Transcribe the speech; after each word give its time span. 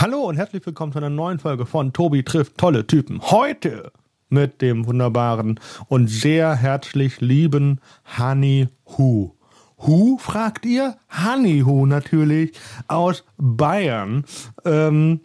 Hallo 0.00 0.20
und 0.22 0.36
herzlich 0.38 0.64
willkommen 0.64 0.92
zu 0.92 0.98
einer 0.98 1.10
neuen 1.10 1.38
Folge 1.38 1.66
von 1.66 1.92
Tobi 1.92 2.22
trifft 2.22 2.56
tolle 2.56 2.86
Typen. 2.86 3.20
Heute 3.20 3.92
mit 4.30 4.62
dem 4.62 4.86
wunderbaren 4.86 5.60
und 5.88 6.06
sehr 6.06 6.54
herzlich 6.54 7.20
lieben 7.20 7.82
Honey 8.16 8.68
Hu. 8.96 9.32
Hu, 9.76 10.16
fragt 10.16 10.64
ihr? 10.64 10.96
Honey 11.10 11.64
Hu 11.66 11.84
natürlich 11.84 12.58
aus 12.88 13.24
Bayern. 13.36 14.24
Ähm, 14.64 15.20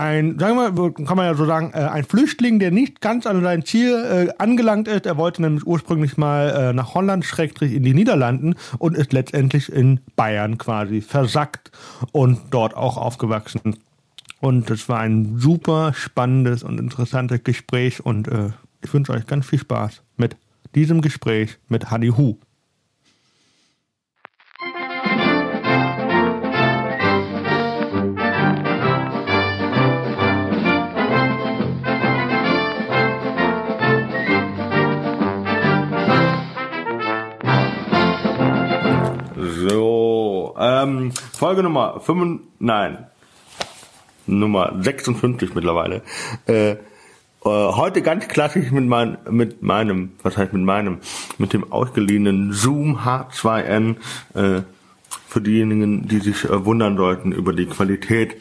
ein, 0.00 0.38
sagen 0.38 0.56
wir 0.56 0.92
kann 0.92 1.16
man 1.16 1.26
ja 1.26 1.34
so 1.34 1.44
sagen, 1.44 1.72
äh, 1.74 1.78
ein 1.78 2.04
Flüchtling, 2.04 2.58
der 2.58 2.70
nicht 2.70 3.00
ganz 3.00 3.26
an 3.26 3.42
sein 3.42 3.64
Ziel 3.64 3.92
äh, 3.92 4.42
angelangt 4.42 4.88
ist. 4.88 5.06
Er 5.06 5.16
wollte 5.16 5.42
nämlich 5.42 5.66
ursprünglich 5.66 6.16
mal 6.16 6.48
äh, 6.50 6.72
nach 6.72 6.94
Holland, 6.94 7.24
schrägstrich 7.24 7.72
in 7.74 7.82
die 7.82 7.94
Niederlanden 7.94 8.54
und 8.78 8.96
ist 8.96 9.12
letztendlich 9.12 9.70
in 9.70 10.00
Bayern 10.16 10.58
quasi 10.58 11.02
versackt 11.02 11.70
und 12.12 12.40
dort 12.50 12.74
auch 12.74 12.96
aufgewachsen. 12.96 13.76
Und 14.40 14.70
es 14.70 14.88
war 14.88 15.00
ein 15.00 15.38
super 15.38 15.92
spannendes 15.94 16.62
und 16.62 16.80
interessantes 16.80 17.44
Gespräch 17.44 18.04
und 18.04 18.26
äh, 18.28 18.50
ich 18.82 18.92
wünsche 18.94 19.12
euch 19.12 19.26
ganz 19.26 19.46
viel 19.46 19.58
Spaß 19.58 20.02
mit 20.16 20.36
diesem 20.74 21.02
Gespräch 21.02 21.58
mit 21.68 21.90
Honey 21.90 22.08
Hu. 22.08 22.38
Ähm, 40.90 41.12
Folge 41.32 41.62
Nummer 41.62 42.00
5, 42.00 42.40
nein, 42.58 43.06
Nummer 44.26 44.74
56 44.80 45.54
mittlerweile. 45.54 46.02
Äh, 46.46 46.70
äh, 46.72 46.76
heute 47.44 48.02
ganz 48.02 48.28
klassisch 48.28 48.70
mit, 48.70 48.86
mein, 48.86 49.18
mit 49.30 49.62
meinem, 49.62 50.12
was 50.22 50.36
heißt 50.36 50.52
mit 50.52 50.62
meinem, 50.62 50.98
mit 51.38 51.52
dem 51.52 51.72
ausgeliehenen 51.72 52.52
Zoom 52.52 52.98
H2N, 52.98 53.96
äh, 54.34 54.62
für 55.26 55.40
diejenigen, 55.40 56.08
die 56.08 56.18
sich 56.18 56.44
äh, 56.44 56.64
wundern 56.64 56.96
sollten 56.96 57.32
über 57.32 57.52
die 57.52 57.66
Qualität. 57.66 58.36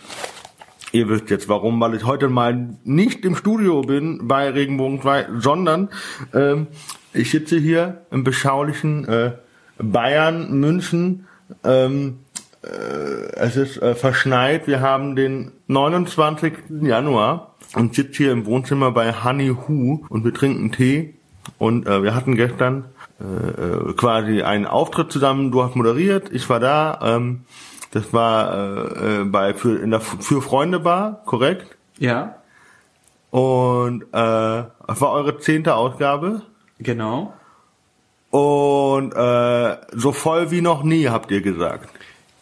Ihr 0.92 1.08
wisst 1.08 1.30
jetzt 1.30 1.48
warum, 1.48 1.80
weil 1.80 1.94
ich 1.94 2.04
heute 2.06 2.30
mal 2.30 2.76
nicht 2.84 3.24
im 3.26 3.36
Studio 3.36 3.82
bin 3.82 4.28
bei 4.28 4.50
Regenbogen 4.50 5.02
2, 5.02 5.28
sondern 5.38 5.90
ähm, 6.34 6.68
ich 7.14 7.30
sitze 7.30 7.60
hier 7.60 8.06
im 8.10 8.24
beschaulichen 8.24 9.08
äh, 9.08 9.34
Bayern, 9.78 10.60
München. 10.60 11.28
Ähm, 11.64 12.20
äh, 12.29 12.29
es 12.62 13.56
ist 13.56 13.82
äh, 13.82 13.96
verschneit. 13.96 14.68
Wir 14.68 14.82
haben 14.82 15.16
den 15.16 15.52
29. 15.68 16.54
Januar 16.82 17.56
und 17.76 17.96
sitze 17.96 18.24
hier 18.24 18.32
im 18.32 18.46
Wohnzimmer 18.46 18.92
bei 18.92 19.14
Honey 19.14 19.50
Hu 19.50 20.06
und 20.10 20.26
wir 20.26 20.34
trinken 20.34 20.72
Tee. 20.72 21.16
Und 21.58 21.88
äh, 21.88 22.04
wir 22.04 22.16
hatten 22.16 22.36
gestern 22.36 22.86
äh, 23.20 23.24
äh, 23.24 23.94
quasi 23.94 24.42
einen 24.44 24.66
Auftritt 24.66 25.12
zusammen. 25.12 25.52
Du 25.52 25.64
hast 25.64 25.76
moderiert, 25.76 26.30
ich 26.32 26.50
war 26.50 26.60
da. 26.60 27.00
Ähm, 27.02 27.42
das 27.92 28.14
war 28.14 28.54
äh, 28.54 29.22
äh, 29.22 29.24
bei 29.26 29.54
für 29.54 29.78
in 29.78 29.92
der 29.92 30.02
für 30.02 30.42
Freunde 30.42 30.80
Bar, 30.80 31.22
korrekt? 31.26 31.78
Ja. 31.98 32.36
Und 33.32 34.04
äh, 34.12 34.16
war 34.16 35.12
eure 35.12 35.40
zehnte 35.40 35.76
Ausgabe. 35.76 36.42
Genau. 36.80 37.34
Und 38.32 39.14
äh, 39.14 39.78
so 39.92 40.12
voll 40.12 40.52
wie 40.52 40.62
noch 40.62 40.84
nie, 40.84 41.08
habt 41.08 41.32
ihr 41.32 41.42
gesagt. 41.42 41.90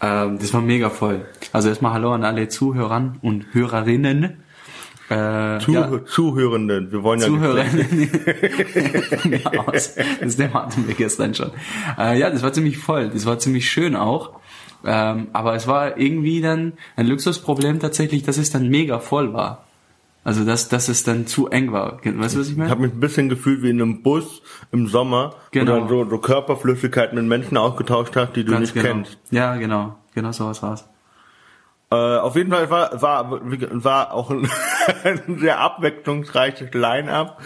Ähm, 0.02 0.40
das 0.40 0.54
war 0.54 0.62
mega 0.62 0.90
voll. 0.90 1.26
Also 1.54 1.70
erstmal 1.70 1.94
Hallo 1.94 2.14
an 2.14 2.24
alle 2.24 2.50
Zuhörern 2.50 3.18
und 3.22 3.54
Hörerinnen. 3.54 4.44
Äh, 5.10 5.60
Zuh 5.60 5.72
ja, 5.72 6.06
Zuhörenden, 6.06 6.92
wir 6.92 7.02
wollen 7.02 7.22
ja 9.44 9.52
aus. 9.62 9.96
Das 10.20 10.36
Thema 10.36 10.66
hatten 10.66 10.86
wir 10.86 10.96
gestern 10.96 11.34
schon. 11.34 11.52
Äh, 11.98 12.20
ja, 12.20 12.30
das 12.30 12.44
war 12.44 12.52
ziemlich 12.52 12.78
voll. 12.78 13.10
Das 13.10 13.26
war 13.26 13.40
ziemlich 13.40 13.72
schön 13.72 13.96
auch. 13.96 14.34
Ähm, 14.86 15.30
aber 15.34 15.56
es 15.56 15.66
war 15.66 15.98
irgendwie 15.98 16.42
dann 16.42 16.74
ein 16.98 17.08
Luxusproblem 17.08 17.80
tatsächlich, 17.80 18.24
dass 18.24 18.38
es 18.38 18.52
dann 18.52 18.68
mega 18.68 19.00
voll 19.00 19.34
war. 19.34 19.67
Also 20.28 20.44
dass, 20.44 20.68
dass 20.68 20.90
es 20.90 21.06
dann 21.06 21.26
zu 21.26 21.48
eng 21.48 21.72
war. 21.72 22.02
Weißt 22.04 22.36
du, 22.36 22.40
was 22.42 22.48
ich 22.48 22.52
Ich 22.52 22.58
meine? 22.58 22.70
habe 22.70 22.82
mich 22.82 22.92
ein 22.92 23.00
bisschen 23.00 23.30
gefühlt 23.30 23.64
wie 23.64 23.70
in 23.70 23.82
einem 23.82 24.04
Bus 24.04 24.42
im 24.74 24.88
Sommer, 24.88 25.36
Genau. 25.52 25.72
wo 25.76 25.80
dann 25.80 25.88
so, 25.88 26.10
so 26.10 26.18
Körperflüssigkeit 26.18 27.14
mit 27.14 27.24
Menschen 27.24 27.56
ausgetauscht 27.56 28.14
hast, 28.18 28.36
die 28.36 28.44
du 28.44 28.52
Ganz 28.52 28.62
nicht 28.62 28.74
genau. 28.74 28.88
kennst. 28.88 29.18
Ja, 29.32 29.56
genau. 29.56 29.96
Genau 30.16 30.34
so 30.34 30.46
was 30.48 30.62
war's. 30.62 30.84
Äh, 31.92 31.96
auf 31.96 32.36
jeden 32.36 32.52
Fall 32.52 32.70
war, 32.70 33.02
war, 33.02 33.40
war 33.42 34.12
auch 34.14 34.30
ein, 34.30 34.50
ein 35.06 35.40
sehr 35.40 35.62
abwechslungsreiches 35.62 36.74
Line-up. 36.74 37.42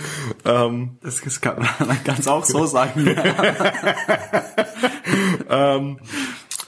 Ähm, 0.45 0.97
Das, 1.03 1.21
das 1.21 1.39
kann 1.39 1.57
man 1.59 1.99
ganz 2.03 2.27
auch 2.27 2.43
so 2.45 2.65
sagen. 2.65 3.05
ähm, 5.51 5.99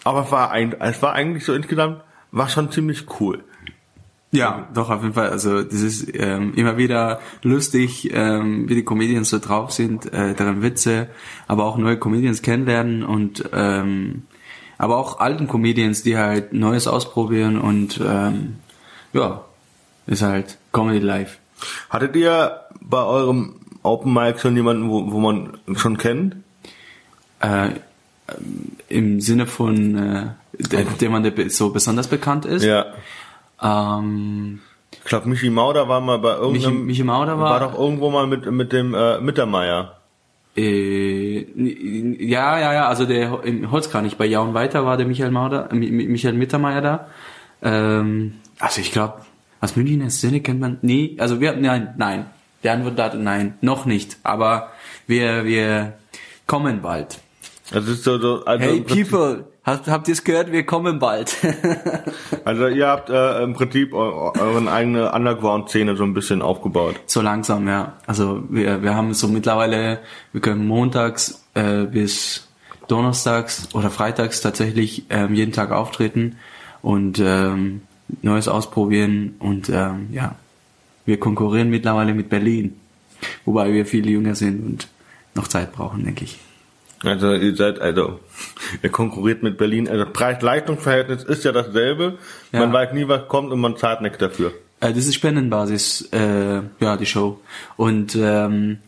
aber 0.03 0.29
war, 0.29 0.51
ein, 0.51 0.79
es 0.79 1.01
war 1.01 1.13
eigentlich 1.13 1.43
so 1.45 1.55
insgesamt, 1.55 2.01
war 2.31 2.49
schon 2.49 2.71
ziemlich 2.71 3.05
cool. 3.19 3.43
Ja, 4.33 4.67
doch, 4.73 4.89
auf 4.89 5.03
jeden 5.03 5.13
Fall. 5.13 5.29
Also 5.29 5.61
das 5.61 5.81
ist 5.81 6.07
ähm, 6.15 6.55
immer 6.55 6.75
wieder 6.75 7.19
lustig, 7.43 8.09
ähm, 8.11 8.67
wie 8.67 8.73
die 8.73 8.83
Comedians 8.83 9.29
so 9.29 9.37
drauf 9.37 9.71
sind, 9.71 10.11
äh, 10.11 10.33
deren 10.33 10.63
Witze, 10.63 11.07
aber 11.47 11.65
auch 11.65 11.77
neue 11.77 11.97
Comedians 11.97 12.41
kennenlernen 12.41 13.03
und 13.03 13.47
ähm, 13.53 14.23
aber 14.79 14.97
auch 14.97 15.19
alten 15.19 15.47
Comedians, 15.47 16.01
die 16.01 16.17
halt 16.17 16.51
Neues 16.51 16.87
ausprobieren 16.87 17.59
und 17.59 18.01
ähm, 18.03 18.55
ja, 19.13 19.45
ist 20.07 20.23
halt 20.23 20.57
Comedy 20.71 20.97
Live. 20.97 21.37
Hattet 21.91 22.15
ihr 22.15 22.59
bei 22.81 23.03
eurem 23.03 23.57
Open 23.83 24.13
Mic 24.13 24.39
schon 24.39 24.55
jemanden, 24.55 24.89
wo, 24.89 25.11
wo 25.11 25.19
man 25.19 25.59
schon 25.75 25.97
kennt? 25.99 26.37
Äh, 27.39 27.69
Im 28.89 29.21
Sinne 29.21 29.45
von, 29.45 29.95
äh, 29.95 30.25
der, 30.57 30.85
der 30.85 31.09
man 31.11 31.21
der 31.21 31.49
so 31.51 31.69
besonders 31.69 32.07
bekannt 32.07 32.45
ist. 32.45 32.63
Ja. 32.63 32.87
Ähm, 33.63 34.59
Ich 34.91 35.03
glaube, 35.05 35.29
Michi 35.29 35.49
Mauder 35.49 35.87
war 35.87 36.01
mal 36.01 36.19
bei 36.19 36.33
Michi, 36.33 36.43
irgendeinem... 36.65 36.85
Michi 36.85 37.03
Mauder 37.03 37.39
war 37.39 37.59
war, 37.61 37.71
doch 37.71 37.79
irgendwo 37.79 38.09
mal 38.11 38.27
mit, 38.27 38.49
mit 38.51 38.71
dem 38.73 38.93
äh, 38.93 39.19
Mittermeier. 39.21 39.97
Äh, 40.55 41.47
ja, 42.25 42.59
ja, 42.59 42.73
ja, 42.73 42.87
also 42.87 43.05
der 43.05 43.43
im 43.43 43.71
Holzkranich 43.71 44.17
bei 44.17 44.25
Jaun 44.25 44.53
weiter 44.53 44.85
war 44.85 44.97
der 44.97 45.07
Michael 45.07 45.31
Mauder, 45.31 45.69
äh, 45.71 45.75
Mi- 45.75 45.89
Mi- 45.91 46.07
Michael 46.07 46.35
Mittermeier 46.35 46.81
da. 46.81 47.07
Ähm, 47.63 48.35
also 48.59 48.81
ich 48.81 48.91
glaube, 48.91 49.21
aus 49.61 49.75
Münchner 49.75 50.09
Szene 50.11 50.41
kennt 50.41 50.59
man, 50.59 50.77
nee, 50.81 51.15
also 51.19 51.39
wir, 51.41 51.53
nein, 51.55 51.95
nein. 51.97 52.25
Der 52.63 52.73
Antwort 52.73 52.97
lautet 52.97 53.19
nein, 53.21 53.55
noch 53.61 53.85
nicht, 53.85 54.17
aber 54.23 54.69
wir, 55.07 55.43
wir 55.43 55.93
kommen 56.47 56.81
bald. 56.81 57.19
Ist 57.71 58.03
so, 58.03 58.19
so 58.19 58.45
also, 58.45 58.63
Hey 58.63 58.81
people, 58.81 59.45
habt, 59.65 59.87
habt 59.87 60.07
ihr 60.07 60.13
es 60.13 60.23
gehört? 60.23 60.51
Wir 60.51 60.65
kommen 60.65 60.99
bald. 60.99 61.35
also 62.45 62.67
ihr 62.67 62.87
habt 62.87 63.09
äh, 63.09 63.43
im 63.43 63.53
Prinzip 63.53 63.93
eu 63.93 64.31
euren 64.39 64.67
eigene 64.67 65.11
Underground-Szene 65.11 65.95
so 65.95 66.03
ein 66.03 66.13
bisschen 66.13 66.41
aufgebaut. 66.41 66.95
so 67.05 67.21
langsam, 67.21 67.67
ja. 67.67 67.93
Also 68.07 68.43
wir, 68.49 68.81
wir 68.83 68.95
haben 68.95 69.13
so 69.13 69.27
mittlerweile, 69.27 69.99
wir 70.31 70.41
können 70.41 70.67
montags 70.67 71.43
äh, 71.53 71.83
bis 71.85 72.47
donnerstags 72.87 73.69
oder 73.73 73.89
freitags 73.89 74.41
tatsächlich 74.41 75.05
ähm, 75.09 75.33
jeden 75.33 75.51
Tag 75.51 75.71
auftreten 75.71 76.37
und 76.81 77.19
ähm, 77.19 77.81
Neues 78.21 78.47
ausprobieren 78.47 79.35
und 79.39 79.69
ähm, 79.69 80.09
ja, 80.11 80.35
wir 81.05 81.19
konkurrieren 81.19 81.69
mittlerweile 81.69 82.13
mit 82.13 82.29
Berlin, 82.29 82.79
wobei 83.45 83.73
wir 83.73 83.85
viel 83.85 84.09
jünger 84.09 84.35
sind 84.35 84.65
und 84.65 84.87
noch 85.35 85.47
Zeit 85.47 85.71
brauchen, 85.71 86.03
denke 86.03 86.25
ich. 86.25 86.39
Also 87.03 87.33
ihr 87.33 87.55
seid, 87.55 87.79
also 87.79 88.19
ihr 88.81 88.89
konkurriert 88.89 89.43
mit 89.43 89.57
Berlin. 89.57 89.89
Also 89.89 90.05
Preis-Leistungs-Verhältnis 90.05 91.23
ist 91.23 91.43
ja 91.43 91.51
dasselbe. 91.51 92.17
Ja. 92.51 92.59
Man 92.59 92.73
weiß 92.73 92.93
nie, 92.93 93.07
was 93.07 93.27
kommt 93.27 93.51
und 93.51 93.59
man 93.59 93.77
zahlt 93.77 94.01
nichts 94.01 94.17
dafür. 94.17 94.53
Äh, 94.79 94.93
das 94.93 95.05
ist 95.05 95.15
Spendenbasis, 95.15 96.09
äh, 96.11 96.61
ja, 96.79 96.97
die 96.97 97.05
Show. 97.05 97.39
Und 97.75 98.15
ähm, 98.15 98.79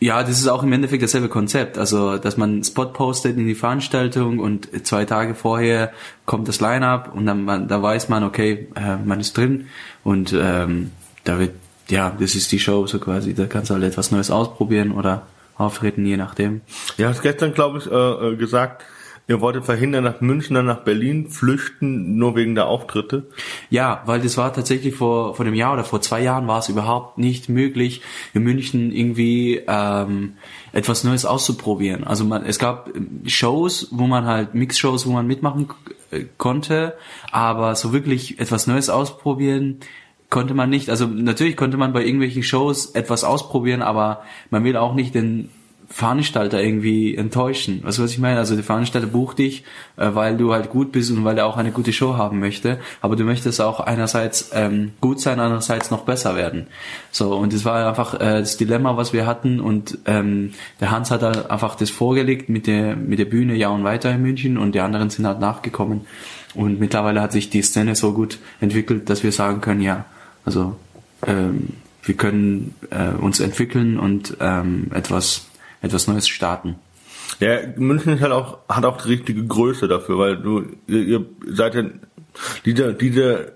ja, 0.00 0.22
das 0.22 0.38
ist 0.38 0.48
auch 0.48 0.62
im 0.62 0.72
Endeffekt 0.72 1.02
dasselbe 1.02 1.28
Konzept. 1.28 1.78
Also, 1.78 2.18
dass 2.18 2.36
man 2.36 2.62
Spot 2.62 2.86
postet 2.86 3.36
in 3.36 3.46
die 3.46 3.54
Veranstaltung 3.54 4.38
und 4.38 4.86
zwei 4.86 5.04
Tage 5.04 5.34
vorher 5.34 5.92
kommt 6.26 6.46
das 6.46 6.60
Line-Up 6.60 7.14
und 7.14 7.26
dann 7.26 7.44
man, 7.44 7.68
da 7.68 7.82
weiß 7.82 8.08
man, 8.10 8.22
okay, 8.22 8.68
äh, 8.76 8.96
man 8.96 9.18
ist 9.18 9.36
drin 9.36 9.68
und 10.02 10.34
ähm, 10.38 10.90
da 11.24 11.38
wird, 11.38 11.52
ja, 11.88 12.14
das 12.18 12.34
ist 12.34 12.52
die 12.52 12.58
Show 12.58 12.86
so 12.86 12.98
quasi. 12.98 13.34
Da 13.34 13.46
kannst 13.46 13.70
du 13.70 13.74
halt 13.74 13.84
etwas 13.84 14.10
Neues 14.10 14.30
ausprobieren 14.30 14.92
oder 14.92 15.26
auftreten, 15.56 16.04
je 16.04 16.16
nachdem. 16.16 16.62
Du 16.96 17.04
hast 17.04 17.22
gestern, 17.22 17.54
glaube 17.54 17.78
ich, 17.78 17.90
äh, 17.90 18.32
äh, 18.32 18.36
gesagt, 18.36 18.84
Ihr 19.26 19.40
wolltet 19.40 19.64
verhindern, 19.64 20.04
nach 20.04 20.20
München, 20.20 20.54
dann 20.54 20.66
nach 20.66 20.80
Berlin 20.80 21.30
flüchten, 21.30 22.18
nur 22.18 22.36
wegen 22.36 22.54
der 22.54 22.66
Auftritte? 22.66 23.26
Ja, 23.70 24.02
weil 24.04 24.20
das 24.20 24.36
war 24.36 24.52
tatsächlich 24.52 24.96
vor, 24.96 25.34
vor 25.34 25.46
einem 25.46 25.54
Jahr 25.54 25.72
oder 25.72 25.84
vor 25.84 26.02
zwei 26.02 26.20
Jahren 26.20 26.46
war 26.46 26.58
es 26.58 26.68
überhaupt 26.68 27.16
nicht 27.16 27.48
möglich, 27.48 28.02
in 28.34 28.42
München 28.42 28.92
irgendwie 28.92 29.62
ähm, 29.66 30.34
etwas 30.72 31.04
Neues 31.04 31.24
auszuprobieren. 31.24 32.04
Also 32.04 32.26
man, 32.26 32.44
es 32.44 32.58
gab 32.58 32.90
Shows, 33.24 33.88
wo 33.92 34.06
man 34.06 34.26
halt 34.26 34.54
Mix-Shows, 34.54 35.06
wo 35.06 35.12
man 35.12 35.26
mitmachen 35.26 35.68
äh, 36.10 36.24
konnte, 36.36 36.92
aber 37.32 37.76
so 37.76 37.94
wirklich 37.94 38.38
etwas 38.40 38.66
Neues 38.66 38.90
ausprobieren 38.90 39.80
konnte 40.34 40.52
man 40.52 40.68
nicht. 40.68 40.90
Also 40.90 41.06
natürlich 41.06 41.56
konnte 41.56 41.76
man 41.76 41.92
bei 41.92 42.04
irgendwelchen 42.04 42.42
Shows 42.42 42.86
etwas 42.86 43.22
ausprobieren, 43.22 43.82
aber 43.82 44.24
man 44.50 44.64
will 44.64 44.76
auch 44.76 44.92
nicht 44.92 45.14
den 45.14 45.48
Veranstalter 45.88 46.60
irgendwie 46.60 47.14
enttäuschen. 47.14 47.84
Weißt 47.84 47.98
du, 47.98 48.02
was 48.02 48.10
ich 48.10 48.18
meine? 48.18 48.38
Also 48.38 48.56
der 48.56 48.64
Veranstalter 48.64 49.06
bucht 49.06 49.38
dich, 49.38 49.62
äh, 49.96 50.10
weil 50.12 50.36
du 50.36 50.52
halt 50.52 50.70
gut 50.70 50.90
bist 50.90 51.12
und 51.12 51.24
weil 51.24 51.38
er 51.38 51.46
auch 51.46 51.56
eine 51.56 51.70
gute 51.70 51.92
Show 51.92 52.16
haben 52.16 52.40
möchte. 52.40 52.80
Aber 53.00 53.14
du 53.14 53.22
möchtest 53.22 53.60
auch 53.60 53.78
einerseits 53.78 54.50
ähm, 54.52 54.90
gut 55.00 55.20
sein, 55.20 55.38
andererseits 55.38 55.92
noch 55.92 56.00
besser 56.00 56.34
werden. 56.34 56.66
So, 57.12 57.36
und 57.36 57.52
das 57.52 57.64
war 57.64 57.86
einfach 57.86 58.14
äh, 58.14 58.40
das 58.40 58.56
Dilemma, 58.56 58.96
was 58.96 59.12
wir 59.12 59.26
hatten. 59.26 59.60
Und 59.60 59.98
ähm, 60.06 60.54
der 60.80 60.90
Hans 60.90 61.12
hat 61.12 61.22
halt 61.22 61.48
einfach 61.48 61.76
das 61.76 61.90
vorgelegt 61.90 62.48
mit 62.48 62.66
der, 62.66 62.96
mit 62.96 63.20
der 63.20 63.26
Bühne 63.26 63.54
Ja 63.54 63.68
und 63.68 63.84
Weiter 63.84 64.10
in 64.10 64.20
München 64.20 64.58
und 64.58 64.74
die 64.74 64.80
anderen 64.80 65.10
sind 65.10 65.28
halt 65.28 65.38
nachgekommen. 65.38 66.06
Und 66.56 66.80
mittlerweile 66.80 67.22
hat 67.22 67.30
sich 67.30 67.50
die 67.50 67.62
Szene 67.62 67.94
so 67.94 68.14
gut 68.14 68.38
entwickelt, 68.60 69.08
dass 69.10 69.22
wir 69.22 69.30
sagen 69.30 69.60
können, 69.60 69.80
ja, 69.80 70.06
also 70.44 70.76
ähm, 71.26 71.70
wir 72.02 72.14
können 72.16 72.74
äh, 72.90 73.10
uns 73.10 73.40
entwickeln 73.40 73.98
und 73.98 74.36
ähm, 74.40 74.90
etwas 74.92 75.46
etwas 75.84 76.08
Neues 76.08 76.28
starten. 76.28 76.76
Ja, 77.40 77.58
München 77.76 78.14
ist 78.14 78.22
halt 78.22 78.32
auch, 78.32 78.58
hat 78.68 78.84
auch 78.84 79.00
die 79.02 79.08
richtige 79.08 79.44
Größe 79.44 79.88
dafür, 79.88 80.18
weil 80.18 80.36
du, 80.36 80.64
ihr, 80.86 81.02
ihr 81.02 81.26
seid 81.46 81.74
ja, 81.74 81.82
diese, 82.64 82.94
diese 82.94 83.34
äh, 83.44 83.50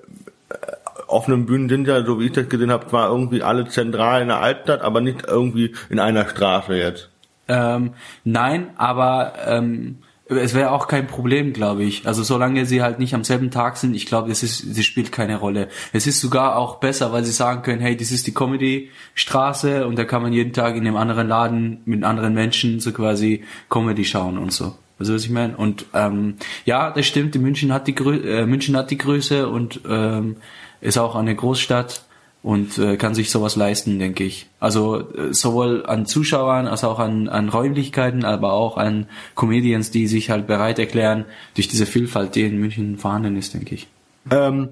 offenen 1.06 1.46
Bühnen 1.46 1.68
sind 1.68 1.86
ja, 1.86 2.04
so 2.04 2.20
wie 2.20 2.26
ich 2.26 2.32
das 2.32 2.48
gesehen 2.48 2.70
habe, 2.70 2.86
zwar 2.88 3.08
irgendwie 3.08 3.42
alle 3.42 3.68
zentral 3.68 4.22
in 4.22 4.28
der 4.28 4.40
Altstadt, 4.40 4.82
aber 4.82 5.00
nicht 5.00 5.26
irgendwie 5.26 5.74
in 5.90 5.98
einer 5.98 6.28
Straße 6.28 6.74
jetzt. 6.74 7.08
Ähm, 7.46 7.94
nein, 8.24 8.70
aber 8.76 9.34
ähm, 9.46 9.98
es 10.28 10.54
wäre 10.54 10.72
auch 10.72 10.88
kein 10.88 11.06
Problem, 11.06 11.52
glaube 11.52 11.84
ich. 11.84 12.06
Also 12.06 12.22
solange 12.22 12.66
sie 12.66 12.82
halt 12.82 12.98
nicht 12.98 13.14
am 13.14 13.24
selben 13.24 13.50
Tag 13.50 13.76
sind, 13.76 13.94
ich 13.94 14.06
glaube, 14.06 14.30
es 14.30 14.42
ist, 14.42 14.58
sie 14.58 14.82
spielt 14.82 15.10
keine 15.10 15.36
Rolle. 15.36 15.68
Es 15.92 16.06
ist 16.06 16.20
sogar 16.20 16.56
auch 16.56 16.76
besser, 16.76 17.12
weil 17.12 17.24
sie 17.24 17.32
sagen 17.32 17.62
können, 17.62 17.80
hey, 17.80 17.96
das 17.96 18.10
ist 18.10 18.26
die 18.26 18.34
Comedy-Straße 18.34 19.86
und 19.86 19.98
da 19.98 20.04
kann 20.04 20.22
man 20.22 20.32
jeden 20.32 20.52
Tag 20.52 20.76
in 20.76 20.86
einem 20.86 20.96
anderen 20.96 21.28
Laden 21.28 21.80
mit 21.86 22.04
anderen 22.04 22.34
Menschen 22.34 22.80
so 22.80 22.92
quasi 22.92 23.44
Comedy 23.70 24.04
schauen 24.04 24.38
und 24.38 24.52
so. 24.52 24.74
Also 24.98 25.14
was 25.14 25.24
ich 25.24 25.30
meine? 25.30 25.56
Und 25.56 25.86
ähm, 25.94 26.36
ja, 26.64 26.90
das 26.90 27.06
stimmt. 27.06 27.34
München 27.36 27.72
hat 27.72 27.86
die 27.86 27.94
Grö 27.94 28.16
äh, 28.16 28.46
München 28.46 28.76
hat 28.76 28.90
die 28.90 28.98
Größe 28.98 29.48
und 29.48 29.80
ähm, 29.88 30.36
ist 30.80 30.98
auch 30.98 31.14
eine 31.14 31.34
Großstadt 31.34 32.07
und 32.42 32.78
äh, 32.78 32.96
kann 32.96 33.14
sich 33.14 33.30
sowas 33.30 33.56
leisten, 33.56 33.98
denke 33.98 34.24
ich. 34.24 34.46
Also 34.60 35.12
äh, 35.12 35.34
sowohl 35.34 35.84
an 35.86 36.06
Zuschauern 36.06 36.66
als 36.66 36.84
auch 36.84 36.98
an, 36.98 37.28
an 37.28 37.48
Räumlichkeiten, 37.48 38.24
aber 38.24 38.52
auch 38.52 38.76
an 38.76 39.06
Comedians, 39.34 39.90
die 39.90 40.06
sich 40.06 40.30
halt 40.30 40.46
bereit 40.46 40.78
erklären 40.78 41.24
durch 41.54 41.68
diese 41.68 41.86
Vielfalt, 41.86 42.34
die 42.34 42.44
in 42.44 42.58
München 42.58 42.96
vorhanden 42.96 43.36
ist, 43.36 43.54
denke 43.54 43.74
ich. 43.74 43.88
Ähm, 44.30 44.68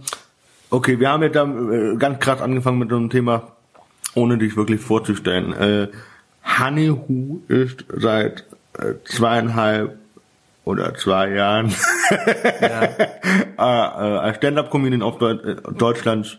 okay, 0.71 1.01
wir 1.01 1.11
haben 1.11 1.23
jetzt 1.23 1.37
äh, 1.37 1.97
ganz 1.97 2.21
krass 2.21 2.41
angefangen 2.41 2.79
mit 2.79 2.93
einem 2.93 3.11
Thema, 3.11 3.53
ohne 4.15 4.39
dich 4.39 4.57
wirklich 4.57 4.81
vorzustellen. 4.81 5.53
Äh, 5.53 5.89
Honeyhu 6.59 7.41
ist 7.49 7.85
seit 7.89 8.45
äh, 8.79 8.95
zweieinhalb 9.05 9.99
oder 10.65 10.95
zwei 10.95 11.31
Jahren 11.31 11.73
ja. 12.61 12.83
äh, 14.27 14.31
äh, 14.31 14.35
Stand-up-Comedian 14.35 15.03
auf 15.03 15.19
Deut 15.19 15.63
Deutschlands 15.81 16.39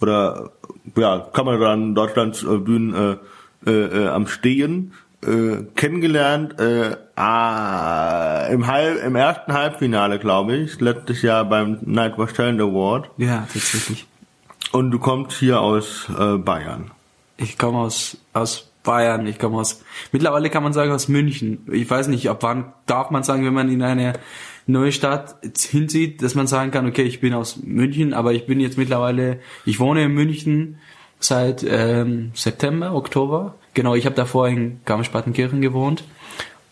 oder 0.00 0.50
ja, 0.96 1.26
kann 1.32 1.46
man 1.46 1.60
dann 1.60 1.94
Deutschlands 1.94 2.42
äh, 2.42 2.58
Bühnen 2.58 2.94
äh, 2.94 3.70
äh, 3.70 4.04
äh, 4.04 4.08
am 4.08 4.26
Stehen 4.26 4.92
äh, 5.24 5.64
kennengelernt 5.74 6.58
äh, 6.60 6.96
ah, 7.16 8.46
im, 8.50 8.66
Halb, 8.66 9.02
im 9.04 9.16
ersten 9.16 9.52
Halbfinale, 9.52 10.18
glaube 10.18 10.56
ich, 10.56 10.80
letztes 10.80 11.22
Jahr 11.22 11.44
beim 11.44 11.78
Nightwatch 11.82 12.34
Talent 12.34 12.60
Award. 12.60 13.10
Ja, 13.16 13.46
tatsächlich. 13.52 14.06
Und 14.70 14.90
du 14.90 14.98
kommst 14.98 15.38
hier 15.38 15.60
aus 15.60 16.08
äh, 16.16 16.36
Bayern. 16.36 16.90
Ich 17.36 17.58
komme 17.58 17.78
aus 17.78 18.18
aus 18.32 18.70
Bayern, 18.82 19.26
ich 19.26 19.38
komme 19.38 19.58
aus 19.58 19.82
mittlerweile 20.12 20.50
kann 20.50 20.62
man 20.62 20.72
sagen 20.72 20.92
aus 20.92 21.08
München. 21.08 21.66
Ich 21.70 21.88
weiß 21.90 22.08
nicht, 22.08 22.28
ab 22.28 22.38
wann 22.42 22.72
darf 22.86 23.10
man 23.10 23.22
sagen, 23.22 23.44
wenn 23.44 23.54
man 23.54 23.70
in 23.70 23.82
eine 23.82 24.14
neue 24.68 24.92
Stadt 24.92 25.36
hinzieht, 25.58 26.22
dass 26.22 26.34
man 26.34 26.46
sagen 26.46 26.70
kann, 26.70 26.86
okay, 26.86 27.02
ich 27.02 27.20
bin 27.20 27.34
aus 27.34 27.56
München, 27.62 28.12
aber 28.12 28.34
ich 28.34 28.46
bin 28.46 28.60
jetzt 28.60 28.78
mittlerweile, 28.78 29.40
ich 29.64 29.80
wohne 29.80 30.04
in 30.04 30.12
München 30.12 30.78
seit 31.18 31.64
ähm, 31.68 32.30
September, 32.34 32.94
Oktober. 32.94 33.54
Genau, 33.74 33.94
ich 33.94 34.04
habe 34.04 34.14
davor 34.14 34.48
in 34.48 34.80
Garmisch-Partenkirchen 34.84 35.60
gewohnt 35.60 36.04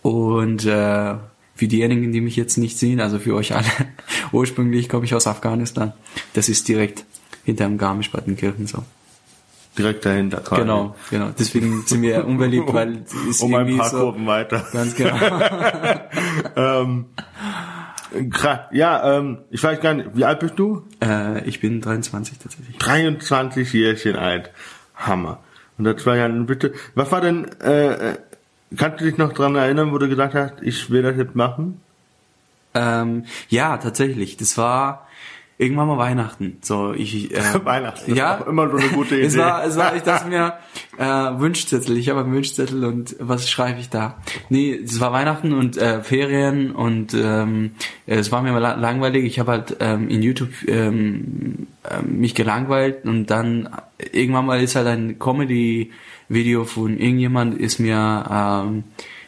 und 0.03 0.67
äh, 0.67 1.15
für 1.55 1.69
diejenigen, 1.69 2.13
die 2.13 2.21
mich 2.21 2.37
jetzt 2.37 2.59
nicht 2.59 2.79
sehen, 2.79 3.01
also 3.01 3.19
für 3.19 3.35
euch 3.35 3.55
alle, 3.55 3.67
ursprünglich 4.33 4.89
komme 4.89 5.07
ich 5.07 5.15
aus 5.15 5.27
Afghanistan. 5.27 5.95
Das 6.35 6.49
ist 6.51 6.69
direkt 6.69 7.05
hinterm 7.45 7.79
Garmisch-Partenkirchen 7.79 8.67
so. 8.67 8.85
Direkt 9.79 10.05
dahinter. 10.07 10.39
Quasi. 10.39 10.63
Genau, 10.63 10.95
genau. 11.11 11.31
Deswegen 11.39 11.83
sind 11.87 12.03
wir 12.03 12.27
unbeliebt, 12.27 12.73
weil 12.73 13.05
es 13.05 13.15
ist 13.15 13.41
um 13.43 13.55
ein 13.55 13.77
paar 13.77 13.91
so, 13.91 13.99
Kurven 13.99 14.27
weiter. 14.27 14.67
Ganz 14.73 14.95
genau. 14.95 15.17
ähm. 16.57 17.07
Ja, 18.73 19.19
ähm, 19.19 19.39
ich 19.51 19.63
weiß 19.63 19.81
gar 19.81 19.95
nicht, 19.95 20.11
wie 20.15 20.25
alt 20.25 20.41
bist 20.41 20.59
du? 20.59 20.85
Äh, 21.03 21.45
ich 21.49 21.61
bin 21.61 21.81
23 21.81 22.39
tatsächlich. 22.39 22.79
23 22.79 23.73
Jährchen 23.73 24.17
alt. 24.17 24.51
Hammer. 24.95 25.41
Und 25.79 25.85
das 25.85 26.05
war 26.07 26.17
ja 26.17 26.29
bitte. 26.29 26.73
Was 26.95 27.13
war 27.13 27.21
denn, 27.21 27.47
äh, 27.61 28.13
äh, 28.13 28.19
kannst 28.77 29.01
du 29.01 29.05
dich 29.05 29.19
noch 29.19 29.33
dran 29.33 29.55
erinnern, 29.55 29.93
wo 29.93 29.99
du 29.99 30.09
gesagt 30.09 30.35
hast, 30.35 30.55
ich 30.63 30.91
will 30.91 31.03
das 31.03 31.17
jetzt 31.17 31.35
machen? 31.35 31.81
Ähm, 32.75 33.25
ja, 33.49 33.77
tatsächlich. 33.77 34.37
Das 34.37 34.59
war 34.59 35.06
irgendwann 35.59 35.89
mal 35.89 35.99
Weihnachten. 35.99 36.59
So, 36.61 36.93
ich 36.93 37.35
äh, 37.35 37.41
Weihnachten. 37.65 38.15
Ja, 38.15 38.35
immer 38.49 38.69
so 38.71 38.77
eine 38.77 38.89
gute 38.89 39.15
Idee. 39.17 39.27
es 39.27 39.39
war, 39.39 39.65
es 39.65 39.77
war, 39.77 39.97
ich 39.97 40.03
dachte 40.03 40.29
mir 40.29 40.55
äh, 40.99 41.05
Wunschzettel. 41.05 41.97
Ich 41.97 42.09
habe 42.09 42.21
einen 42.21 42.35
Wunschzettel 42.35 42.85
und 42.85 43.17
was 43.19 43.49
schreibe 43.49 43.81
ich 43.81 43.89
da? 43.89 44.19
Nee, 44.51 44.75
es 44.75 45.01
war 45.01 45.13
Weihnachten 45.13 45.53
und 45.53 45.77
äh, 45.77 46.03
Ferien 46.03 46.73
und 46.73 47.15
ähm, 47.15 47.73
es 48.07 48.31
war 48.33 48.43
mir 48.43 48.59
langweilig. 48.59 49.25
Ich 49.25 49.39
habe 49.39 49.53
halt 49.53 49.77
ähm, 49.81 50.09
in 50.09 50.23
YouTube 50.23 50.51
ähm, 50.69 51.67
äh, 51.85 52.03
mich 52.03 52.35
gelangweilt 52.35 53.05
und 53.05 53.27
dann 53.27 53.69
irgendwann 54.13 54.47
mal 54.47 54.63
ist 54.63 54.77
halt 54.77 54.87
ein 54.87 55.19
Comedy-Video 55.19 56.65
von 56.65 56.99
irgendjemand 56.99 57.59
ist 57.59 57.79
mir 57.79 58.25
ähm, 58.31 58.85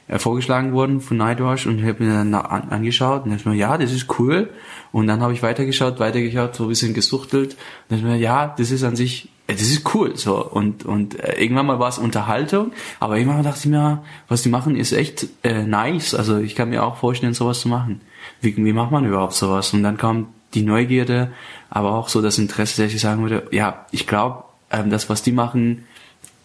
äh, 0.09 0.19
vorgeschlagen 0.19 0.73
worden 0.73 1.01
von 1.01 1.19
Nightwash 1.19 1.67
und 1.67 1.79
ich 1.79 1.85
habe 1.85 2.03
mir 2.03 2.13
dann 2.13 2.35
an, 2.35 2.71
angeschaut 2.71 3.25
und 3.25 3.31
dachte 3.31 3.49
mir, 3.49 3.57
ja, 3.57 3.77
das 3.77 3.93
ist 3.93 4.19
cool. 4.19 4.51
Und 4.93 5.07
dann 5.07 5.21
habe 5.21 5.33
ich 5.33 5.43
weitergeschaut, 5.43 6.01
weitergeschaut, 6.01 6.55
so 6.55 6.65
ein 6.65 6.69
bisschen 6.69 6.95
gesuchtelt 6.95 7.57
und 7.89 7.97
dachte 7.97 8.05
mir, 8.05 8.17
ja, 8.17 8.55
das 8.57 8.71
ist 8.71 8.85
an 8.85 8.97
sich, 8.97 9.29
äh, 9.47 9.55
das 9.55 9.63
ist 9.63 9.95
cool. 9.95 10.17
So 10.17 10.45
und 10.45 10.85
und 10.85 11.19
äh, 11.21 11.41
irgendwann 11.41 11.67
mal 11.67 11.79
war 11.79 11.89
es 11.89 11.99
Unterhaltung, 11.99 12.73
aber 13.01 13.19
irgendwann 13.19 13.43
dachte 13.43 13.61
ich 13.61 13.67
mir, 13.67 14.03
was 14.29 14.43
die 14.43 14.49
machen, 14.49 14.77
ist 14.77 14.93
echt 14.93 15.27
äh, 15.43 15.63
nice. 15.65 16.15
Also 16.15 16.39
ich 16.39 16.55
kann 16.55 16.71
mir 16.71 16.85
auch 16.85 16.97
vorstellen, 16.97 17.35
sowas 17.35 17.61
zu 17.61 17.69
machen. 17.69 18.01
Wie, 18.41 18.57
wie 18.57 18.73
macht 18.73 18.91
man 18.91 19.05
überhaupt 19.05 19.35
sowas? 19.35 19.73
Und 19.73 19.83
dann 19.83 19.97
kam 19.97 20.29
die 20.55 20.63
Neugierde, 20.63 21.33
aber 21.71 21.93
auch 21.93 22.09
so 22.09 22.23
das 22.23 22.39
Interesse, 22.39 22.83
dass 22.83 22.93
ich 22.93 23.01
sagen 23.01 23.23
würde, 23.23 23.47
ja, 23.51 23.87
ich 23.91 24.07
glaube, 24.07 24.45
ähm, 24.71 24.91
das, 24.91 25.11
was 25.11 25.23
die 25.23 25.33
machen, 25.33 25.85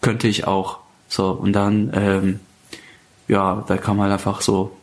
könnte 0.00 0.28
ich 0.28 0.46
auch. 0.46 0.78
So 1.08 1.30
und 1.30 1.52
dann 1.52 1.90
ähm, 1.94 2.40
ja, 3.28 3.64
da 3.66 3.76
kann 3.76 3.96
man 3.96 4.10
einfach 4.10 4.40
so 4.40 4.76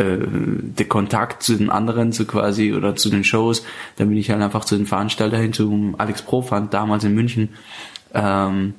äh, 0.00 0.18
der 0.20 0.86
Kontakt 0.86 1.42
zu 1.42 1.56
den 1.56 1.70
anderen 1.70 2.12
so 2.12 2.24
quasi 2.24 2.72
oder 2.72 2.96
zu 2.96 3.10
den 3.10 3.24
Shows, 3.24 3.64
dann 3.96 4.08
bin 4.08 4.18
ich 4.18 4.30
halt 4.30 4.42
einfach 4.42 4.64
zu 4.64 4.76
den 4.76 4.86
Veranstalter 4.86 5.36
hin, 5.36 5.52
zum 5.52 5.94
Alex 5.98 6.22
Profand 6.22 6.74
damals 6.74 7.04
in 7.04 7.14
München. 7.14 7.50
Ähm, 8.14 8.74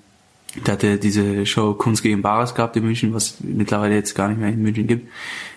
der 0.66 0.74
hatte 0.74 0.98
diese 0.98 1.46
Show 1.46 1.74
Kunst 1.76 2.04
gegen 2.04 2.22
Bares 2.22 2.56
gehabt 2.56 2.76
in 2.76 2.84
München, 2.84 3.14
was 3.14 3.38
mittlerweile 3.40 3.96
jetzt 3.96 4.16
gar 4.16 4.28
nicht 4.28 4.40
mehr 4.40 4.50
in 4.50 4.62
München 4.62 4.88
gibt. 4.88 5.08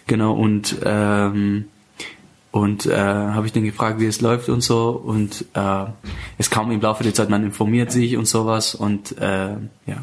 Genau, 0.06 0.32
und 0.34 0.76
ähm, 0.84 1.64
und 2.52 2.86
äh, 2.86 2.96
habe 2.96 3.46
ich 3.46 3.52
den 3.52 3.64
gefragt, 3.64 3.98
wie 3.98 4.06
es 4.06 4.20
läuft 4.20 4.48
und 4.48 4.60
so. 4.60 4.90
Und 4.90 5.44
äh, 5.54 5.86
es 6.38 6.50
kam 6.50 6.70
im 6.70 6.80
Laufe 6.80 7.02
der 7.02 7.12
Zeit, 7.12 7.28
man 7.28 7.42
informiert 7.42 7.90
sich 7.90 8.16
und 8.16 8.28
sowas 8.28 8.76
und 8.76 9.18
äh, 9.18 9.56
ja, 9.86 10.02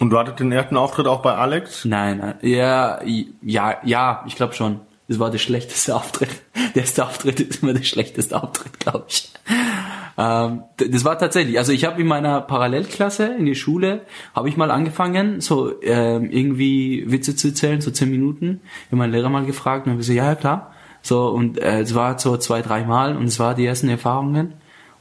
und 0.00 0.08
du 0.08 0.18
hattest 0.18 0.40
den 0.40 0.50
ersten 0.50 0.78
Auftritt 0.78 1.06
auch 1.06 1.20
bei 1.20 1.34
Alex? 1.34 1.84
Nein, 1.84 2.18
nein. 2.18 2.34
Ja, 2.40 3.00
ja, 3.42 3.76
ja, 3.84 4.24
ich 4.26 4.34
glaube 4.34 4.54
schon. 4.54 4.80
Das 5.10 5.18
war 5.18 5.32
der 5.32 5.38
schlechteste 5.38 5.96
Auftritt. 5.96 6.30
Der 6.76 6.82
erste 6.82 7.04
Auftritt 7.04 7.40
ist 7.40 7.64
immer 7.64 7.72
der 7.72 7.82
schlechteste 7.82 8.40
Auftritt, 8.40 8.78
glaube 8.78 9.06
ich. 9.08 9.32
Ähm, 10.16 10.62
das 10.76 11.04
war 11.04 11.18
tatsächlich, 11.18 11.58
also 11.58 11.72
ich 11.72 11.84
habe 11.84 12.00
in 12.00 12.06
meiner 12.06 12.40
Parallelklasse 12.40 13.34
in 13.36 13.44
der 13.44 13.56
Schule, 13.56 14.02
habe 14.36 14.48
ich 14.48 14.56
mal 14.56 14.70
angefangen, 14.70 15.40
so 15.40 15.82
ähm, 15.82 16.30
irgendwie 16.30 17.10
Witze 17.10 17.34
zu 17.34 17.48
erzählen, 17.48 17.80
so 17.80 17.90
zehn 17.90 18.08
Minuten. 18.08 18.60
Ich 18.62 18.86
habe 18.92 18.98
meinen 18.98 19.10
Lehrer 19.12 19.30
mal 19.30 19.44
gefragt 19.44 19.86
und 19.86 19.92
habe 19.92 19.98
gesagt, 19.98 20.16
ja, 20.16 20.26
ja 20.26 20.34
klar. 20.36 20.74
So, 21.02 21.26
und 21.30 21.58
äh, 21.58 21.80
es 21.80 21.96
war 21.96 22.16
so 22.20 22.36
zwei, 22.36 22.62
dreimal 22.62 23.16
und 23.16 23.24
es 23.24 23.40
war 23.40 23.56
die 23.56 23.66
ersten 23.66 23.88
Erfahrungen. 23.88 24.52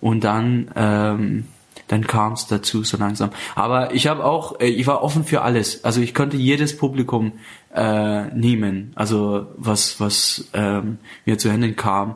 Und 0.02 0.24
dann, 0.24 0.72
ähm, 0.76 1.46
dann 1.90 2.08
kam 2.08 2.34
es 2.34 2.48
dazu 2.48 2.84
so 2.84 2.98
langsam. 2.98 3.32
Aber 3.56 3.94
ich 3.94 4.08
habe 4.08 4.24
auch, 4.24 4.60
äh, 4.62 4.68
ich 4.68 4.88
war 4.88 5.04
offen 5.04 5.26
für 5.26 5.42
alles. 5.42 5.84
Also 5.84 6.00
ich 6.02 6.14
konnte 6.14 6.38
jedes 6.38 6.78
Publikum 6.78 7.34
äh, 7.76 8.26
nehmen, 8.28 8.94
also 8.96 9.48
was 9.58 10.00
was 10.00 10.48
ähm, 10.54 11.00
mir 11.26 11.38
zu 11.38 11.52
Händen 11.52 11.76
kam 11.76 12.16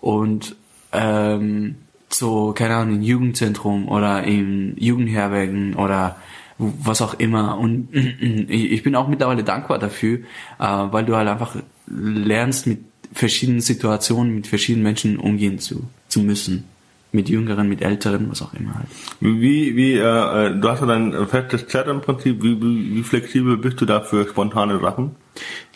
und 0.00 0.56
ähm, 0.92 1.76
so 2.10 2.52
keine 2.52 2.76
Ahnung 2.76 2.96
im 2.96 3.02
Jugendzentrum 3.02 3.88
oder 3.88 4.24
im 4.24 4.76
Jugendherbergen 4.76 5.74
oder 5.74 6.16
was 6.58 7.00
auch 7.00 7.14
immer. 7.14 7.58
Und 7.58 7.88
ich 8.48 8.82
bin 8.82 8.96
auch 8.96 9.08
mittlerweile 9.08 9.44
dankbar 9.44 9.78
dafür, 9.78 10.18
äh, 10.18 10.22
weil 10.58 11.04
du 11.04 11.16
halt 11.16 11.28
einfach 11.28 11.56
lernst, 11.86 12.66
mit 12.66 12.80
verschiedenen 13.12 13.60
Situationen, 13.60 14.34
mit 14.34 14.46
verschiedenen 14.46 14.84
Menschen 14.84 15.18
umgehen 15.18 15.58
zu, 15.58 15.84
zu 16.08 16.20
müssen. 16.20 16.64
Mit 17.12 17.28
Jüngeren, 17.28 17.68
mit 17.68 17.82
Älteren, 17.82 18.30
was 18.30 18.40
auch 18.40 18.54
immer 18.54 18.74
halt. 18.74 18.88
Wie, 19.20 19.76
wie, 19.76 19.94
äh, 19.94 20.46
äh, 20.46 20.58
du 20.58 20.68
hast 20.68 20.80
ja 20.80 20.86
dein 20.86 21.26
festes 21.26 21.66
Chat 21.66 21.86
im 21.86 22.00
Prinzip, 22.00 22.42
wie, 22.42 22.60
wie, 22.60 22.96
wie 22.96 23.02
flexibel 23.02 23.58
bist 23.58 23.80
du 23.80 23.84
da 23.84 24.00
für 24.00 24.26
spontane 24.26 24.80
Sachen? 24.80 25.14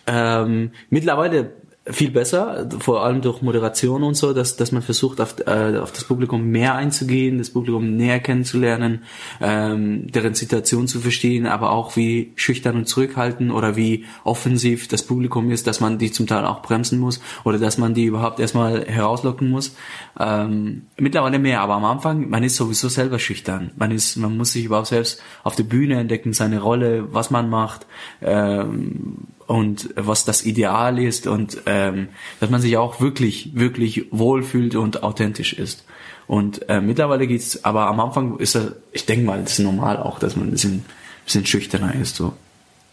Ähm, 0.07 0.71
mittlerweile 0.89 1.53
viel 1.89 2.11
besser, 2.11 2.69
vor 2.81 3.05
allem 3.05 3.21
durch 3.21 3.43
Moderation 3.43 4.03
und 4.03 4.15
so, 4.15 4.33
dass, 4.33 4.57
dass 4.57 4.73
man 4.73 4.83
versucht, 4.83 5.21
auf, 5.21 5.37
äh, 5.47 5.79
auf 5.79 5.93
das 5.93 6.05
Publikum 6.05 6.45
mehr 6.49 6.75
einzugehen, 6.75 7.39
das 7.39 7.51
Publikum 7.51 7.97
näher 7.97 8.19
kennenzulernen, 8.19 9.05
ähm, 9.41 10.11
deren 10.11 10.35
Situation 10.35 10.89
zu 10.89 11.01
verstehen, 11.01 11.47
aber 11.47 11.71
auch 11.71 11.97
wie 11.97 12.33
schüchtern 12.35 12.77
und 12.77 12.89
zurückhaltend 12.89 13.53
oder 13.53 13.77
wie 13.77 14.05
offensiv 14.25 14.89
das 14.89 15.05
Publikum 15.05 15.51
ist, 15.53 15.69
dass 15.69 15.81
man 15.81 15.99
die 15.99 16.11
zum 16.11 16.27
Teil 16.27 16.45
auch 16.45 16.61
bremsen 16.61 16.99
muss 16.99 17.21
oder 17.45 17.59
dass 17.59 17.79
man 17.79 17.95
die 17.95 18.05
überhaupt 18.05 18.41
erstmal 18.41 18.85
herauslocken 18.85 19.49
muss. 19.49 19.77
Ähm, 20.19 20.87
mittlerweile 20.97 21.39
mehr, 21.39 21.61
aber 21.61 21.75
am 21.75 21.85
Anfang, 21.85 22.29
man 22.29 22.43
ist 22.43 22.57
sowieso 22.57 22.89
selber 22.89 23.21
schüchtern. 23.21 23.71
Man 23.77 23.93
ist, 23.93 24.17
man 24.17 24.37
muss 24.37 24.53
sich 24.53 24.65
überhaupt 24.65 24.89
selbst 24.89 25.23
auf 25.45 25.55
der 25.55 25.65
Bühne 25.65 26.01
entdecken, 26.01 26.33
seine 26.33 26.61
Rolle, 26.61 27.13
was 27.13 27.31
man 27.31 27.49
macht. 27.49 27.87
Ähm, 28.21 29.19
und 29.47 29.91
was 29.97 30.25
das 30.25 30.45
Ideal 30.45 30.99
ist 30.99 31.27
und 31.27 31.59
ähm, 31.67 32.09
dass 32.41 32.51
man 32.51 32.61
sich 32.61 32.77
auch 32.77 33.01
wirklich, 33.01 33.53
wirklich 33.55 34.07
wohlfühlt 34.11 34.75
und 34.75 35.03
authentisch 35.03 35.53
ist. 35.53 35.85
Und 36.27 36.69
äh, 36.69 36.81
mittlerweile 36.81 37.27
geht's, 37.27 37.65
aber 37.65 37.87
am 37.87 38.01
Anfang 38.01 38.39
ist 38.39 38.57
er, 38.57 38.73
ich 38.93 39.07
denke 39.07 39.25
mal, 39.25 39.41
das 39.41 39.53
ist 39.53 39.59
normal 39.61 39.99
auch, 39.99 40.19
dass 40.19 40.35
man 40.35 40.49
ein 40.49 40.51
bisschen, 40.51 40.85
bisschen 41.25 41.47
schüchterner 41.47 41.95
ist 41.95 42.17
so. 42.17 42.35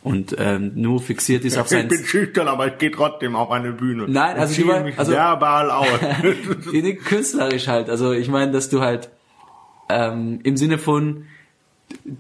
Und 0.04 0.36
ähm, 0.38 0.74
nur 0.76 1.02
fixiert 1.02 1.46
ist 1.46 1.58
auf 1.58 1.70
sein. 1.70 1.84
Ich 1.84 1.98
bin 1.98 2.06
schüchtern, 2.06 2.50
aber 2.50 2.68
ich 2.68 2.78
gehe 2.78 2.92
trotzdem 2.92 3.38
auf 3.38 3.52
eine 3.52 3.72
Bühne. 3.72 4.06
Nein, 4.08 4.36
also 4.36 4.52
ich 4.52 4.60
du 4.60 4.66
mein, 4.66 4.98
also 4.98 5.14
verbal 5.14 5.72
aus. 5.72 5.88
künstlerisch 7.06 7.68
halt. 7.70 7.90
Also 7.90 8.12
ich 8.12 8.28
meine, 8.28 8.52
dass 8.52 8.70
du 8.70 8.82
halt 8.82 9.10
ähm, 9.88 10.42
im 10.44 10.58
Sinne 10.58 10.78
von 10.78 11.26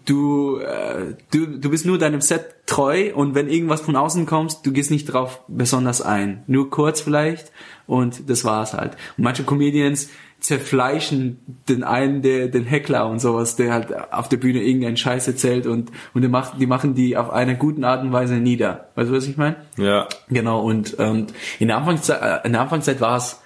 du, 0.06 0.58
äh, 0.58 1.16
du, 1.32 1.58
du 1.58 1.70
bist 1.70 1.86
nur 1.86 1.98
deinem 1.98 2.22
Set 2.22 2.56
treu 2.66 3.14
und 3.14 3.36
wenn 3.36 3.50
irgendwas 3.50 3.82
von 3.82 3.96
außen 3.96 4.26
kommst, 4.26 4.66
du 4.66 4.72
gehst 4.72 4.92
nicht 4.92 5.06
drauf 5.06 5.42
besonders 5.48 6.02
ein. 6.02 6.44
Nur 6.48 6.70
kurz 6.70 7.02
vielleicht 7.02 7.52
und 7.88 8.30
das 8.30 8.46
war's 8.46 8.74
halt. 8.74 8.94
Und 9.18 9.24
manche 9.24 9.44
Comedians 9.44 10.10
zerfleischen 10.44 11.40
den 11.70 11.84
einen, 11.84 12.22
der, 12.22 12.50
den 12.50 12.66
Heckler 12.66 13.10
und 13.10 13.20
sowas, 13.20 13.56
der 13.56 13.72
halt 13.72 14.12
auf 14.12 14.28
der 14.28 14.38
Bühne 14.38 14.62
irgendeinen 14.62 14.98
Scheiß 14.98 15.26
erzählt 15.28 15.66
und, 15.66 15.90
und 16.14 16.22
die, 16.22 16.28
macht, 16.28 16.60
die 16.60 16.68
machen 16.68 16.96
die 16.96 17.16
auf 17.16 17.30
eine 17.30 17.58
guten 17.58 17.86
Art 17.86 18.04
und 18.04 18.12
Weise 18.12 18.36
nieder. 18.36 18.90
Weißt 18.96 19.10
du, 19.10 19.16
was 19.16 19.28
ich 19.28 19.38
meine? 19.38 19.56
Ja. 19.78 20.08
Genau, 20.30 20.62
und, 20.62 20.96
und 20.96 21.34
in 21.60 21.70
der 21.70 21.78
Anfangszeit, 21.78 22.22
äh, 22.22 22.46
in 22.46 22.52
der 22.52 22.62
Anfangszeit 22.62 23.00
war 23.00 23.16
es 23.16 23.40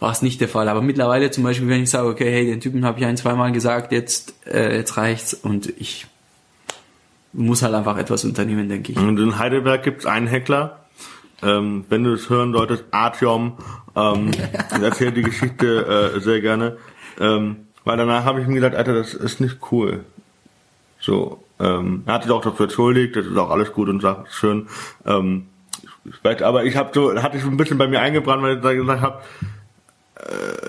war 0.00 0.12
es 0.12 0.22
nicht 0.22 0.40
der 0.40 0.48
Fall. 0.48 0.68
Aber 0.68 0.82
mittlerweile 0.82 1.30
zum 1.30 1.44
Beispiel, 1.44 1.68
wenn 1.68 1.82
ich 1.82 1.90
sage, 1.90 2.08
okay, 2.08 2.30
hey, 2.30 2.46
den 2.46 2.60
Typen 2.60 2.84
habe 2.84 2.98
ich 3.00 3.06
ein, 3.06 3.16
zweimal 3.16 3.52
gesagt, 3.52 3.92
jetzt, 3.92 4.34
äh, 4.46 4.76
jetzt 4.76 4.96
reicht's 4.96 5.34
und 5.34 5.72
ich 5.78 6.06
muss 7.32 7.62
halt 7.62 7.74
einfach 7.74 7.98
etwas 7.98 8.24
unternehmen, 8.24 8.68
denke 8.68 8.92
ich. 8.92 8.98
Und 8.98 9.18
in 9.18 9.38
Heidelberg 9.38 9.82
gibt's 9.82 10.06
einen 10.06 10.26
Heckler. 10.26 10.80
Ähm, 11.42 11.84
wenn 11.88 12.02
du 12.02 12.12
es 12.14 12.30
hören 12.30 12.52
solltest, 12.52 12.84
Artyom, 12.90 13.58
ähm, 13.94 14.30
erzählt 14.82 15.16
die 15.16 15.22
Geschichte 15.22 16.14
äh, 16.16 16.20
sehr 16.20 16.40
gerne. 16.40 16.78
Ähm, 17.20 17.68
weil 17.84 17.96
danach 17.96 18.24
habe 18.24 18.40
ich 18.40 18.46
mir 18.46 18.56
gedacht, 18.56 18.74
Alter, 18.74 18.94
das 18.94 19.14
ist 19.14 19.40
nicht 19.40 19.58
cool. 19.70 20.04
So, 21.00 21.44
ähm, 21.60 22.02
er 22.06 22.14
hat 22.14 22.24
sich 22.24 22.32
auch 22.32 22.42
dafür 22.42 22.64
entschuldigt, 22.64 23.16
das 23.16 23.26
ist 23.26 23.36
auch 23.36 23.50
alles 23.50 23.72
gut 23.72 23.88
und 23.88 24.00
sagt, 24.00 24.32
schön. 24.32 24.68
Ähm, 25.06 25.46
aber 26.22 26.64
ich 26.64 26.76
habe 26.76 26.90
so, 26.94 27.14
hatte 27.22 27.36
ich 27.36 27.42
so 27.42 27.50
ein 27.50 27.56
bisschen 27.56 27.78
bei 27.78 27.86
mir 27.86 28.00
eingebrannt, 28.00 28.42
weil 28.42 28.74
ich 28.74 28.80
gesagt 28.80 29.00
habe, 29.00 29.22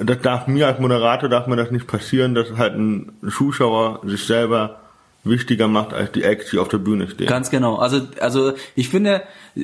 das 0.03 0.21
darf 0.21 0.47
mir 0.47 0.67
als 0.67 0.79
Moderator 0.79 1.29
darf 1.29 1.47
mir 1.47 1.55
das 1.55 1.71
nicht 1.71 1.87
passieren, 1.87 2.35
dass 2.35 2.51
halt 2.57 2.75
ein 2.75 3.11
Zuschauer 3.29 4.01
sich 4.05 4.25
selber 4.25 4.79
wichtiger 5.23 5.67
macht 5.67 5.93
als 5.93 6.11
die 6.11 6.23
Acts, 6.23 6.51
die 6.51 6.59
auf 6.59 6.69
der 6.69 6.77
Bühne 6.77 7.09
stehen. 7.09 7.27
Ganz 7.27 7.49
genau. 7.49 7.75
Also, 7.75 8.07
also 8.21 8.53
ich 8.75 8.89
finde, 8.89 9.23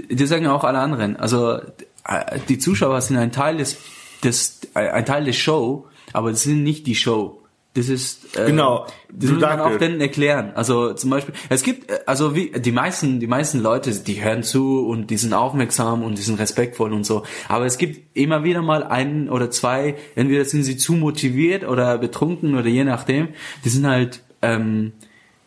das 0.10 0.30
sagen 0.30 0.48
auch 0.48 0.64
alle 0.64 0.80
anderen. 0.80 1.16
Also 1.16 1.60
äh, 2.08 2.40
die 2.50 2.60
Zuschauer 2.60 3.00
sind 3.02 3.18
ein 3.18 3.32
Teil 3.32 3.58
des, 3.58 3.78
des 4.24 4.60
ein 4.74 5.06
Teil 5.06 5.26
des 5.26 5.38
Show, 5.38 5.88
aber 6.14 6.32
das 6.32 6.44
sind 6.44 6.64
nicht 6.64 6.88
die 6.88 6.96
Show. 6.96 7.42
Das 7.76 7.90
ist 7.90 8.38
äh, 8.38 8.46
genau. 8.46 8.88
Das 9.12 9.32
muss 9.32 9.42
man 9.42 9.60
auch 9.60 9.78
denen 9.78 10.00
erklären. 10.00 10.54
Also 10.56 10.94
zum 10.94 11.10
Beispiel, 11.10 11.36
es 11.50 11.62
gibt 11.62 11.92
äh, 11.92 12.00
also 12.06 12.34
wie 12.34 12.52
die 12.52 12.72
meisten 12.72 13.20
die 13.20 13.28
meisten 13.28 13.60
Leute, 13.60 13.92
die 13.92 14.24
hören 14.24 14.44
zu 14.44 14.88
und 14.88 15.08
die 15.08 15.18
sind 15.18 15.34
aufmerksam 15.34 16.02
und 16.02 16.18
die 16.18 16.22
sind 16.22 16.40
respektvoll 16.40 16.94
und 16.94 17.06
so. 17.06 17.24
Aber 17.50 17.66
es 17.66 17.78
gibt 17.78 18.16
immer 18.16 18.46
wieder 18.46 18.62
mal 18.62 18.84
einen 18.84 19.28
oder 19.30 19.52
zwei, 19.52 19.96
entweder 20.16 20.46
sind 20.46 20.64
sie 20.64 20.78
zu 20.78 20.94
motiviert 20.94 21.66
oder 21.66 21.98
betrunken 21.98 22.58
oder 22.58 22.68
je 22.68 22.86
nachdem. 22.86 23.30
Die 23.66 23.70
sind 23.70 23.86
halt, 23.86 24.24
ähm, 24.42 24.94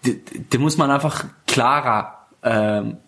die, 0.05 0.21
die 0.53 0.59
muss 0.59 0.77
man 0.77 0.91
einfach 0.91 1.25
klarer 1.47 2.27
ähm, 2.43 2.99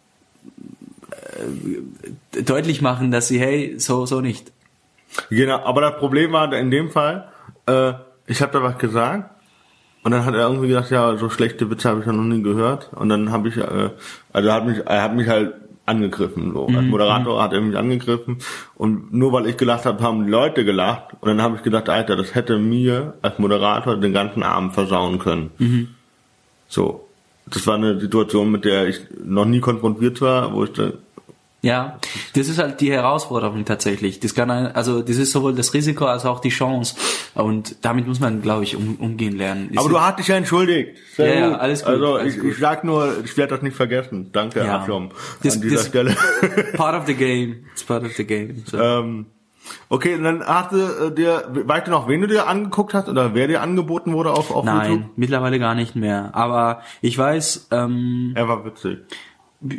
äh, 2.32 2.42
deutlich 2.42 2.80
machen, 2.80 3.10
dass 3.10 3.28
sie 3.28 3.38
hey 3.38 3.74
so 3.78 4.06
so 4.06 4.22
nicht. 4.22 4.50
Genau. 5.28 5.58
Aber 5.58 5.82
das 5.82 5.98
Problem 5.98 6.32
war 6.32 6.50
in 6.54 6.70
dem 6.70 6.88
Fall. 6.88 7.28
Äh, 7.66 7.92
ich 8.30 8.40
habe 8.40 8.52
da 8.52 8.62
was 8.62 8.78
gesagt 8.78 9.28
und 10.04 10.12
dann 10.12 10.24
hat 10.24 10.34
er 10.34 10.42
irgendwie 10.46 10.68
gesagt, 10.68 10.90
ja, 10.90 11.16
so 11.16 11.28
schlechte 11.28 11.68
Witze 11.68 11.88
habe 11.88 12.00
ich 12.00 12.06
ja 12.06 12.12
noch 12.12 12.22
nie 12.22 12.42
gehört. 12.42 12.90
Und 12.94 13.08
dann 13.08 13.32
habe 13.32 13.48
ich, 13.48 13.56
äh, 13.56 13.90
also 14.32 14.52
hat 14.52 14.64
mich, 14.66 14.78
er 14.86 15.02
hat 15.02 15.14
mich 15.14 15.28
halt 15.28 15.54
angegriffen. 15.84 16.52
So. 16.52 16.66
Als 16.68 16.82
mhm, 16.82 16.90
Moderator 16.90 17.38
mhm. 17.38 17.42
hat 17.42 17.52
er 17.52 17.60
mich 17.60 17.76
angegriffen 17.76 18.38
und 18.76 19.12
nur 19.12 19.32
weil 19.32 19.46
ich 19.46 19.56
gelacht 19.56 19.84
habe, 19.84 20.02
haben 20.02 20.24
die 20.24 20.30
Leute 20.30 20.64
gelacht. 20.64 21.16
Und 21.20 21.28
dann 21.28 21.42
habe 21.42 21.56
ich 21.56 21.62
gedacht, 21.62 21.88
Alter, 21.88 22.14
das 22.14 22.36
hätte 22.36 22.56
mir 22.58 23.14
als 23.20 23.38
Moderator 23.40 23.96
den 23.96 24.12
ganzen 24.12 24.44
Abend 24.44 24.74
versauen 24.74 25.18
können. 25.18 25.50
Mhm. 25.58 25.88
So. 26.68 27.06
Das 27.46 27.66
war 27.66 27.74
eine 27.74 27.98
Situation, 27.98 28.52
mit 28.52 28.64
der 28.64 28.86
ich 28.86 29.00
noch 29.24 29.44
nie 29.44 29.58
konfrontiert 29.58 30.20
war, 30.20 30.52
wo 30.52 30.62
ich 30.62 30.72
dann 30.72 30.92
ja, 31.62 31.98
das 32.34 32.48
ist 32.48 32.58
halt 32.58 32.80
die 32.80 32.90
Herausforderung 32.90 33.66
tatsächlich. 33.66 34.18
Das 34.20 34.34
kann 34.34 34.50
ein, 34.50 34.74
also 34.74 35.02
das 35.02 35.16
ist 35.16 35.32
sowohl 35.32 35.54
das 35.54 35.74
Risiko 35.74 36.06
als 36.06 36.24
auch 36.24 36.40
die 36.40 36.48
Chance 36.48 36.94
und 37.34 37.84
damit 37.84 38.06
muss 38.06 38.18
man, 38.18 38.40
glaube 38.40 38.64
ich, 38.64 38.76
um, 38.76 38.96
umgehen 38.96 39.36
lernen. 39.36 39.70
Aber 39.76 39.88
du 39.90 40.00
hast 40.00 40.18
dich 40.18 40.28
ja 40.28 40.36
entschuldigt. 40.36 40.96
Ja, 41.18 41.26
ja, 41.26 41.52
alles 41.56 41.80
gut. 41.80 41.88
Also 41.90 42.14
alles 42.14 42.34
ich, 42.36 42.40
gut. 42.40 42.52
ich 42.52 42.58
sag 42.58 42.82
nur, 42.84 43.12
ich 43.24 43.36
werde 43.36 43.54
das 43.54 43.62
nicht 43.62 43.76
vergessen. 43.76 44.30
Danke, 44.32 44.64
ja. 44.64 44.78
Abschirm, 44.78 45.10
das, 45.42 45.56
an 45.56 45.60
dieser 45.60 45.76
das 45.76 45.86
Stelle. 45.88 46.16
Part 46.76 46.98
of 46.98 47.06
the 47.06 47.14
game. 47.14 47.66
It's 47.72 47.84
part 47.84 48.04
of 48.04 48.12
the 48.14 48.24
game. 48.24 48.62
So. 48.64 48.78
Ähm, 48.78 49.26
okay, 49.90 50.14
und 50.14 50.24
dann 50.24 50.42
hast 50.42 50.72
du 50.72 50.78
äh, 50.78 51.14
dir, 51.14 51.44
weißt 51.46 51.88
du 51.88 51.90
noch, 51.90 52.08
wen 52.08 52.22
du 52.22 52.26
dir 52.26 52.46
angeguckt 52.46 52.94
hast 52.94 53.08
oder 53.10 53.34
wer 53.34 53.48
dir 53.48 53.60
angeboten 53.60 54.14
wurde 54.14 54.30
auf, 54.30 54.50
auf 54.50 54.64
Nein, 54.64 54.90
YouTube? 54.90 55.10
mittlerweile 55.16 55.58
gar 55.58 55.74
nicht 55.74 55.94
mehr. 55.94 56.30
Aber 56.32 56.80
ich 57.02 57.18
weiß. 57.18 57.68
Ähm, 57.70 58.32
er 58.34 58.48
war 58.48 58.64
witzig. 58.64 59.00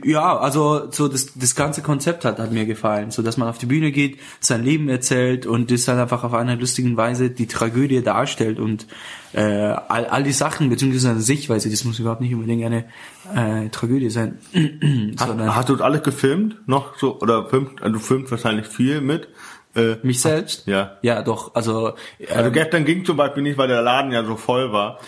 Ja, 0.04 0.38
also 0.38 0.92
so 0.92 1.08
das, 1.08 1.34
das 1.34 1.56
ganze 1.56 1.82
Konzept 1.82 2.24
hat, 2.24 2.38
hat 2.38 2.52
mir 2.52 2.68
gefallen, 2.68 3.10
so 3.10 3.24
dass 3.24 3.38
man 3.38 3.48
auf 3.48 3.58
die 3.58 3.66
Bühne 3.66 3.92
geht, 3.92 4.20
sein 4.40 4.64
Leben 4.64 4.90
erzählt 4.90 5.48
und 5.48 5.72
das 5.72 5.86
dann 5.86 5.98
einfach 5.98 6.24
auf 6.24 6.36
einer 6.36 6.56
lustigen 6.56 6.98
Weise 6.98 7.32
die 7.32 7.48
Tragödie 7.48 8.04
darstellt 8.04 8.60
und 8.60 8.86
äh, 9.34 9.42
all, 9.42 10.06
all 10.06 10.22
die 10.22 10.34
Sachen 10.34 10.70
beziehungsweise 10.70 11.08
seine 11.08 11.22
Sichtweise, 11.22 11.72
das 11.72 11.84
muss 11.84 11.98
überhaupt 11.98 12.22
nicht 12.22 12.36
unbedingt 12.36 12.64
eine 12.64 12.86
äh, 13.34 13.70
Tragödie 13.70 14.12
sein. 14.12 14.38
hast, 15.18 15.40
hast 15.40 15.70
du 15.70 15.84
alles 15.84 16.04
gefilmt 16.04 16.68
noch 16.68 16.96
so 17.00 17.20
oder 17.20 17.50
filmt, 17.50 17.80
du 17.82 17.98
filmst 17.98 18.30
wahrscheinlich 18.30 18.68
viel 18.68 19.02
mit? 19.02 19.30
Äh, 19.74 19.96
Mich 20.04 20.20
selbst? 20.20 20.68
Ja. 20.68 20.98
Ja, 21.02 21.22
doch. 21.22 21.56
Also, 21.56 21.94
ähm, 22.20 22.28
also 22.36 22.52
gestern 22.52 22.84
ging 22.84 23.06
zum 23.06 23.16
Beispiel 23.18 23.42
nicht, 23.42 23.58
weil 23.58 23.70
der 23.70 23.82
Laden 23.82 24.12
ja 24.12 24.24
so 24.26 24.36
voll 24.36 24.74
war. 24.74 25.00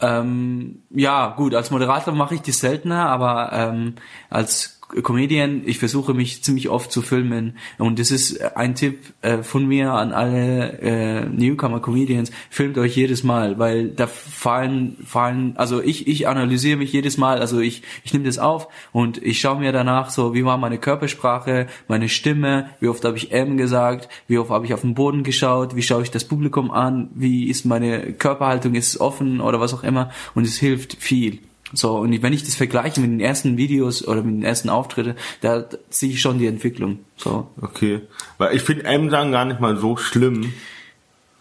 Ähm, 0.00 0.82
ja, 0.90 1.34
gut, 1.36 1.54
als 1.54 1.70
Moderator 1.70 2.14
mache 2.14 2.34
ich 2.34 2.42
das 2.42 2.60
seltener, 2.60 3.08
aber 3.08 3.50
ähm, 3.52 3.94
als 4.28 4.79
Comedian, 5.02 5.62
ich 5.66 5.78
versuche 5.78 6.14
mich 6.14 6.42
ziemlich 6.42 6.68
oft 6.68 6.90
zu 6.92 7.02
filmen. 7.02 7.56
Und 7.78 7.98
das 7.98 8.10
ist 8.10 8.40
ein 8.56 8.74
Tipp 8.74 8.98
äh, 9.22 9.42
von 9.42 9.66
mir 9.66 9.92
an 9.92 10.12
alle 10.12 10.78
äh, 10.80 11.24
Newcomer 11.26 11.80
Comedians, 11.80 12.30
filmt 12.50 12.78
euch 12.78 12.96
jedes 12.96 13.22
Mal, 13.22 13.58
weil 13.58 13.88
da 13.88 14.06
fallen 14.06 14.96
fallen 15.04 15.54
also 15.56 15.82
ich 15.82 16.06
ich 16.08 16.28
analysiere 16.28 16.76
mich 16.76 16.92
jedes 16.92 17.16
Mal, 17.18 17.40
also 17.40 17.60
ich 17.60 17.82
ich 18.04 18.12
nehme 18.12 18.24
das 18.24 18.38
auf 18.38 18.68
und 18.92 19.22
ich 19.22 19.40
schaue 19.40 19.60
mir 19.60 19.72
danach 19.72 20.10
so, 20.10 20.34
wie 20.34 20.44
war 20.44 20.58
meine 20.58 20.78
Körpersprache, 20.78 21.66
meine 21.88 22.08
Stimme, 22.08 22.70
wie 22.80 22.88
oft 22.88 23.04
habe 23.04 23.16
ich 23.16 23.32
M 23.32 23.56
gesagt, 23.56 24.08
wie 24.26 24.38
oft 24.38 24.50
habe 24.50 24.66
ich 24.66 24.74
auf 24.74 24.82
den 24.82 24.94
Boden 24.94 25.22
geschaut, 25.22 25.76
wie 25.76 25.82
schaue 25.82 26.02
ich 26.02 26.10
das 26.10 26.24
Publikum 26.24 26.70
an, 26.70 27.10
wie 27.14 27.48
ist 27.48 27.64
meine 27.64 28.12
Körperhaltung, 28.12 28.74
ist 28.74 28.88
es 28.88 29.00
offen 29.00 29.40
oder 29.40 29.60
was 29.60 29.74
auch 29.74 29.84
immer. 29.84 30.10
Und 30.34 30.46
es 30.46 30.58
hilft 30.58 30.96
viel. 30.98 31.40
So, 31.72 31.98
und 31.98 32.22
wenn 32.22 32.32
ich 32.32 32.44
das 32.44 32.56
vergleiche 32.56 33.00
mit 33.00 33.10
den 33.10 33.20
ersten 33.20 33.56
Videos 33.56 34.06
oder 34.06 34.22
mit 34.22 34.34
den 34.34 34.42
ersten 34.42 34.68
Auftritten, 34.68 35.14
da, 35.40 35.64
sehe 35.88 36.10
ich 36.10 36.20
schon 36.20 36.38
die 36.38 36.46
Entwicklung. 36.46 37.00
So. 37.16 37.48
Okay. 37.60 38.02
Weil 38.38 38.56
ich 38.56 38.62
finde 38.62 38.84
M-Sagen 38.84 39.32
gar 39.32 39.44
nicht 39.44 39.60
mal 39.60 39.76
so 39.76 39.96
schlimm. 39.96 40.52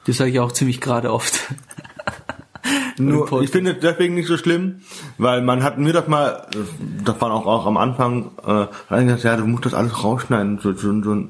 Das 0.06 0.18
sage 0.18 0.32
ich 0.32 0.40
auch 0.40 0.52
ziemlich 0.52 0.82
gerade 0.82 1.12
oft. 1.12 1.40
Nur, 2.98 3.42
ich 3.42 3.50
finde 3.50 3.72
es 3.72 3.80
deswegen 3.80 4.16
nicht 4.16 4.28
so 4.28 4.38
schlimm, 4.38 4.82
weil 5.18 5.42
man 5.42 5.64
hat 5.64 5.78
mir 5.78 5.94
das 5.94 6.08
mal, 6.08 6.48
das 7.06 7.22
war 7.22 7.32
auch, 7.32 7.46
auch 7.46 7.66
am 7.66 7.78
Anfang, 7.78 8.32
äh, 8.46 9.04
gesagt, 9.06 9.24
ja, 9.24 9.38
du 9.38 9.46
musst 9.46 9.66
das 9.66 9.74
alles 9.74 10.04
rausschneiden, 10.04 10.60
so, 10.62 10.74
so, 10.74 11.02
so 11.02 11.24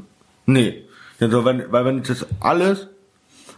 nee. 0.47 0.83
Ja, 1.19 1.29
so, 1.29 1.45
wenn, 1.45 1.71
weil 1.71 1.85
wenn 1.85 1.99
ich 1.99 2.07
das 2.07 2.25
alles 2.39 2.87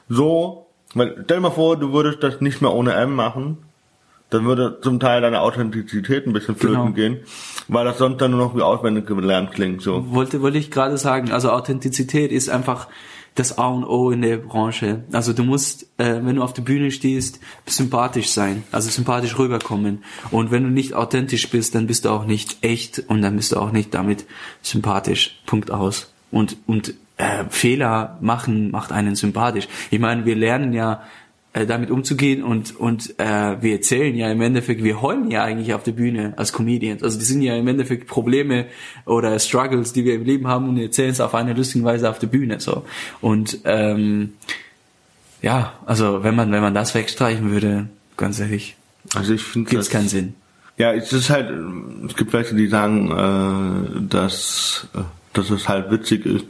so, 0.10 0.68
weil, 0.94 1.22
stell 1.24 1.38
dir 1.38 1.42
mal 1.42 1.52
vor, 1.52 1.78
du 1.78 1.94
würdest 1.94 2.22
das 2.22 2.42
nicht 2.42 2.62
mehr 2.62 2.74
ohne 2.74 2.94
M 2.96 3.16
machen, 3.16 3.60
dann 4.32 4.46
würde 4.46 4.80
zum 4.82 5.00
Teil 5.00 5.22
deine 5.22 5.42
Authentizität 5.42 6.26
ein 6.26 6.34
bisschen 6.34 6.56
flöten 6.56 6.82
genau. 6.82 6.94
gehen, 6.94 7.20
weil 7.68 7.86
das 7.86 8.00
sonst 8.00 8.20
dann 8.22 8.32
nur 8.32 8.40
noch 8.40 8.56
wie 8.56 8.62
auswendig 8.62 9.06
gelernt 9.06 9.52
klingt. 9.52 9.82
So. 9.82 10.12
Wollte, 10.12 10.42
wollte 10.42 10.58
ich 10.58 10.72
gerade 10.72 10.98
sagen, 10.98 11.32
also 11.32 11.52
Authentizität 11.52 12.32
ist 12.32 12.50
einfach 12.50 12.88
das 13.36 13.58
A 13.58 13.68
und 13.68 13.84
O 13.86 14.12
in 14.12 14.22
der 14.22 14.38
Branche. 14.38 15.04
Also 15.12 15.34
du 15.34 15.44
musst, 15.44 15.84
äh, 15.98 16.20
wenn 16.24 16.38
du 16.38 16.44
auf 16.44 16.54
der 16.54 16.64
Bühne 16.64 16.92
stehst, 16.92 17.40
sympathisch 17.66 18.30
sein, 18.30 18.64
also 18.72 18.90
sympathisch 18.90 19.38
rüberkommen. 19.38 20.04
Und 20.32 20.52
wenn 20.52 20.64
du 20.64 20.70
nicht 20.70 20.94
authentisch 20.94 21.50
bist, 21.50 21.76
dann 21.76 21.88
bist 21.88 22.06
du 22.06 22.10
auch 22.10 22.26
nicht 22.26 22.58
echt 22.62 23.04
und 23.08 23.22
dann 23.22 23.36
bist 23.36 23.52
du 23.52 23.58
auch 23.58 23.72
nicht 23.72 23.94
damit 23.94 24.26
sympathisch. 24.62 25.42
Punkt 25.46 25.72
aus. 25.72 26.14
Und 26.30 26.58
und 26.68 26.94
äh, 27.18 27.46
Fehler 27.50 28.18
machen 28.22 28.72
macht 28.72 28.92
einen 28.92 29.16
sympathisch. 29.16 29.68
Ich 29.92 30.00
meine, 30.00 30.26
wir 30.26 30.36
lernen 30.36 30.74
ja 30.74 31.04
äh, 31.53 31.65
damit 31.65 31.91
umzugehen 31.91 32.43
und 32.43 32.79
und 32.79 33.20
äh, 33.20 33.62
wir 33.62 33.74
erzählen 33.74 34.15
ja 34.15 34.31
im 34.31 34.41
Endeffekt, 34.41 34.84
wir 34.84 35.01
heulen 35.01 35.29
ja 35.29 35.43
eigentlich 35.43 35.74
auf 35.74 35.84
der 35.84 35.91
Bühne 35.91 36.34
als 36.38 36.53
Comedians. 36.53 37.03
Also 37.03 37.20
die 37.20 37.25
sind 37.25 37.41
ja 37.41 37.58
im 37.58 37.67
Endeffekt 37.67 38.08
Probleme 38.08 38.67
oder 39.05 39.38
Struggles, 39.38 39.91
die 39.91 40.05
wir 40.05 40.15
im 40.15 40.24
Leben 40.24 40.48
haben 40.48 40.70
und 40.70 40.77
erzählen 40.77 41.12
es 41.12 41.20
auf 41.20 41.36
eine 41.36 41.53
lustige 41.53 41.84
Weise 41.84 42.10
auf 42.10 42.20
der 42.20 42.27
Bühne 42.27 42.60
so. 42.60 42.86
Und 43.20 43.60
ähm, 43.65 44.34
ja, 45.41 45.74
also 45.86 46.24
wenn 46.24 46.36
man 46.36 46.51
wenn 46.51 46.62
man 46.62 46.74
das 46.74 46.96
wegstreichen 46.96 47.51
würde, 47.51 47.89
ganz 48.15 48.39
ehrlich, 48.39 48.75
also 49.13 49.34
ich 49.34 49.43
finde 49.43 49.70
gibt's 49.70 49.89
keinen 49.89 50.08
Sinn. 50.08 50.36
Ja, 50.77 50.93
es 50.93 51.12
ist 51.12 51.29
halt, 51.29 51.51
es 52.08 52.15
gibt 52.15 52.34
welche, 52.34 52.55
die 52.55 52.67
sagen, 52.67 53.12
äh, 53.12 54.08
dass 54.08 54.88
äh, 54.96 55.00
dass 55.34 55.50
es 55.50 55.70
halt 55.70 55.92
witzig 55.92 56.26
ist 56.26 56.46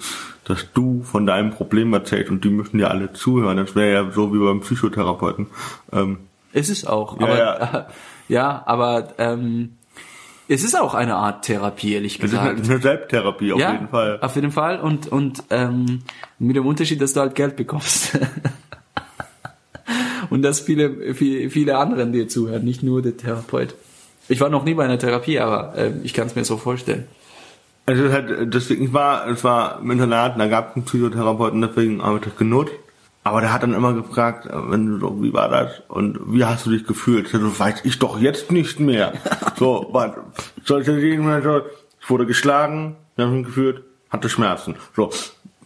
dass 0.45 0.71
du 0.73 1.03
von 1.03 1.25
deinem 1.25 1.51
Problem 1.51 1.93
erzählst 1.93 2.31
und 2.31 2.43
die 2.43 2.49
müssen 2.49 2.79
ja 2.79 2.87
alle 2.87 3.13
zuhören. 3.13 3.57
Das 3.57 3.75
wäre 3.75 3.93
ja 3.93 4.11
so 4.11 4.33
wie 4.33 4.39
beim 4.39 4.61
Psychotherapeuten. 4.61 5.47
Ähm, 5.93 6.17
ist 6.51 6.69
es 6.69 6.85
auch. 6.85 7.19
Ja, 7.19 7.25
aber, 7.25 7.37
ja. 7.37 7.79
Äh, 7.79 7.83
ja, 8.27 8.63
aber 8.65 9.13
ähm, 9.17 9.77
es 10.47 10.63
ist 10.63 10.77
auch 10.77 10.93
eine 10.93 11.15
Art 11.15 11.45
Therapie, 11.45 11.93
ehrlich 11.93 12.19
gesagt. 12.19 12.59
Es 12.59 12.63
ist 12.63 12.69
eine 12.69 12.81
Selbsttherapie 12.81 13.53
auf 13.53 13.59
ja, 13.59 13.71
jeden 13.71 13.87
Fall. 13.87 14.19
Auf 14.19 14.35
jeden 14.35 14.51
Fall 14.51 14.81
und 14.81 15.07
und 15.07 15.43
ähm, 15.49 16.01
mit 16.39 16.55
dem 16.55 16.65
Unterschied, 16.65 17.01
dass 17.01 17.13
du 17.13 17.21
halt 17.21 17.35
Geld 17.35 17.55
bekommst. 17.55 18.19
und 20.29 20.41
dass 20.41 20.59
viele, 20.59 21.13
viele, 21.13 21.49
viele 21.49 21.77
anderen 21.77 22.11
dir 22.11 22.27
zuhören, 22.27 22.65
nicht 22.65 22.83
nur 22.83 23.01
der 23.01 23.15
Therapeut. 23.15 23.75
Ich 24.27 24.41
war 24.41 24.49
noch 24.49 24.65
nie 24.65 24.73
bei 24.73 24.83
einer 24.83 24.99
Therapie, 24.99 25.39
aber 25.39 25.77
äh, 25.77 25.91
ich 26.03 26.13
kann 26.13 26.27
es 26.27 26.35
mir 26.35 26.43
so 26.43 26.57
vorstellen. 26.57 27.05
Also 27.91 28.09
halt, 28.09 28.53
deswegen, 28.53 28.85
ich 28.85 28.93
war, 28.93 29.27
es 29.27 29.43
war 29.43 29.79
im 29.81 29.91
Internat, 29.91 30.39
da 30.39 30.47
gab 30.47 30.69
es 30.69 30.75
einen 30.77 30.85
Psychotherapeuten, 30.85 31.61
deswegen 31.61 32.01
habe 32.01 32.19
ich 32.19 32.23
das 32.23 32.37
genutzt. 32.37 32.71
Aber 33.25 33.41
der 33.41 33.51
hat 33.51 33.63
dann 33.63 33.73
immer 33.73 33.93
gefragt, 33.93 34.45
äh, 34.45 34.51
wenn 34.53 34.99
du 34.99 35.21
wie 35.21 35.33
war 35.33 35.49
das? 35.49 35.81
Und 35.89 36.17
wie 36.33 36.45
hast 36.45 36.65
du 36.65 36.71
dich 36.71 36.87
gefühlt? 36.87 37.27
So, 37.27 37.59
weiß 37.59 37.81
ich 37.83 37.99
doch 37.99 38.17
jetzt 38.17 38.49
nicht 38.49 38.79
mehr. 38.79 39.13
so, 39.59 39.89
was, 39.91 40.11
soll 40.63 40.81
ich 40.81 40.87
das 40.87 40.97
ich 40.97 42.09
wurde 42.09 42.25
geschlagen, 42.25 42.95
ihn 43.17 43.43
geführt, 43.43 43.83
hatte 44.09 44.29
Schmerzen. 44.29 44.75
So, 44.95 45.11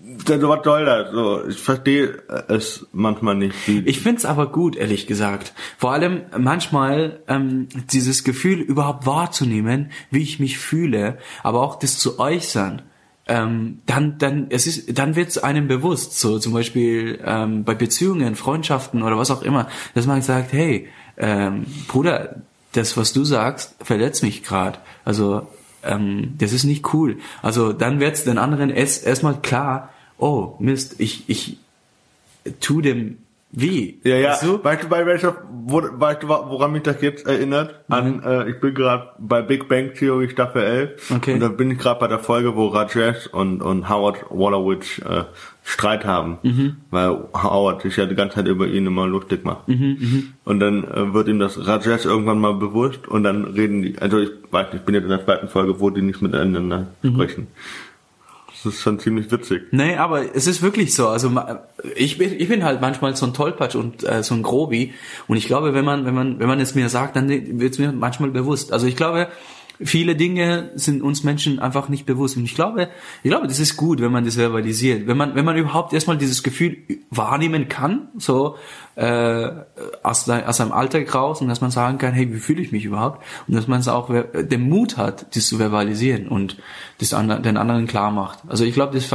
was 0.06 0.64
soll 0.64 0.86
das? 0.86 1.12
So, 1.12 1.48
ich 1.48 1.60
verstehe 1.60 2.22
es 2.48 2.86
manchmal 2.92 3.36
nicht. 3.36 3.56
Ich 3.68 4.00
find's 4.00 4.26
aber 4.26 4.52
gut, 4.52 4.76
ehrlich 4.76 5.08
gesagt. 5.08 5.54
Vor 5.78 5.92
allem 5.92 6.24
manchmal 6.38 7.20
ähm, 7.28 7.68
dieses 7.92 8.24
Gefühl 8.24 8.60
überhaupt 8.60 9.06
wahrzunehmen, 9.06 9.92
wie 10.12 10.22
ich 10.22 10.40
mich 10.40 10.58
fühle, 10.60 11.18
aber 11.44 11.62
auch 11.62 11.80
das 11.80 11.98
zu 11.98 12.20
äußern. 12.20 12.84
Ähm, 13.28 13.80
dann, 13.88 14.20
dann, 14.20 14.48
es 14.50 14.68
ist, 14.68 14.98
dann 15.00 15.16
wird's 15.16 15.40
einem 15.40 15.68
bewusst, 15.68 16.20
so 16.20 16.38
zum 16.38 16.54
Beispiel 16.54 17.20
ähm, 17.26 17.64
bei 17.64 17.74
Beziehungen, 17.74 18.36
Freundschaften 18.36 19.02
oder 19.02 19.18
was 19.18 19.32
auch 19.32 19.42
immer, 19.42 19.68
dass 19.96 20.06
man 20.06 20.22
sagt, 20.22 20.54
hey, 20.54 20.88
ähm, 21.18 21.66
Bruder, 21.88 22.36
das, 22.74 22.98
was 22.98 23.14
du 23.14 23.24
sagst, 23.24 23.76
verletzt 23.82 24.22
mich 24.22 24.44
gerade. 24.44 24.78
Also 25.04 25.48
ähm, 25.82 26.36
das 26.38 26.54
ist 26.54 26.66
nicht 26.66 26.94
cool. 26.94 27.18
Also 27.42 27.74
dann 27.74 28.00
wird's 28.00 28.24
den 28.24 28.38
anderen 28.38 28.70
erst 28.70 29.06
erstmal 29.06 29.42
klar, 29.42 29.90
oh 30.18 30.56
Mist, 30.60 30.96
ich, 31.00 31.30
ich 31.30 31.58
tu 32.60 32.82
dem 32.82 33.18
weh. 33.56 33.96
Ja, 34.04 34.16
ja. 34.16 34.30
Weißt 34.32 34.44
du, 34.44 34.64
weißt 34.64 34.84
du 34.84 34.88
bei 34.90 35.06
welcher, 35.06 35.38
wo, 35.50 35.82
weißt 35.82 36.24
du, 36.24 36.28
woran 36.28 36.72
mich 36.74 36.84
das 36.84 37.02
jetzt 37.02 37.26
erinnert? 37.26 37.88
Mhm. 37.88 37.96
An, 37.96 38.24
äh, 38.24 38.50
ich 38.50 38.60
bin 38.60 38.74
gerade 38.74 39.10
bei 39.18 39.42
Big 39.42 39.68
Bang 39.68 39.94
Theory 39.94 40.30
Staffel 40.30 40.62
11. 40.62 41.12
Okay. 41.16 41.34
Und 41.34 41.40
da 41.40 41.48
bin 41.48 41.72
ich 41.72 41.80
gerade 41.80 42.00
bei 42.00 42.08
der 42.08 42.20
Folge, 42.20 42.56
wo 42.56 42.68
Rajesh 42.68 43.28
und, 43.28 43.62
und 43.62 43.90
Howard 43.90 44.26
Wolowitz 44.30 45.00
äh, 45.00 45.24
Streit 45.64 46.06
haben. 46.06 46.38
Mhm. 46.44 46.78
Weil 46.92 47.18
Howard 47.34 47.82
sich 47.82 47.96
ja 47.98 48.06
die 48.06 48.16
ganze 48.16 48.36
Zeit 48.36 48.48
über 48.48 48.68
ihn 48.68 48.86
immer 48.86 49.08
lustig 49.08 49.46
macht. 49.46 49.68
Mhm, 49.68 49.98
mh. 50.00 50.24
Und 50.44 50.60
dann 50.60 50.84
äh, 50.84 51.14
wird 51.14 51.28
ihm 51.28 51.40
das 51.40 51.66
Rajesh 51.66 52.06
irgendwann 52.06 52.40
mal 52.40 52.54
bewusst 52.54 53.08
und 53.08 53.24
dann 53.24 53.46
reden 53.46 53.82
die, 53.82 53.98
also 53.98 54.20
ich 54.20 54.30
weiß 54.52 54.68
nicht, 54.68 54.82
ich 54.82 54.86
bin 54.86 54.96
jetzt 54.96 55.06
in 55.06 55.10
der 55.10 55.24
zweiten 55.24 55.48
Folge, 55.48 55.80
wo 55.80 55.90
die 55.90 56.02
nicht 56.02 56.22
miteinander 56.22 56.88
mhm. 57.02 57.14
sprechen. 57.14 57.48
Das 58.66 58.74
ist 58.74 58.82
schon 58.82 59.00
ziemlich 59.00 59.32
witzig. 59.32 59.68
Nee, 59.72 59.96
aber 59.96 60.36
es 60.36 60.48
ist 60.48 60.64
wirklich 60.64 60.96
so. 60.96 61.08
Also 61.08 61.32
ich 61.96 62.18
bin, 62.18 62.34
ich 62.40 62.50
bin 62.50 62.64
halt 62.64 62.82
manchmal 62.82 63.16
so 63.16 63.28
ein 63.28 63.34
Tollpatsch 63.34 63.76
und 63.76 64.04
äh, 64.04 64.24
so 64.24 64.34
ein 64.34 64.42
Grobi. 64.42 64.94
Und 65.28 65.38
ich 65.38 65.46
glaube, 65.46 65.76
wenn 65.76 65.86
man, 65.86 66.06
wenn 66.06 66.16
man, 66.16 66.40
wenn 66.40 66.48
man 66.48 66.60
es 66.60 66.74
mir 66.74 66.90
sagt, 66.90 67.16
dann 67.16 67.30
wird 67.30 67.74
es 67.74 67.78
mir 67.78 67.92
manchmal 67.92 68.32
bewusst. 68.32 68.74
Also 68.74 68.88
ich 68.88 68.96
glaube, 68.96 69.28
viele 69.84 70.16
Dinge 70.16 70.72
sind 70.76 71.02
uns 71.02 71.24
Menschen 71.24 71.60
einfach 71.60 71.90
nicht 71.90 72.06
bewusst. 72.06 72.38
Und 72.38 72.46
ich 72.46 72.56
glaube, 72.56 72.90
ich 73.24 73.30
glaube, 73.30 73.48
das 73.48 73.60
ist 73.60 73.78
gut, 73.78 74.02
wenn 74.02 74.12
man 74.12 74.26
das 74.26 74.36
verbalisiert. 74.36 75.08
Wenn 75.08 75.18
man, 75.18 75.36
wenn 75.36 75.46
man 75.46 75.58
überhaupt 75.58 75.94
erstmal 75.94 76.18
dieses 76.18 76.44
Gefühl 76.44 76.78
wahrnehmen 77.10 77.68
kann, 77.68 78.10
so 78.18 78.58
äh, 78.96 79.50
aus, 80.04 80.30
aus 80.30 80.58
seinem 80.58 80.72
Alltag 80.72 81.14
raus 81.14 81.42
und 81.42 81.48
dass 81.48 81.62
man 81.62 81.72
sagen 81.72 81.98
kann, 81.98 82.14
hey, 82.14 82.32
wie 82.34 82.40
fühle 82.40 82.62
ich 82.62 82.72
mich 82.72 82.86
überhaupt? 82.86 83.24
Und 83.48 83.56
dass 83.56 83.68
man 83.68 83.80
es 83.80 83.88
auch 83.88 84.10
den 84.34 84.70
Mut 84.70 84.98
hat, 84.98 85.36
das 85.36 85.48
zu 85.48 85.58
verbalisieren 85.58 86.28
und 86.28 86.58
das 87.00 87.14
anderen, 87.14 87.44
den 87.44 87.58
anderen 87.58 87.88
klar 87.88 88.12
macht. 88.12 88.40
Also 88.48 88.64
ich 88.64 88.74
glaube, 88.74 88.94
das 88.94 89.14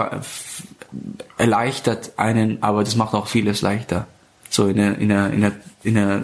erleichtert 1.39 2.13
einen, 2.17 2.63
aber 2.63 2.85
das 2.85 2.97
macht 2.97 3.15
auch 3.15 3.27
vieles 3.27 3.63
leichter. 3.63 4.07
So 4.51 4.67
in 4.67 4.77
der, 4.77 4.99
in 4.99 5.09
der, 5.09 5.31
in 5.31 5.41
der, 5.41 5.53
in 5.85 5.95
der 5.95 6.23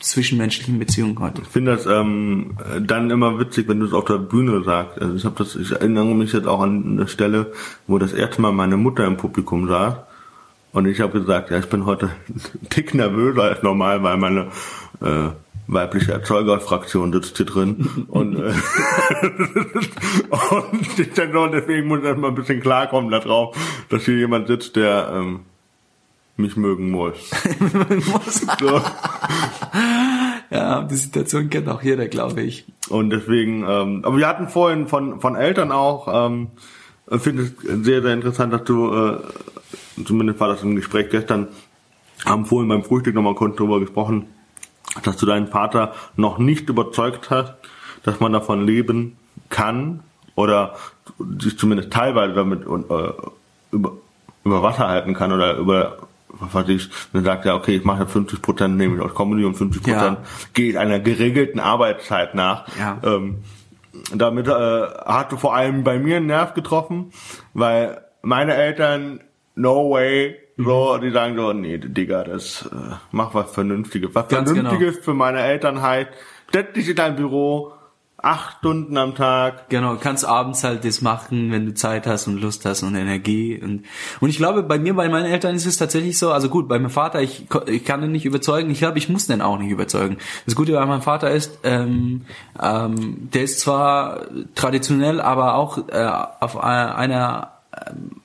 zwischenmenschlichen 0.00 0.78
Beziehungen 0.78 1.18
hat. 1.20 1.38
Ich 1.38 1.48
finde 1.48 1.72
das 1.76 1.86
ähm, 1.86 2.56
dann 2.80 3.10
immer 3.10 3.38
witzig, 3.38 3.68
wenn 3.68 3.80
du 3.80 3.86
es 3.86 3.92
auf 3.92 4.04
der 4.04 4.18
Bühne 4.18 4.62
sagst. 4.64 5.00
Also 5.00 5.14
ich 5.14 5.24
habe 5.24 5.36
das, 5.38 5.56
ich 5.56 5.72
erinnere 5.72 6.06
mich 6.06 6.32
jetzt 6.32 6.46
auch 6.46 6.60
an 6.60 6.84
eine 6.98 7.08
Stelle, 7.08 7.52
wo 7.86 7.98
das 7.98 8.12
erste 8.12 8.40
Mal 8.40 8.52
meine 8.52 8.76
Mutter 8.76 9.06
im 9.06 9.16
Publikum 9.16 9.68
saß 9.68 9.94
und 10.74 10.86
ich 10.86 11.00
habe 11.00 11.20
gesagt, 11.20 11.50
ja, 11.50 11.58
ich 11.58 11.68
bin 11.68 11.86
heute 11.86 12.06
ein 12.28 12.68
Tick 12.68 12.94
nervöser 12.94 13.42
als 13.44 13.62
normal, 13.62 14.02
weil 14.02 14.16
meine 14.16 14.48
äh, 15.00 15.28
weibliche 15.68 16.12
Erzeugerfraktion 16.12 17.12
sitzt 17.12 17.36
hier 17.36 17.46
drin 17.46 18.06
und, 18.08 18.36
äh, 18.36 18.40
und 20.50 20.98
ich 20.98 21.12
denke, 21.12 21.32
so, 21.32 21.46
deswegen 21.46 21.86
muss 21.86 22.00
ich 22.00 22.06
erstmal 22.06 22.30
ein 22.30 22.34
bisschen 22.34 22.60
klarkommen 22.60 23.10
darauf, 23.10 23.56
dass 23.88 24.04
hier 24.04 24.16
jemand 24.16 24.48
sitzt, 24.48 24.74
der 24.74 25.10
ähm, 25.14 25.40
mich 26.36 26.56
mögen 26.56 26.90
muss. 26.90 27.30
so. 28.60 28.82
Ja, 30.50 30.82
die 30.82 30.94
Situation 30.94 31.50
kennt 31.50 31.68
auch 31.68 31.82
jeder, 31.82 32.06
glaube 32.06 32.42
ich. 32.42 32.64
Und 32.88 33.10
deswegen, 33.10 33.64
ähm, 33.68 34.02
aber 34.04 34.18
wir 34.18 34.28
hatten 34.28 34.48
vorhin 34.48 34.86
von, 34.86 35.20
von 35.20 35.36
Eltern 35.36 35.72
auch, 35.72 36.28
ähm, 36.28 36.48
finde 37.18 37.44
es 37.44 37.52
sehr, 37.84 38.02
sehr 38.02 38.14
interessant, 38.14 38.52
dass 38.52 38.64
du, 38.64 38.94
äh, 38.94 39.18
zumindest 40.04 40.40
war 40.40 40.48
das 40.48 40.62
im 40.62 40.76
Gespräch 40.76 41.10
gestern, 41.10 41.48
haben 42.24 42.46
vorhin 42.46 42.68
beim 42.68 42.84
Frühstück 42.84 43.14
nochmal 43.14 43.34
kurz 43.34 43.56
drüber 43.56 43.80
gesprochen, 43.80 44.26
dass 45.02 45.16
du 45.16 45.26
deinen 45.26 45.48
Vater 45.48 45.94
noch 46.16 46.38
nicht 46.38 46.68
überzeugt 46.68 47.30
hast, 47.30 47.54
dass 48.04 48.20
man 48.20 48.32
davon 48.32 48.66
leben 48.66 49.16
kann 49.48 50.00
oder 50.36 50.76
sich 51.38 51.58
zumindest 51.58 51.92
teilweise 51.92 52.34
damit 52.34 52.62
äh, 52.62 53.12
über, 53.72 53.92
über 54.44 54.62
Wasser 54.62 54.88
halten 54.88 55.14
kann 55.14 55.32
oder 55.32 55.56
über 55.56 55.98
was 56.40 56.68
ich, 56.68 56.88
dann 57.12 57.24
sagt 57.24 57.46
er, 57.46 57.54
okay, 57.54 57.76
ich 57.76 57.84
mache 57.84 58.06
50 58.06 58.42
Prozent 58.42 58.76
nehme 58.76 58.96
ich 58.96 59.02
aus 59.02 59.14
Comedy 59.14 59.44
und 59.44 59.54
50 59.54 59.82
Prozent 59.82 60.18
ja. 60.18 60.24
geht 60.52 60.76
einer 60.76 61.00
geregelten 61.00 61.60
Arbeitszeit 61.60 62.34
nach. 62.34 62.66
Ja. 62.78 62.98
Ähm, 63.02 63.38
damit 64.14 64.48
äh, 64.48 64.50
hat 64.50 65.32
vor 65.32 65.54
allem 65.54 65.84
bei 65.84 65.98
mir 65.98 66.16
einen 66.16 66.26
Nerv 66.26 66.54
getroffen, 66.54 67.12
weil 67.52 68.02
meine 68.22 68.54
Eltern, 68.54 69.20
no 69.54 69.90
way, 69.90 70.36
so, 70.56 70.98
die 70.98 71.10
sagen 71.10 71.36
so, 71.36 71.52
nee, 71.52 71.78
Digga, 71.78 72.24
das 72.24 72.68
äh, 72.72 72.94
mach 73.10 73.34
was 73.34 73.50
Vernünftiges. 73.52 74.10
Was 74.14 74.28
Ganz. 74.28 74.50
Vernünftiges 74.52 74.94
genau. 74.94 75.04
für 75.04 75.14
meine 75.14 75.40
Eltern 75.40 75.82
halt, 75.82 76.08
das 76.52 76.64
ist 76.74 76.98
dein 76.98 77.16
Büro, 77.16 77.72
acht 78.16 78.58
Stunden 78.58 78.96
am 78.96 79.14
Tag. 79.14 79.68
Genau, 79.68 79.96
kannst 79.96 80.24
abends 80.24 80.64
halt 80.64 80.84
das 80.84 81.02
machen, 81.02 81.52
wenn 81.52 81.66
du 81.66 81.74
Zeit 81.74 82.06
hast 82.06 82.26
und 82.26 82.40
Lust 82.40 82.64
hast 82.64 82.82
und 82.82 82.94
Energie. 82.94 83.60
Und, 83.62 83.84
und 84.20 84.30
ich 84.30 84.36
glaube, 84.36 84.62
bei 84.62 84.78
mir, 84.78 84.94
bei 84.94 85.08
meinen 85.08 85.26
Eltern 85.26 85.54
ist 85.54 85.66
es 85.66 85.76
tatsächlich 85.76 86.18
so, 86.18 86.32
also 86.32 86.48
gut, 86.48 86.68
bei 86.68 86.78
meinem 86.78 86.90
Vater, 86.90 87.20
ich, 87.20 87.46
ich 87.66 87.84
kann 87.84 88.02
ihn 88.02 88.12
nicht 88.12 88.24
überzeugen, 88.24 88.70
ich 88.70 88.78
glaube, 88.78 88.98
ich 88.98 89.08
muss 89.08 89.26
den 89.26 89.42
auch 89.42 89.58
nicht 89.58 89.70
überzeugen. 89.70 90.16
Das 90.46 90.54
Gute 90.54 90.72
bei 90.72 90.86
meinem 90.86 91.02
Vater 91.02 91.30
ist, 91.30 91.58
ähm, 91.64 92.22
ähm, 92.62 93.28
der 93.32 93.42
ist 93.42 93.60
zwar 93.60 94.22
traditionell, 94.54 95.20
aber 95.20 95.54
auch 95.54 95.88
äh, 95.88 96.10
auf 96.40 96.56
einer 96.56 97.53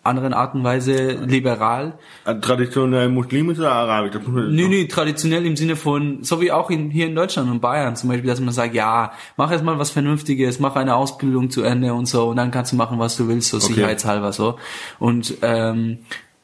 anderen 0.03 0.33
Art 0.33 0.55
und 0.55 0.63
Weise 0.63 1.11
liberal. 1.25 1.93
Äh, 2.25 2.35
traditionell 2.39 3.09
muslimisch 3.09 3.59
oder 3.59 3.71
arabisch? 3.71 4.13
Das 4.13 4.21
nee, 4.25 4.67
nee, 4.67 4.85
traditionell 4.87 5.45
im 5.45 5.55
Sinne 5.55 5.75
von, 5.75 6.23
so 6.23 6.41
wie 6.41 6.51
auch 6.51 6.69
in, 6.69 6.89
hier 6.89 7.07
in 7.07 7.15
Deutschland 7.15 7.49
und 7.49 7.59
Bayern 7.59 7.95
zum 7.95 8.09
Beispiel, 8.09 8.29
dass 8.29 8.39
man 8.39 8.53
sagt, 8.53 8.73
ja, 8.73 9.11
mach 9.37 9.51
erst 9.51 9.63
mal 9.63 9.79
was 9.79 9.91
Vernünftiges, 9.91 10.59
mach 10.59 10.75
eine 10.75 10.95
Ausbildung 10.95 11.49
zu 11.49 11.63
Ende 11.63 11.93
und 11.93 12.07
so 12.07 12.29
und 12.29 12.37
dann 12.37 12.51
kannst 12.51 12.71
du 12.71 12.75
machen, 12.75 12.99
was 12.99 13.17
du 13.17 13.27
willst, 13.27 13.49
so 13.49 13.57
okay. 13.57 13.67
sicherheitshalber 13.67 14.33
so. 14.33 14.57
Und 14.99 15.37
ähm, 15.41 15.99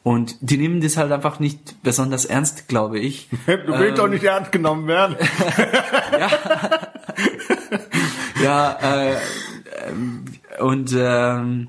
und 0.06 0.36
die 0.40 0.56
nehmen 0.56 0.80
das 0.80 0.96
halt 0.96 1.10
einfach 1.10 1.40
nicht 1.40 1.82
besonders 1.82 2.26
ernst, 2.26 2.68
glaube 2.68 3.00
ich. 3.00 3.28
Du 3.46 3.72
willst 3.72 3.88
ähm, 3.88 3.94
doch 3.96 4.06
nicht 4.06 4.22
ernst 4.22 4.52
genommen 4.52 4.86
werden. 4.86 5.16
ja, 6.12 6.30
ja 8.44 8.78
äh, 8.80 9.16
ähm, 9.88 10.24
und 10.60 10.94
ähm, 10.96 11.68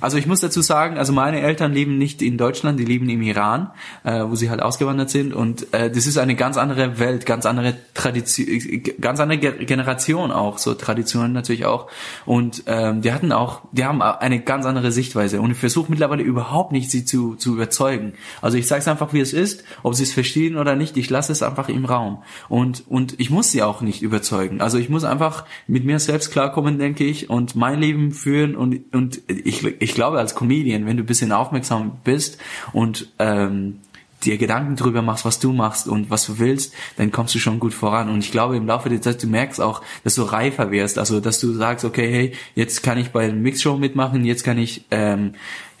also 0.00 0.16
ich 0.16 0.26
muss 0.26 0.40
dazu 0.40 0.62
sagen, 0.62 0.98
also 0.98 1.12
meine 1.12 1.40
Eltern 1.40 1.72
leben 1.72 1.98
nicht 1.98 2.22
in 2.22 2.36
Deutschland, 2.36 2.78
die 2.78 2.84
leben 2.84 3.08
im 3.08 3.22
Iran, 3.22 3.70
äh, 4.04 4.24
wo 4.24 4.34
sie 4.34 4.50
halt 4.50 4.62
ausgewandert 4.62 5.10
sind 5.10 5.34
und 5.34 5.72
äh, 5.72 5.90
das 5.90 6.06
ist 6.06 6.18
eine 6.18 6.34
ganz 6.34 6.56
andere 6.56 6.98
Welt, 6.98 7.26
ganz 7.26 7.46
andere 7.46 7.74
Tradition, 7.94 8.82
ganz 9.00 9.20
andere 9.20 9.38
Generation 9.38 10.30
auch, 10.30 10.58
so 10.58 10.74
Traditionen 10.74 11.32
natürlich 11.32 11.66
auch 11.66 11.90
und 12.26 12.64
ähm, 12.66 13.02
die 13.02 13.12
hatten 13.12 13.32
auch, 13.32 13.62
die 13.72 13.84
haben 13.84 14.02
eine 14.02 14.40
ganz 14.40 14.66
andere 14.66 14.92
Sichtweise 14.92 15.40
und 15.40 15.50
ich 15.50 15.58
versuche 15.58 15.90
mittlerweile 15.90 16.22
überhaupt 16.22 16.72
nicht 16.72 16.90
sie 16.90 17.04
zu, 17.04 17.34
zu 17.36 17.54
überzeugen. 17.54 18.14
Also 18.42 18.56
ich 18.58 18.66
sage 18.66 18.80
es 18.80 18.88
einfach, 18.88 19.12
wie 19.12 19.20
es 19.20 19.32
ist, 19.32 19.64
ob 19.82 19.94
sie 19.94 20.04
es 20.04 20.12
verstehen 20.12 20.56
oder 20.56 20.76
nicht, 20.76 20.96
ich 20.96 21.10
lasse 21.10 21.32
es 21.32 21.42
einfach 21.42 21.68
im 21.68 21.84
Raum 21.84 22.22
und 22.48 22.84
und 22.88 23.18
ich 23.20 23.30
muss 23.30 23.50
sie 23.50 23.62
auch 23.62 23.80
nicht 23.80 24.02
überzeugen. 24.02 24.60
Also 24.60 24.78
ich 24.78 24.88
muss 24.88 25.04
einfach 25.04 25.44
mit 25.66 25.84
mir 25.84 25.98
selbst 25.98 26.32
klarkommen, 26.32 26.78
denke 26.78 27.04
ich, 27.04 27.30
und 27.30 27.56
mein 27.56 27.80
Leben 27.80 28.12
führen 28.12 28.56
und 28.56 28.92
und 28.92 29.20
ich 29.28 29.64
ich 29.84 29.94
glaube 29.94 30.18
als 30.18 30.34
Comedian, 30.34 30.86
wenn 30.86 30.96
du 30.96 31.02
ein 31.02 31.06
bisschen 31.06 31.30
aufmerksam 31.30 31.98
bist 32.04 32.38
und 32.72 33.08
ähm, 33.18 33.80
dir 34.24 34.38
Gedanken 34.38 34.76
drüber 34.76 35.02
machst, 35.02 35.24
was 35.24 35.38
du 35.38 35.52
machst 35.52 35.86
und 35.86 36.10
was 36.10 36.26
du 36.26 36.38
willst, 36.38 36.74
dann 36.96 37.12
kommst 37.12 37.34
du 37.34 37.38
schon 37.38 37.60
gut 37.60 37.74
voran. 37.74 38.08
Und 38.08 38.20
ich 38.20 38.32
glaube, 38.32 38.56
im 38.56 38.66
Laufe 38.66 38.88
der 38.88 39.02
Zeit, 39.02 39.22
du 39.22 39.26
merkst 39.26 39.60
auch, 39.60 39.82
dass 40.02 40.14
du 40.14 40.22
reifer 40.22 40.70
wirst. 40.70 40.98
Also, 40.98 41.20
dass 41.20 41.38
du 41.38 41.52
sagst, 41.52 41.84
okay, 41.84 42.10
hey, 42.10 42.32
jetzt 42.54 42.82
kann 42.82 42.98
ich 42.98 43.10
bei 43.10 43.24
einer 43.24 43.34
Mixshow 43.34 43.76
mitmachen, 43.76 44.24
jetzt 44.24 44.42
kann 44.42 44.58
ich, 44.58 44.86
ähm, 44.90 45.32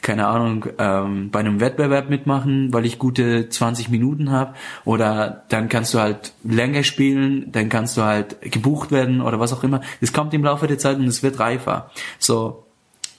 keine 0.02 0.26
Ahnung, 0.26 0.66
ähm, 0.78 1.30
bei 1.30 1.40
einem 1.40 1.60
Wettbewerb 1.60 2.10
mitmachen, 2.10 2.74
weil 2.74 2.84
ich 2.84 2.98
gute 2.98 3.48
20 3.48 3.88
Minuten 3.88 4.30
habe. 4.30 4.54
Oder 4.84 5.44
dann 5.48 5.70
kannst 5.70 5.94
du 5.94 5.98
halt 5.98 6.34
länger 6.44 6.82
spielen, 6.82 7.50
dann 7.52 7.70
kannst 7.70 7.96
du 7.96 8.02
halt 8.02 8.42
gebucht 8.42 8.90
werden 8.90 9.22
oder 9.22 9.40
was 9.40 9.54
auch 9.54 9.64
immer. 9.64 9.80
Das 10.02 10.12
kommt 10.12 10.34
im 10.34 10.44
Laufe 10.44 10.66
der 10.66 10.78
Zeit 10.78 10.98
und 10.98 11.06
es 11.06 11.22
wird 11.22 11.40
reifer. 11.40 11.90
So, 12.18 12.63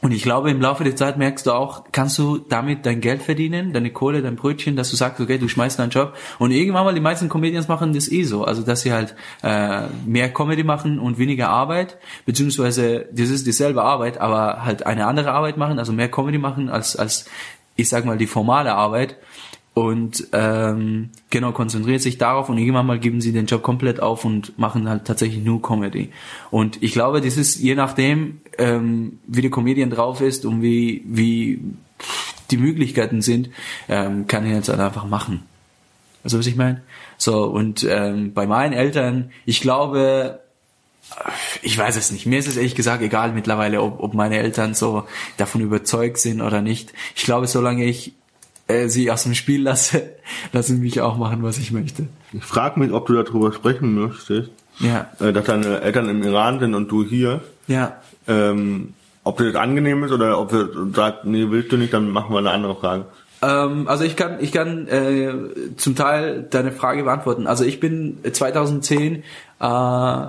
und 0.05 0.11
ich 0.11 0.21
glaube, 0.21 0.51
im 0.51 0.61
Laufe 0.61 0.83
der 0.83 0.95
Zeit 0.95 1.17
merkst 1.17 1.47
du 1.47 1.51
auch, 1.51 1.85
kannst 1.91 2.19
du 2.19 2.37
damit 2.37 2.85
dein 2.85 3.01
Geld 3.01 3.23
verdienen, 3.23 3.73
deine 3.73 3.89
Kohle, 3.89 4.21
dein 4.21 4.35
Brötchen, 4.35 4.75
dass 4.75 4.91
du 4.91 4.95
sagst, 4.95 5.19
okay, 5.19 5.39
du 5.39 5.47
schmeißt 5.47 5.79
deinen 5.79 5.89
Job. 5.89 6.13
Und 6.37 6.51
irgendwann 6.51 6.85
mal, 6.85 6.93
die 6.93 7.01
meisten 7.01 7.27
Comedians 7.27 7.67
machen 7.67 7.91
das 7.91 8.11
eh 8.11 8.21
so. 8.21 8.43
Also, 8.43 8.61
dass 8.61 8.81
sie 8.81 8.93
halt 8.93 9.15
äh, 9.41 9.87
mehr 10.05 10.31
Comedy 10.31 10.63
machen 10.63 10.99
und 10.99 11.17
weniger 11.17 11.49
Arbeit, 11.49 11.97
beziehungsweise 12.23 13.07
das 13.13 13.31
ist 13.31 13.47
dieselbe 13.47 13.81
Arbeit, 13.81 14.19
aber 14.19 14.63
halt 14.63 14.85
eine 14.85 15.07
andere 15.07 15.31
Arbeit 15.31 15.57
machen, 15.57 15.79
also 15.79 15.91
mehr 15.91 16.11
Comedy 16.11 16.37
machen 16.37 16.69
als, 16.69 16.95
als 16.95 17.25
ich 17.75 17.89
sag 17.89 18.05
mal, 18.05 18.19
die 18.19 18.27
formale 18.27 18.75
Arbeit 18.75 19.17
und 19.75 20.29
ähm, 20.31 21.09
genau 21.29 21.51
konzentriert 21.51 22.01
sich 22.01 22.17
darauf 22.17 22.47
und 22.47 22.57
irgendwann 22.57 22.85
mal 22.85 22.97
geben 22.97 23.19
sie 23.19 23.33
den 23.33 23.45
Job 23.45 23.61
komplett 23.61 23.99
auf 23.99 24.23
und 24.23 24.57
machen 24.57 24.87
halt 24.87 25.03
tatsächlich 25.03 25.43
nur 25.43 25.61
Comedy. 25.61 26.11
Und 26.49 26.81
ich 26.81 26.93
glaube, 26.93 27.19
das 27.19 27.35
ist 27.35 27.59
je 27.59 27.75
nachdem, 27.75 28.39
ähm, 28.57 29.19
wie 29.27 29.41
der 29.41 29.51
Comedian 29.51 29.89
drauf 29.89 30.21
ist 30.21 30.45
und 30.45 30.61
wie 30.61 31.03
wie 31.05 31.59
die 32.51 32.57
Möglichkeiten 32.57 33.21
sind, 33.21 33.49
ähm, 33.89 34.27
kann 34.27 34.45
er 34.45 34.55
jetzt 34.55 34.69
halt 34.69 34.79
einfach 34.79 35.05
machen. 35.05 35.43
Also 36.23 36.39
was 36.39 36.47
ich 36.47 36.55
meine? 36.55 36.81
So 37.17 37.45
und 37.45 37.85
ähm, 37.89 38.33
bei 38.33 38.45
meinen 38.47 38.73
Eltern, 38.73 39.31
ich 39.45 39.61
glaube, 39.61 40.39
ich 41.61 41.77
weiß 41.77 41.95
es 41.95 42.11
nicht. 42.11 42.25
Mir 42.25 42.39
ist 42.39 42.47
es 42.47 42.57
ehrlich 42.57 42.75
gesagt 42.75 43.01
egal 43.01 43.31
mittlerweile, 43.31 43.81
ob, 43.81 44.01
ob 44.01 44.13
meine 44.13 44.37
Eltern 44.37 44.73
so 44.73 45.03
davon 45.37 45.61
überzeugt 45.61 46.17
sind 46.17 46.41
oder 46.41 46.61
nicht. 46.61 46.93
Ich 47.15 47.23
glaube, 47.23 47.47
solange 47.47 47.85
ich 47.85 48.13
äh, 48.67 48.87
sie 48.87 49.11
aus 49.11 49.23
dem 49.23 49.35
Spiel 49.35 49.61
lasse, 49.61 50.15
lassen 50.51 50.79
mich 50.79 51.01
auch 51.01 51.17
machen, 51.17 51.43
was 51.43 51.57
ich 51.57 51.71
möchte. 51.71 52.07
Ich 52.33 52.43
frage 52.43 52.79
mich, 52.79 52.91
ob 52.91 53.05
du 53.07 53.21
darüber 53.21 53.53
sprechen 53.53 53.93
möchtest. 53.95 54.49
Ja. 54.79 55.09
Äh, 55.19 55.31
dass 55.31 55.45
deine 55.45 55.81
Eltern 55.81 56.09
im 56.09 56.23
Iran 56.23 56.59
sind 56.59 56.73
und 56.73 56.91
du 56.91 57.05
hier. 57.05 57.41
Ja. 57.67 58.01
Ähm, 58.27 58.93
ob 59.23 59.37
das 59.37 59.55
angenehm 59.55 60.03
ist 60.03 60.11
oder 60.11 60.39
ob 60.39 60.49
du 60.49 60.91
sagst, 60.93 61.25
nee, 61.25 61.47
willst 61.49 61.71
du 61.71 61.77
nicht, 61.77 61.93
dann 61.93 62.09
machen 62.11 62.31
wir 62.31 62.39
eine 62.39 62.51
andere 62.51 62.75
Frage. 62.75 63.05
Ähm, 63.41 63.87
also 63.87 64.03
ich 64.03 64.15
kann, 64.15 64.37
ich 64.39 64.51
kann 64.51 64.87
äh, 64.87 65.33
zum 65.77 65.95
Teil 65.95 66.45
deine 66.49 66.71
Frage 66.71 67.03
beantworten. 67.03 67.47
Also 67.47 67.65
ich 67.65 67.79
bin 67.79 68.19
2010 68.31 69.23
äh, 69.59 70.27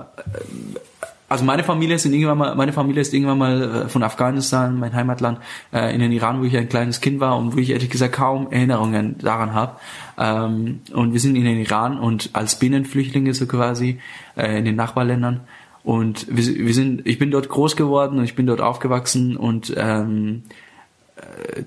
also 1.29 1.43
meine 1.43 1.63
Familie 1.63 1.99
sind 1.99 2.13
irgendwann 2.13 2.37
mal, 2.37 2.55
meine 2.55 2.71
Familie 2.71 3.01
ist 3.01 3.13
irgendwann 3.13 3.37
mal 3.37 3.61
äh, 3.61 3.89
von 3.89 4.01
Afghanistan, 4.01 4.79
mein 4.79 4.93
Heimatland, 4.93 5.39
äh, 5.73 5.93
in 5.93 5.99
den 5.99 6.13
Iran, 6.13 6.39
wo 6.39 6.45
ich 6.45 6.55
ein 6.55 6.69
kleines 6.69 7.01
Kind 7.01 7.19
war 7.19 7.37
und 7.37 7.53
wo 7.53 7.59
ich 7.59 7.69
ehrlich 7.71 7.89
gesagt 7.89 8.13
kaum 8.13 8.49
Erinnerungen 8.49 9.17
daran 9.17 9.53
habe. 9.53 9.77
Ähm, 10.17 10.79
und 10.93 11.11
wir 11.11 11.19
sind 11.19 11.35
in 11.35 11.43
den 11.43 11.59
Iran 11.59 11.99
und 11.99 12.29
als 12.31 12.59
Binnenflüchtlinge 12.59 13.33
so 13.33 13.45
quasi 13.45 13.99
äh, 14.37 14.59
in 14.59 14.65
den 14.65 14.77
Nachbarländern. 14.77 15.41
Und 15.87 16.27
wir, 16.29 16.43
wir 16.43 16.73
sind, 16.73 17.07
ich 17.07 17.17
bin 17.17 17.31
dort 17.31 17.47
groß 17.47 17.77
geworden 17.77 18.19
und 18.19 18.25
ich 18.25 18.35
bin 18.35 18.45
dort 18.45 18.59
aufgewachsen 18.59 19.37
und 19.37 19.73
ähm, 19.77 20.43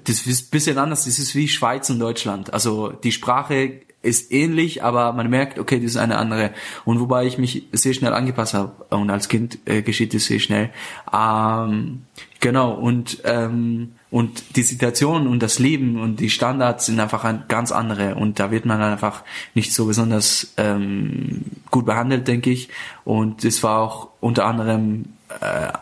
das 0.04 0.26
ist 0.26 0.50
bisschen 0.50 0.76
anders. 0.76 1.06
Das 1.06 1.18
ist 1.18 1.34
wie 1.34 1.48
Schweiz 1.48 1.88
und 1.88 2.00
Deutschland. 2.00 2.52
Also 2.52 2.90
die 2.90 3.12
Sprache 3.12 3.80
ist 4.02 4.30
ähnlich, 4.30 4.84
aber 4.84 5.14
man 5.14 5.30
merkt, 5.30 5.58
okay, 5.58 5.80
das 5.80 5.92
ist 5.92 5.96
eine 5.96 6.18
andere. 6.18 6.50
Und 6.84 7.00
wobei 7.00 7.24
ich 7.24 7.38
mich 7.38 7.68
sehr 7.72 7.94
schnell 7.94 8.12
angepasst 8.12 8.52
habe 8.52 8.72
und 8.94 9.08
als 9.08 9.30
Kind 9.30 9.58
äh, 9.64 9.80
geschieht 9.80 10.12
das 10.12 10.26
sehr 10.26 10.38
schnell. 10.38 10.68
Ähm, 11.10 12.02
genau 12.40 12.72
und 12.74 13.22
ähm, 13.24 13.92
und 14.10 14.56
die 14.56 14.62
Situation 14.62 15.28
und 15.28 15.40
das 15.40 15.58
Leben 15.58 16.00
und 16.00 16.18
die 16.18 16.30
Standards 16.30 16.86
sind 16.86 16.98
einfach 16.98 17.24
ein 17.24 17.44
ganz 17.48 17.70
andere 17.70 18.16
und 18.16 18.40
da 18.40 18.50
wird 18.50 18.66
man 18.66 18.82
einfach 18.82 19.22
nicht 19.54 19.72
so 19.72 19.86
besonders 19.86 20.52
ähm, 20.56 21.42
gut 21.70 21.86
behandelt, 21.86 22.26
denke 22.26 22.50
ich. 22.50 22.68
Und 23.04 23.44
das 23.44 23.62
war 23.62 23.78
auch 23.80 24.08
unter 24.20 24.46
anderem 24.46 25.04
äh, 25.40 25.72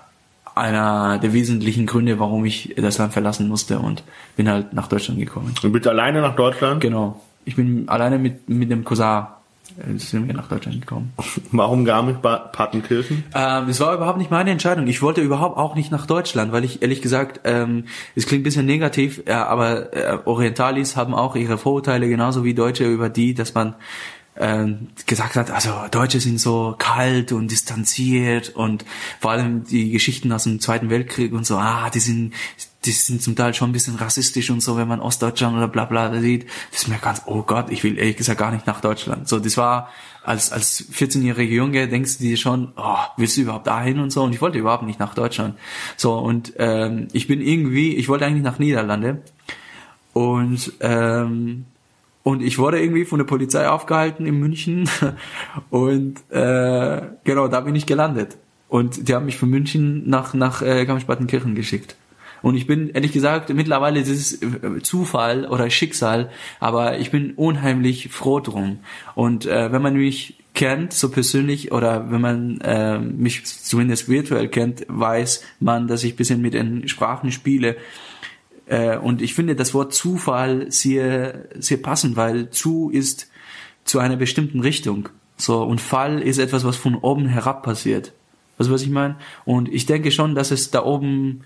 einer 0.54 1.18
der 1.18 1.32
wesentlichen 1.32 1.86
Gründe, 1.86 2.18
warum 2.18 2.44
ich 2.44 2.74
das 2.76 2.98
Land 2.98 3.12
verlassen 3.12 3.48
musste 3.48 3.78
und 3.78 4.02
bin 4.36 4.48
halt 4.48 4.72
nach 4.72 4.88
Deutschland 4.88 5.20
gekommen. 5.20 5.54
Und 5.62 5.72
bist 5.72 5.86
alleine 5.86 6.20
nach 6.20 6.36
Deutschland? 6.36 6.80
Genau. 6.80 7.20
Ich 7.44 7.56
bin 7.56 7.88
alleine 7.88 8.18
mit, 8.18 8.48
mit 8.48 8.70
dem 8.70 8.84
Cousin 8.84 9.26
sind 9.96 10.26
wir 10.26 10.34
nach 10.34 10.48
Deutschland 10.48 10.80
gekommen. 10.80 11.12
Warum 11.52 11.84
gar 11.84 12.02
nicht 12.02 12.20
Partenkirchen? 12.22 13.24
Ähm, 13.34 13.68
es 13.68 13.80
war 13.80 13.94
überhaupt 13.94 14.18
nicht 14.18 14.30
meine 14.30 14.50
Entscheidung. 14.50 14.86
Ich 14.86 15.02
wollte 15.02 15.20
überhaupt 15.20 15.56
auch 15.56 15.74
nicht 15.74 15.90
nach 15.90 16.06
Deutschland, 16.06 16.52
weil 16.52 16.64
ich 16.64 16.82
ehrlich 16.82 17.02
gesagt, 17.02 17.40
ähm, 17.44 17.84
es 18.14 18.26
klingt 18.26 18.42
ein 18.42 18.44
bisschen 18.44 18.66
negativ, 18.66 19.22
äh, 19.26 19.32
aber 19.32 19.92
äh, 19.94 20.18
Orientalis 20.24 20.96
haben 20.96 21.14
auch 21.14 21.36
ihre 21.36 21.58
Vorurteile 21.58 22.08
genauso 22.08 22.44
wie 22.44 22.54
Deutsche 22.54 22.84
über 22.84 23.08
die, 23.08 23.34
dass 23.34 23.54
man 23.54 23.74
äh, 24.38 24.66
gesagt 25.06 25.36
hat, 25.36 25.50
also 25.50 25.70
Deutsche 25.90 26.20
sind 26.20 26.40
so 26.40 26.74
kalt 26.78 27.32
und 27.32 27.50
distanziert 27.50 28.50
und 28.50 28.84
vor 29.20 29.32
allem 29.32 29.64
die 29.64 29.90
Geschichten 29.90 30.32
aus 30.32 30.44
dem 30.44 30.60
Zweiten 30.60 30.90
Weltkrieg 30.90 31.32
und 31.32 31.46
so, 31.46 31.56
ah, 31.56 31.90
die 31.90 32.00
sind 32.00 32.32
die 32.84 32.92
sind 32.92 33.20
zum 33.20 33.34
Teil 33.34 33.54
schon 33.54 33.70
ein 33.70 33.72
bisschen 33.72 33.96
rassistisch 33.96 34.50
und 34.50 34.62
so, 34.62 34.76
wenn 34.76 34.86
man 34.86 35.00
Ostdeutschland 35.00 35.56
oder 35.56 35.66
bla 35.66 35.84
bla 35.84 36.20
sieht. 36.20 36.46
Das 36.70 36.82
ist 36.82 36.88
mir 36.88 36.98
ganz, 36.98 37.22
oh 37.26 37.42
Gott, 37.42 37.70
ich 37.70 37.82
will 37.82 37.98
ehrlich 37.98 38.16
gesagt 38.16 38.38
gar 38.38 38.52
nicht 38.52 38.66
nach 38.66 38.80
Deutschland. 38.80 39.28
So, 39.28 39.40
das 39.40 39.56
war 39.56 39.90
als, 40.22 40.52
als 40.52 40.84
14-jähriger 40.92 41.42
Junge 41.42 41.88
denkst 41.88 42.18
du 42.18 42.24
dir 42.24 42.36
schon, 42.36 42.72
oh, 42.76 42.96
willst 43.16 43.36
du 43.36 43.42
überhaupt 43.42 43.66
dahin 43.66 43.98
und 43.98 44.10
so? 44.10 44.22
Und 44.22 44.32
ich 44.32 44.40
wollte 44.40 44.58
überhaupt 44.58 44.84
nicht 44.84 45.00
nach 45.00 45.14
Deutschland. 45.14 45.58
So, 45.96 46.14
und 46.18 46.52
ähm, 46.58 47.08
ich 47.12 47.26
bin 47.26 47.40
irgendwie, 47.40 47.96
ich 47.96 48.08
wollte 48.08 48.26
eigentlich 48.26 48.44
nach 48.44 48.58
Niederlande. 48.58 49.22
Und 50.12 50.72
ähm, 50.80 51.64
und 52.22 52.42
ich 52.42 52.58
wurde 52.58 52.80
irgendwie 52.80 53.04
von 53.04 53.18
der 53.18 53.26
Polizei 53.26 53.68
aufgehalten 53.68 54.26
in 54.26 54.38
München 54.38 54.88
und 55.70 56.18
äh, 56.30 57.02
genau 57.24 57.48
da 57.48 57.60
bin 57.60 57.74
ich 57.74 57.86
gelandet 57.86 58.36
und 58.68 59.08
die 59.08 59.14
haben 59.14 59.26
mich 59.26 59.38
von 59.38 59.50
München 59.50 60.08
nach 60.08 60.34
nach 60.34 60.62
äh, 60.62 60.84
Garmisch-Partenkirchen 60.84 61.54
geschickt 61.54 61.96
und 62.42 62.54
ich 62.54 62.66
bin, 62.66 62.90
ehrlich 62.90 63.12
gesagt, 63.12 63.50
mittlerweile 63.50 64.00
ist 64.00 64.08
es 64.08 64.42
äh, 64.42 64.80
Zufall 64.82 65.46
oder 65.46 65.70
Schicksal, 65.70 66.30
aber 66.60 66.98
ich 66.98 67.10
bin 67.10 67.32
unheimlich 67.32 68.08
froh 68.10 68.40
drum. 68.40 68.80
Und 69.14 69.46
äh, 69.46 69.72
wenn 69.72 69.82
man 69.82 69.94
mich 69.94 70.38
kennt, 70.54 70.92
so 70.92 71.10
persönlich, 71.10 71.72
oder 71.72 72.10
wenn 72.10 72.20
man 72.20 72.60
äh, 72.60 72.98
mich 72.98 73.44
zumindest 73.44 74.08
virtuell 74.08 74.48
kennt, 74.48 74.84
weiß 74.88 75.44
man, 75.60 75.88
dass 75.88 76.04
ich 76.04 76.16
bisschen 76.16 76.40
mit 76.40 76.54
den 76.54 76.88
Sprachen 76.88 77.32
spiele. 77.32 77.76
Äh, 78.68 78.98
und 78.98 79.22
ich 79.22 79.34
finde 79.34 79.56
das 79.56 79.74
Wort 79.74 79.94
Zufall 79.94 80.70
sehr, 80.70 81.46
sehr 81.58 81.78
passend, 81.78 82.16
weil 82.16 82.50
zu 82.50 82.90
ist 82.90 83.28
zu 83.84 83.98
einer 83.98 84.16
bestimmten 84.16 84.60
Richtung. 84.60 85.08
So, 85.36 85.62
und 85.62 85.80
Fall 85.80 86.20
ist 86.20 86.38
etwas, 86.38 86.64
was 86.64 86.76
von 86.76 86.94
oben 86.94 87.26
herab 87.26 87.62
passiert. 87.62 88.12
Weißt 88.58 88.68
du, 88.68 88.74
was 88.74 88.82
ich 88.82 88.90
meine? 88.90 89.16
Und 89.44 89.68
ich 89.72 89.86
denke 89.86 90.10
schon, 90.10 90.34
dass 90.34 90.50
es 90.50 90.70
da 90.70 90.84
oben 90.84 91.44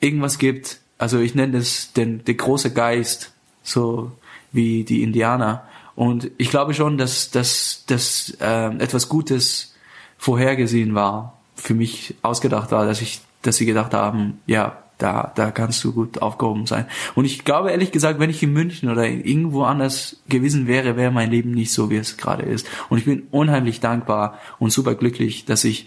irgendwas 0.00 0.38
gibt, 0.38 0.80
also 0.98 1.18
ich 1.18 1.34
nenne 1.34 1.58
es 1.58 1.92
den, 1.92 2.24
den 2.24 2.36
große 2.36 2.72
Geist, 2.72 3.32
so 3.62 4.12
wie 4.52 4.84
die 4.84 5.02
Indianer. 5.02 5.64
Und 5.94 6.30
ich 6.38 6.50
glaube 6.50 6.74
schon, 6.74 6.98
dass, 6.98 7.30
dass, 7.30 7.84
dass 7.86 8.36
äh, 8.40 8.74
etwas 8.78 9.08
Gutes 9.08 9.74
vorhergesehen 10.18 10.94
war, 10.94 11.38
für 11.56 11.74
mich 11.74 12.14
ausgedacht 12.22 12.72
war, 12.72 12.86
dass 12.86 13.02
ich, 13.02 13.20
dass 13.42 13.56
sie 13.56 13.66
gedacht 13.66 13.92
haben, 13.92 14.40
ja, 14.46 14.82
da, 15.02 15.32
da 15.34 15.50
kannst 15.50 15.82
du 15.84 15.92
gut 15.92 16.22
aufgehoben 16.22 16.66
sein. 16.66 16.86
Und 17.14 17.24
ich 17.24 17.44
glaube 17.44 17.70
ehrlich 17.70 17.92
gesagt, 17.92 18.20
wenn 18.20 18.30
ich 18.30 18.42
in 18.42 18.52
München 18.52 18.90
oder 18.90 19.06
irgendwo 19.06 19.64
anders 19.64 20.16
gewesen 20.28 20.66
wäre, 20.66 20.96
wäre 20.96 21.10
mein 21.10 21.30
Leben 21.30 21.52
nicht 21.52 21.72
so, 21.72 21.90
wie 21.90 21.96
es 21.96 22.16
gerade 22.16 22.44
ist. 22.44 22.66
Und 22.88 22.98
ich 22.98 23.04
bin 23.04 23.24
unheimlich 23.30 23.80
dankbar 23.80 24.38
und 24.58 24.72
super 24.72 24.94
glücklich, 24.94 25.44
dass 25.44 25.64
ich 25.64 25.86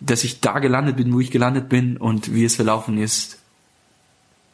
dass 0.00 0.24
ich 0.24 0.40
da 0.40 0.58
gelandet 0.58 0.96
bin, 0.96 1.12
wo 1.12 1.20
ich 1.20 1.30
gelandet 1.30 1.68
bin 1.68 1.96
und 1.96 2.34
wie 2.34 2.44
es 2.44 2.56
verlaufen 2.56 2.98
ist, 2.98 3.38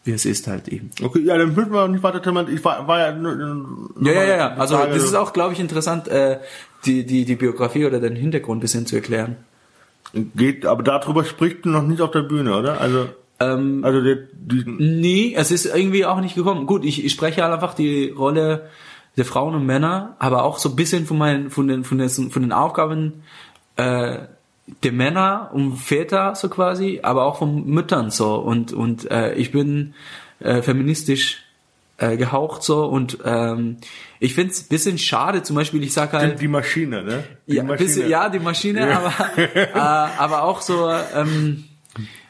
wie 0.04 0.12
es 0.12 0.24
ist 0.24 0.46
halt 0.46 0.68
eben. 0.68 0.90
Okay, 1.02 1.20
ja, 1.20 1.36
dann 1.36 1.54
müssen 1.54 1.72
wir 1.72 1.88
nicht 1.88 2.02
weiter. 2.02 2.48
Ich 2.48 2.64
war, 2.64 2.86
war 2.86 2.98
ja, 2.98 3.10
ja, 3.10 4.12
ja, 4.12 4.24
ja, 4.24 4.36
ja. 4.36 4.54
Also 4.54 4.76
das 4.76 5.02
ist 5.02 5.14
auch, 5.14 5.32
glaube 5.32 5.54
ich, 5.54 5.60
interessant, 5.60 6.08
äh, 6.08 6.38
die, 6.84 7.04
die, 7.04 7.24
die 7.24 7.36
Biografie 7.36 7.84
oder 7.84 8.00
den 8.00 8.16
Hintergrund 8.16 8.58
ein 8.58 8.60
bisschen 8.60 8.86
zu 8.86 8.96
erklären. 8.96 9.36
Geht, 10.12 10.66
aber 10.66 10.82
darüber 10.82 11.24
spricht 11.24 11.66
noch 11.66 11.82
nicht 11.82 12.00
auf 12.00 12.10
der 12.10 12.22
Bühne, 12.22 12.56
oder? 12.56 12.80
Also 12.80 13.08
ähm, 13.40 13.84
also 13.84 14.02
die, 14.02 14.16
die 14.32 14.64
nee, 14.66 15.34
es 15.36 15.50
ist 15.50 15.64
irgendwie 15.64 16.04
auch 16.04 16.20
nicht 16.20 16.34
gekommen. 16.34 16.66
Gut, 16.66 16.84
ich, 16.84 17.04
ich 17.04 17.12
spreche 17.12 17.42
halt 17.42 17.52
einfach 17.52 17.74
die 17.74 18.10
Rolle 18.10 18.68
der 19.16 19.24
Frauen 19.24 19.54
und 19.54 19.66
Männer, 19.66 20.14
aber 20.18 20.44
auch 20.44 20.58
so 20.58 20.68
ein 20.68 20.76
bisschen 20.76 21.06
von 21.06 21.18
meinen, 21.18 21.50
von 21.50 21.66
den, 21.66 21.84
von 21.84 21.98
den, 21.98 22.08
von 22.08 22.42
den 22.42 22.52
Aufgaben 22.52 23.22
äh, 23.76 24.18
der 24.82 24.92
Männer 24.92 25.50
und 25.52 25.76
Väter 25.76 26.34
so 26.34 26.48
quasi, 26.48 27.00
aber 27.02 27.24
auch 27.24 27.38
von 27.38 27.66
Müttern 27.66 28.10
so 28.10 28.36
und 28.36 28.72
und 28.72 29.10
äh, 29.10 29.34
ich 29.34 29.50
bin 29.50 29.94
äh, 30.38 30.62
feministisch 30.62 31.42
äh, 31.98 32.16
gehaucht 32.16 32.62
so 32.62 32.84
und 32.84 33.18
ähm, 33.24 33.78
ich 34.20 34.34
find's 34.34 34.62
bisschen 34.62 34.96
schade 34.98 35.42
zum 35.42 35.56
Beispiel 35.56 35.82
ich 35.82 35.92
sag 35.92 36.12
halt 36.12 36.34
die, 36.34 36.42
die 36.42 36.48
Maschine 36.48 37.02
ne 37.02 37.24
die 37.48 37.56
ja 37.56 37.64
Maschine. 37.64 37.88
Bisschen, 37.88 38.08
ja 38.08 38.28
die 38.28 38.38
Maschine 38.38 38.88
ja. 38.88 38.98
aber 38.98 39.38
äh, 39.54 40.18
aber 40.18 40.44
auch 40.44 40.60
so 40.60 40.88
ähm, 41.16 41.64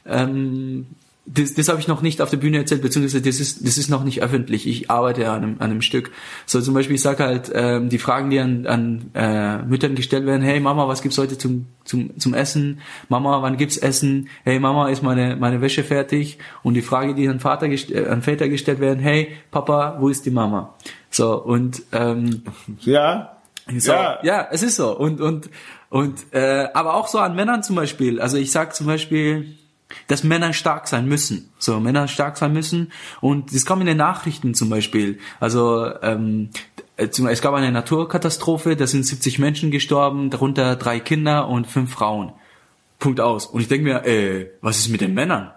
ähm, 0.07 0.87
das, 1.33 1.55
das 1.55 1.69
habe 1.69 1.79
ich 1.79 1.87
noch 1.87 2.03
nicht 2.03 2.21
auf 2.21 2.31
der 2.31 2.39
Bühne 2.39 2.59
erzählt, 2.59 2.83
beziehungsweise 2.83 3.23
das 3.23 3.39
ist, 3.39 3.65
das 3.65 3.79
ist 3.79 3.89
noch 3.89 4.03
nicht 4.03 4.23
öffentlich. 4.23 4.67
Ich 4.67 4.91
arbeite 4.91 5.31
an 5.31 5.43
einem, 5.43 5.57
an 5.61 5.71
einem 5.71 5.83
Stück. 5.83 6.11
So 6.45 6.61
zum 6.61 6.75
Beispiel, 6.75 6.97
ich 6.97 7.03
sage 7.03 7.23
halt, 7.23 7.51
ähm, 7.55 7.89
die 7.89 7.99
Fragen, 7.99 8.31
die 8.31 8.41
an, 8.41 8.67
an 8.67 9.11
äh, 9.15 9.59
Müttern 9.59 9.95
gestellt 9.95 10.27
werden, 10.27 10.43
hey 10.43 10.59
Mama, 10.59 10.89
was 10.89 11.03
gibt's 11.03 11.19
heute 11.19 11.39
zum, 11.39 11.67
zum, 11.85 12.19
zum 12.19 12.35
Essen? 12.35 12.81
Mama, 13.09 13.43
wann 13.43 13.57
gibt's 13.57 13.77
Essen? 13.77 14.29
Hey 14.45 14.59
Mama, 14.59 14.89
ist 14.89 15.03
meine, 15.03 15.37
meine 15.37 15.61
Wäsche 15.61 15.85
fertig? 15.85 16.39
Und 16.63 16.75
die 16.75 16.83
Frage, 16.83 17.15
die 17.15 17.29
an 17.29 17.39
Vater 17.39 17.67
äh, 17.67 18.09
an 18.09 18.23
Väter 18.23 18.49
gestellt 18.49 18.81
werden, 18.81 18.99
hey 18.99 19.29
Papa, 19.53 19.99
wo 20.01 20.09
ist 20.09 20.27
die 20.27 20.31
Mama? 20.31 20.75
So, 21.11 21.41
und 21.41 21.83
ähm, 21.93 22.43
ja. 22.81 23.37
So, 23.79 23.93
ja. 23.93 24.19
ja, 24.25 24.49
es 24.51 24.65
ist 24.65 24.77
so. 24.77 24.97
Und, 24.97 25.21
und, 25.21 25.49
und 25.91 26.19
äh, 26.33 26.69
aber 26.75 26.95
auch 26.95 27.07
so 27.07 27.19
an 27.19 27.37
Männern 27.37 27.63
zum 27.63 27.77
Beispiel. 27.77 28.21
Also 28.21 28.37
ich 28.37 28.51
sag 28.51 28.75
zum 28.75 28.89
Beispiel, 28.89 29.60
dass 30.07 30.25
Männer 30.25 30.53
stark 30.53 30.89
sein 30.89 31.07
müssen. 31.07 31.51
So, 31.59 31.81
Männer 31.81 32.09
stark 32.09 32.37
sein 32.37 32.53
müssen. 32.53 32.93
Und 33.21 33.55
das 33.55 33.67
kommt 33.67 33.81
in 33.83 33.87
den 33.87 33.97
Nachrichten 33.97 34.55
zum 34.55 34.71
Beispiel. 34.71 35.19
Also, 35.39 35.91
ähm, 36.03 36.51
äh, 36.97 37.09
es 37.09 37.43
gab 37.43 37.55
eine 37.55 37.73
Naturkatastrophe, 37.73 38.77
da 38.77 38.87
sind 38.87 39.05
70 39.05 39.39
Menschen 39.39 39.71
gestorben, 39.71 40.31
darunter 40.31 40.77
drei 40.77 41.01
Kinder 41.01 41.49
und 41.49 41.67
fünf 41.67 41.93
Frauen. 41.93 42.33
Punkt 42.99 43.21
aus. 43.21 43.47
Und 43.47 43.61
ich 43.63 43.69
denke 43.69 43.85
mir, 43.85 44.05
äh, 44.05 44.51
was 44.61 44.79
ist 44.79 44.89
mit 44.89 45.01
den 45.01 45.15
Männern? 45.15 45.53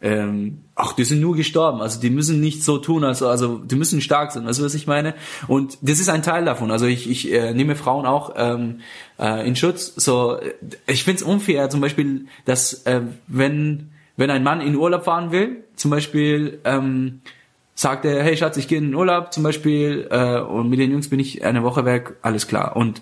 Ähm, 0.00 0.64
ach, 0.74 0.92
die 0.92 1.04
sind 1.04 1.20
nur 1.20 1.34
gestorben. 1.34 1.80
Also 1.80 2.00
die 2.00 2.10
müssen 2.10 2.40
nicht 2.40 2.62
so 2.62 2.78
tun, 2.78 3.04
also, 3.04 3.28
also 3.28 3.58
die 3.58 3.76
müssen 3.76 4.00
stark 4.00 4.32
sein. 4.32 4.46
Weißt 4.46 4.60
du, 4.60 4.64
was 4.64 4.74
ich 4.74 4.86
meine? 4.86 5.14
Und 5.48 5.78
das 5.82 5.98
ist 5.98 6.08
ein 6.08 6.22
Teil 6.22 6.44
davon. 6.44 6.70
Also 6.70 6.86
ich, 6.86 7.10
ich 7.10 7.32
äh, 7.32 7.52
nehme 7.52 7.74
Frauen 7.74 8.06
auch 8.06 8.34
ähm, 8.36 8.80
äh, 9.18 9.46
in 9.46 9.56
Schutz. 9.56 9.92
So, 9.96 10.38
ich 10.86 11.04
finde 11.04 11.22
es 11.22 11.22
unfair, 11.22 11.68
zum 11.70 11.80
Beispiel, 11.80 12.26
dass 12.44 12.84
äh, 12.84 13.02
wenn 13.26 13.90
wenn 14.18 14.30
ein 14.30 14.42
Mann 14.42 14.60
in 14.60 14.74
Urlaub 14.74 15.04
fahren 15.04 15.30
will, 15.30 15.64
zum 15.76 15.92
Beispiel 15.92 16.58
ähm, 16.64 17.20
sagt 17.76 18.04
er, 18.04 18.20
hey 18.24 18.36
Schatz, 18.36 18.56
ich 18.56 18.66
gehe 18.66 18.78
in 18.78 18.86
den 18.86 18.94
Urlaub, 18.96 19.32
zum 19.32 19.44
Beispiel, 19.44 20.08
äh, 20.10 20.40
und 20.40 20.68
mit 20.68 20.80
den 20.80 20.90
Jungs 20.90 21.08
bin 21.08 21.20
ich 21.20 21.44
eine 21.44 21.62
Woche 21.62 21.84
weg, 21.84 22.16
alles 22.22 22.48
klar. 22.48 22.74
Und 22.74 23.00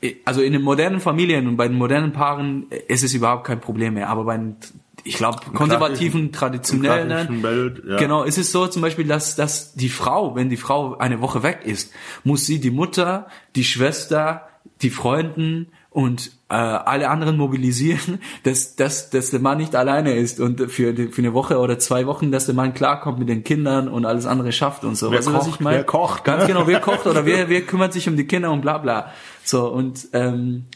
äh, 0.00 0.14
also 0.24 0.40
in 0.40 0.52
den 0.52 0.62
modernen 0.62 1.00
Familien 1.00 1.48
und 1.48 1.56
bei 1.56 1.66
den 1.66 1.76
modernen 1.76 2.12
Paaren 2.12 2.66
ist 2.86 3.02
es 3.02 3.12
überhaupt 3.12 3.44
kein 3.44 3.60
Problem 3.60 3.94
mehr. 3.94 4.08
Aber 4.08 4.22
bei 4.22 4.36
den 4.36 4.54
ich 5.04 5.14
glaube, 5.14 5.38
konservativen, 5.54 6.32
traditionellen, 6.32 7.42
Welt, 7.42 7.82
ja. 7.86 7.96
genau, 7.96 8.22
ist 8.22 8.38
es 8.38 8.52
so 8.52 8.66
zum 8.66 8.82
Beispiel, 8.82 9.06
dass, 9.06 9.36
dass 9.36 9.74
die 9.74 9.88
Frau, 9.88 10.34
wenn 10.34 10.48
die 10.48 10.56
Frau 10.56 10.96
eine 10.98 11.20
Woche 11.20 11.42
weg 11.42 11.60
ist, 11.64 11.92
muss 12.24 12.46
sie 12.46 12.60
die 12.60 12.70
Mutter, 12.70 13.26
die 13.56 13.64
Schwester, 13.64 14.48
die 14.82 14.90
Freunden 14.90 15.68
und 15.90 16.30
äh, 16.48 16.54
alle 16.54 17.10
anderen 17.10 17.36
mobilisieren, 17.36 18.20
dass, 18.44 18.76
dass, 18.76 19.10
dass 19.10 19.30
der 19.30 19.40
Mann 19.40 19.58
nicht 19.58 19.74
alleine 19.74 20.14
ist 20.14 20.40
und 20.40 20.70
für, 20.70 20.92
die, 20.92 21.08
für 21.08 21.22
eine 21.22 21.34
Woche 21.34 21.58
oder 21.58 21.78
zwei 21.78 22.06
Wochen, 22.06 22.30
dass 22.30 22.46
der 22.46 22.54
Mann 22.54 22.74
klarkommt 22.74 23.18
mit 23.18 23.28
den 23.28 23.44
Kindern 23.44 23.88
und 23.88 24.06
alles 24.06 24.26
andere 24.26 24.52
schafft 24.52 24.84
und 24.84 24.96
so. 24.96 25.10
Wer 25.10 25.18
weißt 25.18 25.28
kocht, 25.28 25.40
was 25.40 25.46
ich 25.48 25.60
meine? 25.60 25.78
Wer 25.78 25.84
kocht? 25.84 26.24
Ganz 26.24 26.46
genau, 26.46 26.66
wer 26.66 26.80
kocht 26.80 27.06
oder 27.06 27.24
wer, 27.26 27.48
wer 27.48 27.62
kümmert 27.62 27.92
sich 27.92 28.08
um 28.08 28.16
die 28.16 28.26
Kinder 28.26 28.52
und 28.52 28.60
bla 28.60 28.78
bla. 28.78 29.12
So, 29.44 29.68
und 29.68 30.08
ähm, 30.12 30.66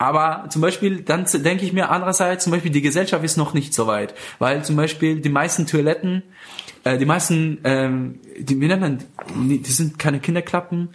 aber 0.00 0.46
zum 0.48 0.62
Beispiel, 0.62 1.02
dann 1.02 1.26
denke 1.30 1.66
ich 1.66 1.74
mir 1.74 1.90
andererseits, 1.90 2.44
zum 2.44 2.52
Beispiel 2.52 2.70
die 2.70 2.80
Gesellschaft 2.80 3.22
ist 3.22 3.36
noch 3.36 3.52
nicht 3.52 3.74
so 3.74 3.86
weit, 3.86 4.14
weil 4.38 4.64
zum 4.64 4.74
Beispiel 4.74 5.20
die 5.20 5.28
meisten 5.28 5.66
Toiletten, 5.66 6.22
äh, 6.84 6.96
die 6.96 7.04
meisten, 7.04 7.58
ähm, 7.64 8.18
die, 8.38 8.58
wie 8.58 8.66
nennt 8.66 8.80
man, 8.80 8.98
die 9.36 9.70
sind 9.70 9.98
keine 9.98 10.18
Kinderklappen, 10.18 10.94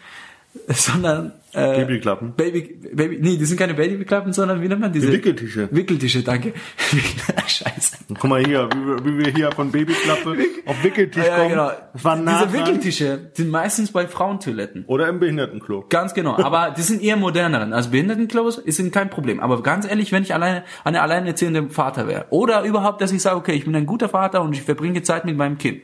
sondern 0.67 1.33
äh, 1.53 1.79
Babyklappen. 1.79 2.33
Baby, 2.33 2.77
Baby, 2.93 3.19
nee, 3.21 3.37
die 3.37 3.45
sind 3.45 3.57
keine 3.57 3.73
Babyklappen, 3.73 4.33
sondern 4.33 4.61
wie 4.61 4.67
nennt 4.67 4.81
man 4.81 4.91
diese? 4.91 5.07
Die 5.07 5.13
Wickeltische. 5.13 5.69
Wickeltische, 5.71 6.23
danke. 6.23 6.53
Scheiße. 7.47 7.97
Guck 8.19 8.29
mal 8.29 8.43
hier, 8.43 8.69
wie, 8.73 9.05
wie 9.05 9.25
wir 9.25 9.31
hier 9.31 9.51
von 9.51 9.71
Babyklappe 9.71 10.37
auf 10.65 10.83
Wickeltisch 10.83 11.25
ja, 11.25 11.37
kommen. 11.37 11.49
Genau. 11.49 11.71
War 11.93 12.15
nah 12.17 12.43
Diese 12.43 12.53
Wickeltische 12.53 13.31
sind 13.33 13.49
meistens 13.49 13.91
bei 13.91 14.07
Frauentoiletten. 14.07 14.85
Oder 14.87 15.07
im 15.07 15.19
Behindertenklo. 15.19 15.85
Ganz 15.89 16.13
genau. 16.13 16.37
Aber 16.37 16.73
die 16.75 16.81
sind 16.81 17.01
eher 17.01 17.15
moderneren. 17.15 17.73
Also 17.73 17.91
Behindertenklos 17.91 18.57
ist 18.57 18.91
kein 18.91 19.09
Problem. 19.09 19.39
Aber 19.39 19.63
ganz 19.63 19.87
ehrlich, 19.87 20.11
wenn 20.11 20.23
ich 20.23 20.33
alleine, 20.33 20.63
eine 20.83 21.01
alleinerziehende 21.01 21.69
Vater 21.69 22.07
wäre, 22.07 22.25
oder 22.31 22.63
überhaupt, 22.63 23.01
dass 23.01 23.11
ich 23.11 23.21
sage, 23.21 23.37
okay, 23.37 23.53
ich 23.53 23.65
bin 23.65 23.75
ein 23.75 23.85
guter 23.85 24.09
Vater 24.09 24.41
und 24.41 24.53
ich 24.53 24.61
verbringe 24.61 25.03
Zeit 25.03 25.25
mit 25.25 25.37
meinem 25.37 25.57
Kind 25.57 25.81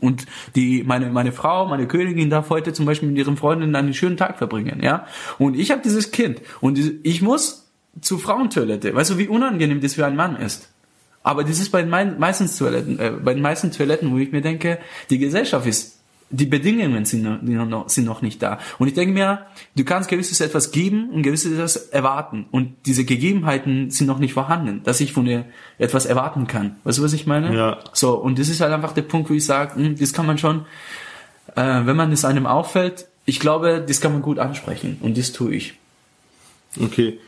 und 0.00 0.26
die, 0.54 0.82
meine, 0.84 1.10
meine 1.10 1.32
Frau, 1.32 1.66
meine 1.66 1.86
Königin 1.86 2.30
darf 2.30 2.50
heute 2.50 2.72
zum 2.72 2.86
Beispiel 2.86 3.08
mit 3.08 3.18
ihren 3.18 3.36
Freundinnen 3.36 3.74
einen 3.74 3.94
schönen 3.94 4.16
Tag 4.16 4.38
verbringen, 4.38 4.80
ja. 4.82 5.06
Und 5.38 5.56
ich 5.56 5.70
habe 5.70 5.82
dieses 5.82 6.10
Kind 6.10 6.40
und 6.60 6.78
ich 7.02 7.22
muss 7.22 7.70
zur 8.00 8.18
Frauentoilette. 8.18 8.94
Weißt 8.94 9.10
du, 9.10 9.18
wie 9.18 9.28
unangenehm 9.28 9.80
das 9.80 9.94
für 9.94 10.06
einen 10.06 10.16
Mann 10.16 10.36
ist? 10.36 10.68
Aber 11.22 11.44
das 11.44 11.58
ist 11.58 11.70
bei 11.70 11.82
den 11.82 11.90
meisten 11.90 12.46
Toiletten, 12.46 12.98
äh, 12.98 13.12
bei 13.22 13.34
den 13.34 13.42
meisten 13.42 13.70
Toiletten, 13.70 14.12
wo 14.12 14.18
ich 14.18 14.32
mir 14.32 14.40
denke, 14.40 14.78
die 15.10 15.18
Gesellschaft 15.18 15.66
ist 15.66 15.97
die 16.30 16.46
Bedingungen 16.46 17.04
sind 17.04 17.22
noch, 17.22 17.88
sind 17.88 18.04
noch 18.04 18.20
nicht 18.20 18.42
da. 18.42 18.58
Und 18.78 18.88
ich 18.88 18.94
denke 18.94 19.14
mir, 19.14 19.46
du 19.76 19.84
kannst 19.84 20.10
gewisses 20.10 20.40
etwas 20.40 20.72
geben 20.72 21.10
und 21.10 21.22
gewisses 21.22 21.52
etwas 21.52 21.76
erwarten. 21.76 22.46
Und 22.50 22.74
diese 22.86 23.04
Gegebenheiten 23.04 23.90
sind 23.90 24.06
noch 24.06 24.18
nicht 24.18 24.34
vorhanden, 24.34 24.82
dass 24.84 25.00
ich 25.00 25.12
von 25.12 25.24
dir 25.24 25.46
etwas 25.78 26.04
erwarten 26.06 26.46
kann. 26.46 26.76
Weißt 26.84 26.98
du, 26.98 27.02
was 27.02 27.14
ich 27.14 27.26
meine? 27.26 27.54
Ja. 27.54 27.78
So, 27.92 28.14
und 28.14 28.38
das 28.38 28.48
ist 28.48 28.60
halt 28.60 28.72
einfach 28.72 28.92
der 28.92 29.02
Punkt, 29.02 29.30
wo 29.30 29.34
ich 29.34 29.46
sage, 29.46 29.76
hm, 29.76 29.98
das 29.98 30.12
kann 30.12 30.26
man 30.26 30.36
schon, 30.36 30.66
äh, 31.56 31.86
wenn 31.86 31.96
man 31.96 32.12
es 32.12 32.24
einem 32.24 32.46
auffällt, 32.46 33.06
ich 33.24 33.40
glaube, 33.40 33.84
das 33.86 34.00
kann 34.00 34.12
man 34.12 34.22
gut 34.22 34.38
ansprechen. 34.38 34.98
Und 35.00 35.16
das 35.16 35.32
tue 35.32 35.54
ich. 35.54 35.74
Okay. 36.78 37.18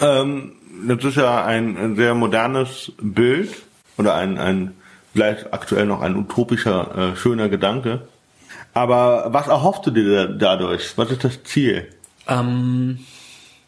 Ähm, 0.00 0.52
das 0.86 1.04
ist 1.04 1.16
ja 1.16 1.44
ein 1.44 1.96
sehr 1.96 2.14
modernes 2.14 2.92
Bild 3.00 3.62
oder 3.98 4.14
ein, 4.14 4.38
ein 4.38 4.74
vielleicht 5.12 5.52
aktuell 5.52 5.86
noch 5.86 6.00
ein 6.00 6.16
utopischer, 6.16 7.12
äh, 7.12 7.16
schöner 7.16 7.48
Gedanke. 7.48 8.08
Aber 8.74 9.32
was 9.32 9.48
erhoffst 9.48 9.86
du 9.86 9.90
dir 9.90 10.28
dadurch? 10.28 10.96
Was 10.96 11.10
ist 11.10 11.24
das 11.24 11.42
Ziel? 11.44 11.88
Ähm, 12.26 13.00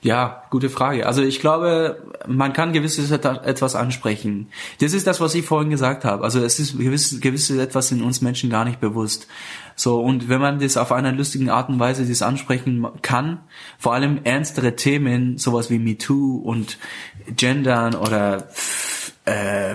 ja, 0.05 0.43
gute 0.51 0.69
Frage. 0.69 1.07
Also 1.07 1.23
ich 1.23 1.41
glaube, 1.41 2.03
man 2.27 2.53
kann 2.53 2.75
gewisses 2.75 3.11
etwas 3.11 3.75
ansprechen. 3.75 4.49
Das 4.81 4.93
ist 4.93 5.07
das, 5.07 5.19
was 5.21 5.35
ich 5.35 5.47
vorhin 5.47 5.71
gesagt 5.71 6.05
habe. 6.05 6.25
Also 6.25 6.41
es 6.41 6.59
ist 6.59 6.79
gewisses, 6.79 7.23
gewisses 7.23 7.57
etwas 7.57 7.91
in 7.91 8.03
uns 8.03 8.21
Menschen 8.21 8.51
gar 8.51 8.67
nicht 8.67 8.81
bewusst. 8.81 9.29
So, 9.77 10.01
und 10.01 10.29
wenn 10.29 10.43
man 10.43 10.59
das 10.61 10.77
auf 10.77 10.93
einer 10.93 11.11
lustigen 11.11 11.49
Art 11.49 11.71
und 11.71 11.81
Weise 11.81 12.05
das 12.07 12.21
ansprechen 12.21 12.87
kann, 13.01 13.41
vor 13.79 13.95
allem 13.95 14.21
ernstere 14.25 14.77
Themen, 14.77 15.39
sowas 15.39 15.71
wie 15.71 15.79
MeToo 15.79 16.37
und 16.37 16.79
Gendern 17.27 17.95
oder 17.95 18.49
äh, 19.25 19.75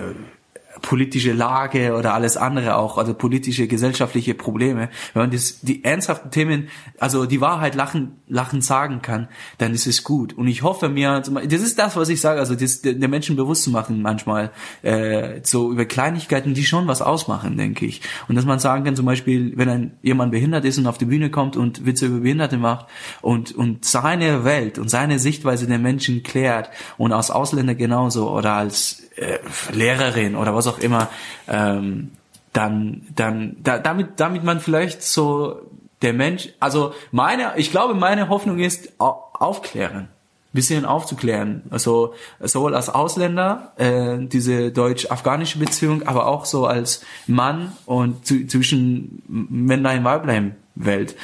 politische 0.90 1.32
Lage 1.32 1.94
oder 1.94 2.14
alles 2.14 2.36
andere 2.36 2.74
auch, 2.74 2.98
also 2.98 3.14
politische, 3.14 3.68
gesellschaftliche 3.68 4.34
Probleme, 4.34 4.88
wenn 5.14 5.22
man 5.22 5.30
das, 5.30 5.60
die 5.60 5.84
ernsthaften 5.84 6.32
Themen, 6.32 6.68
also 6.98 7.26
die 7.26 7.40
Wahrheit 7.40 7.76
lachen, 7.76 8.16
lachen 8.26 8.60
sagen 8.60 9.00
kann, 9.00 9.28
dann 9.58 9.72
ist 9.72 9.86
es 9.86 10.02
gut. 10.02 10.32
Und 10.32 10.48
ich 10.48 10.64
hoffe 10.64 10.88
mir, 10.88 11.20
das 11.20 11.62
ist 11.62 11.78
das, 11.78 11.94
was 11.94 12.08
ich 12.08 12.20
sage, 12.20 12.40
also 12.40 12.56
das, 12.56 12.82
der 12.82 13.08
Menschen 13.08 13.36
bewusst 13.36 13.62
zu 13.62 13.70
machen 13.70 14.02
manchmal, 14.02 14.50
äh, 14.82 15.38
so 15.44 15.70
über 15.70 15.84
Kleinigkeiten, 15.84 16.54
die 16.54 16.64
schon 16.64 16.88
was 16.88 17.02
ausmachen, 17.02 17.56
denke 17.56 17.86
ich. 17.86 18.00
Und 18.26 18.34
dass 18.34 18.44
man 18.44 18.58
sagen 18.58 18.82
kann, 18.82 18.96
zum 18.96 19.06
Beispiel, 19.06 19.52
wenn 19.54 19.68
ein, 19.68 19.92
jemand 20.02 20.32
behindert 20.32 20.64
ist 20.64 20.76
und 20.78 20.88
auf 20.88 20.98
die 20.98 21.04
Bühne 21.04 21.30
kommt 21.30 21.56
und 21.56 21.86
Witze 21.86 22.06
über 22.06 22.18
Behinderte 22.18 22.56
macht 22.56 22.86
und, 23.22 23.52
und 23.52 23.84
seine 23.84 24.44
Welt 24.44 24.76
und 24.76 24.90
seine 24.90 25.20
Sichtweise 25.20 25.68
der 25.68 25.78
Menschen 25.78 26.24
klärt 26.24 26.68
und 26.98 27.12
als 27.12 27.30
Ausländer 27.30 27.76
genauso 27.76 28.28
oder 28.28 28.54
als 28.54 29.04
äh, 29.20 29.38
Lehrerin 29.72 30.34
oder 30.34 30.54
was 30.54 30.66
auch 30.66 30.79
immer, 30.82 31.08
ähm, 31.48 32.12
dann, 32.52 33.02
dann, 33.14 33.56
da, 33.62 33.78
damit, 33.78 34.18
damit 34.18 34.44
man 34.44 34.60
vielleicht 34.60 35.02
so 35.02 35.60
der 36.02 36.12
Mensch, 36.12 36.48
also 36.60 36.94
meine, 37.12 37.52
ich 37.56 37.70
glaube, 37.70 37.94
meine 37.94 38.28
Hoffnung 38.28 38.58
ist 38.58 38.92
aufklären, 38.98 40.08
bisschen 40.52 40.84
aufzuklären, 40.84 41.62
also 41.70 42.14
sowohl 42.40 42.74
als 42.74 42.88
Ausländer 42.88 43.72
äh, 43.76 44.18
diese 44.18 44.72
deutsch-afghanische 44.72 45.58
Beziehung, 45.58 46.06
aber 46.06 46.26
auch 46.26 46.44
so 46.44 46.66
als 46.66 47.04
Mann 47.26 47.72
und 47.86 48.26
zu, 48.26 48.46
zwischen 48.46 49.22
Männlein 49.28 50.04
Weiblein 50.04 50.56
Welt 50.74 51.14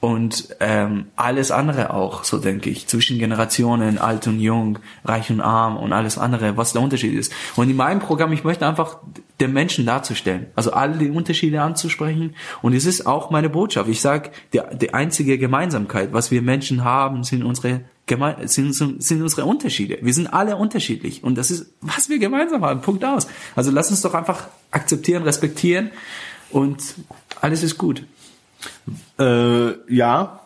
und 0.00 0.56
ähm, 0.60 1.06
alles 1.14 1.50
andere 1.50 1.92
auch, 1.92 2.24
so 2.24 2.38
denke 2.38 2.70
ich, 2.70 2.86
zwischen 2.86 3.18
Generationen, 3.18 3.98
alt 3.98 4.26
und 4.26 4.40
jung, 4.40 4.78
reich 5.04 5.30
und 5.30 5.42
arm 5.42 5.76
und 5.76 5.92
alles 5.92 6.16
andere, 6.16 6.56
was 6.56 6.72
der 6.72 6.80
Unterschied 6.80 7.14
ist. 7.14 7.32
Und 7.54 7.68
in 7.68 7.76
meinem 7.76 8.00
Programm, 8.00 8.32
ich 8.32 8.42
möchte 8.42 8.66
einfach 8.66 8.96
den 9.40 9.52
Menschen 9.52 9.84
darzustellen, 9.84 10.46
also 10.56 10.72
alle 10.72 10.96
die 10.96 11.10
Unterschiede 11.10 11.60
anzusprechen. 11.60 12.34
Und 12.62 12.72
es 12.72 12.86
ist 12.86 13.06
auch 13.06 13.30
meine 13.30 13.50
Botschaft. 13.50 13.90
Ich 13.90 14.00
sage, 14.00 14.30
die, 14.54 14.60
die 14.80 14.94
einzige 14.94 15.36
Gemeinsamkeit, 15.36 16.14
was 16.14 16.30
wir 16.30 16.40
Menschen 16.40 16.82
haben, 16.82 17.22
sind 17.22 17.44
unsere 17.44 17.82
sind, 18.46 18.74
sind 18.74 19.22
unsere 19.22 19.44
Unterschiede. 19.44 19.98
Wir 20.02 20.12
sind 20.12 20.26
alle 20.32 20.56
unterschiedlich 20.56 21.22
und 21.22 21.38
das 21.38 21.52
ist, 21.52 21.66
was 21.80 22.08
wir 22.08 22.18
gemeinsam 22.18 22.64
haben. 22.64 22.80
Punkt 22.80 23.04
aus. 23.04 23.28
Also 23.54 23.70
lass 23.70 23.90
uns 23.90 24.00
doch 24.00 24.14
einfach 24.14 24.48
akzeptieren, 24.72 25.22
respektieren 25.22 25.92
und 26.50 26.96
alles 27.40 27.62
ist 27.62 27.78
gut. 27.78 28.02
Äh, 29.18 29.92
ja, 29.92 30.40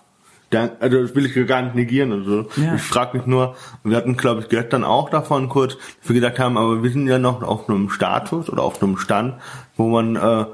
also 0.53 1.03
das 1.03 1.15
will 1.15 1.27
ich 1.27 1.47
gar 1.49 1.63
nicht 1.63 1.75
negieren. 1.75 2.13
Also 2.13 2.47
ja. 2.57 2.75
ich 2.75 2.83
frage 2.83 3.19
mich 3.19 3.27
nur, 3.27 3.57
wir 3.83 3.97
hatten, 3.97 4.17
glaube 4.17 4.43
ich, 4.43 4.49
gestern 4.49 4.85
auch 4.85 5.11
davon 5.11 5.49
kurz, 5.49 5.77
dass 5.77 6.09
wir 6.09 6.15
gesagt 6.15 6.39
haben, 6.39 6.57
aber 6.57 6.83
wir 6.83 6.91
sind 6.91 7.09
ja 7.09 7.19
noch 7.19 7.43
auf 7.43 7.69
einem 7.69 7.91
Status 7.91 8.49
oder 8.49 8.63
auf 8.63 8.83
einem 8.83 8.97
Stand, 8.97 9.35
wo 9.77 9.89
man 9.89 10.17
äh, 10.17 10.45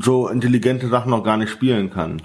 so 0.00 0.28
intelligente 0.28 0.88
Sachen 0.88 1.10
noch 1.10 1.24
gar 1.24 1.36
nicht 1.36 1.50
spielen 1.50 1.90
kann. 1.90 2.22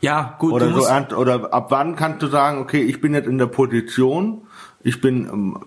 Ja, 0.00 0.36
gut. 0.38 0.52
Oder 0.52 0.72
so, 0.72 1.16
oder 1.16 1.52
ab 1.52 1.66
wann 1.70 1.96
kannst 1.96 2.22
du 2.22 2.26
sagen, 2.26 2.58
okay, 2.58 2.82
ich 2.82 3.00
bin 3.00 3.14
jetzt 3.14 3.26
in 3.26 3.38
der 3.38 3.46
Position, 3.46 4.42
ich 4.82 5.00
bin 5.00 5.26
ähm, 5.26 5.58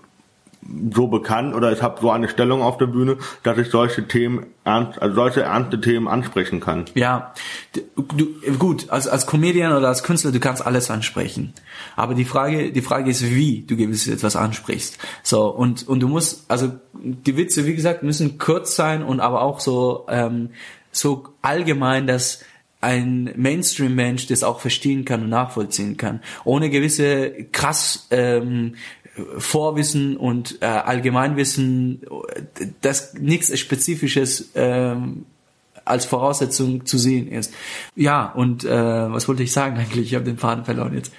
so 0.93 1.07
bekannt 1.07 1.55
oder 1.55 1.71
ich 1.71 1.81
habe 1.81 2.01
so 2.01 2.11
eine 2.11 2.27
Stellung 2.29 2.61
auf 2.61 2.77
der 2.77 2.87
Bühne, 2.87 3.17
dass 3.43 3.57
ich 3.57 3.69
solche 3.69 4.07
Themen 4.07 4.47
ernst, 4.63 5.01
also 5.01 5.15
solche 5.15 5.41
ernste 5.43 5.79
Themen 5.79 6.07
ansprechen 6.07 6.59
kann. 6.59 6.85
Ja, 6.93 7.33
du, 7.73 8.27
gut, 8.57 8.89
als 8.89 9.07
als 9.07 9.25
Comedian 9.25 9.73
oder 9.73 9.87
als 9.87 10.03
Künstler, 10.03 10.31
du 10.31 10.39
kannst 10.39 10.65
alles 10.65 10.91
ansprechen. 10.91 11.53
Aber 11.95 12.13
die 12.15 12.25
Frage, 12.25 12.71
die 12.71 12.81
Frage 12.81 13.09
ist, 13.09 13.23
wie 13.23 13.61
du 13.61 13.77
gewiss 13.77 14.07
etwas 14.07 14.35
ansprichst. 14.35 14.97
So 15.23 15.47
und 15.47 15.87
und 15.87 15.99
du 16.01 16.07
musst, 16.07 16.49
also 16.49 16.71
die 16.93 17.37
Witze, 17.37 17.65
wie 17.65 17.75
gesagt, 17.75 18.03
müssen 18.03 18.37
kurz 18.37 18.75
sein 18.75 19.03
und 19.03 19.19
aber 19.19 19.41
auch 19.41 19.59
so 19.59 20.05
ähm, 20.09 20.49
so 20.91 21.25
allgemein, 21.41 22.07
dass 22.07 22.41
ein 22.79 23.33
Mainstream-Mensch 23.35 24.27
das 24.27 24.43
auch 24.43 24.59
verstehen 24.59 25.03
kann 25.03 25.23
und 25.23 25.29
nachvollziehen 25.29 25.97
kann, 25.97 26.21
ohne 26.43 26.69
gewisse 26.69 27.45
krass 27.51 28.07
ähm, 28.11 28.75
Vorwissen 29.37 30.17
und 30.17 30.59
äh, 30.61 30.65
Allgemeinwissen, 30.65 32.01
das 32.81 33.13
nichts 33.15 33.57
Spezifisches 33.57 34.49
ähm, 34.55 35.25
als 35.85 36.05
Voraussetzung 36.05 36.85
zu 36.85 36.97
sehen 36.97 37.27
ist. 37.31 37.53
Ja, 37.95 38.31
und 38.31 38.63
äh, 38.63 38.69
was 38.69 39.27
wollte 39.27 39.43
ich 39.43 39.51
sagen 39.51 39.77
eigentlich? 39.79 40.07
Ich 40.07 40.15
habe 40.15 40.25
den 40.25 40.37
Faden 40.37 40.65
verloren 40.65 40.93
jetzt. 40.93 41.11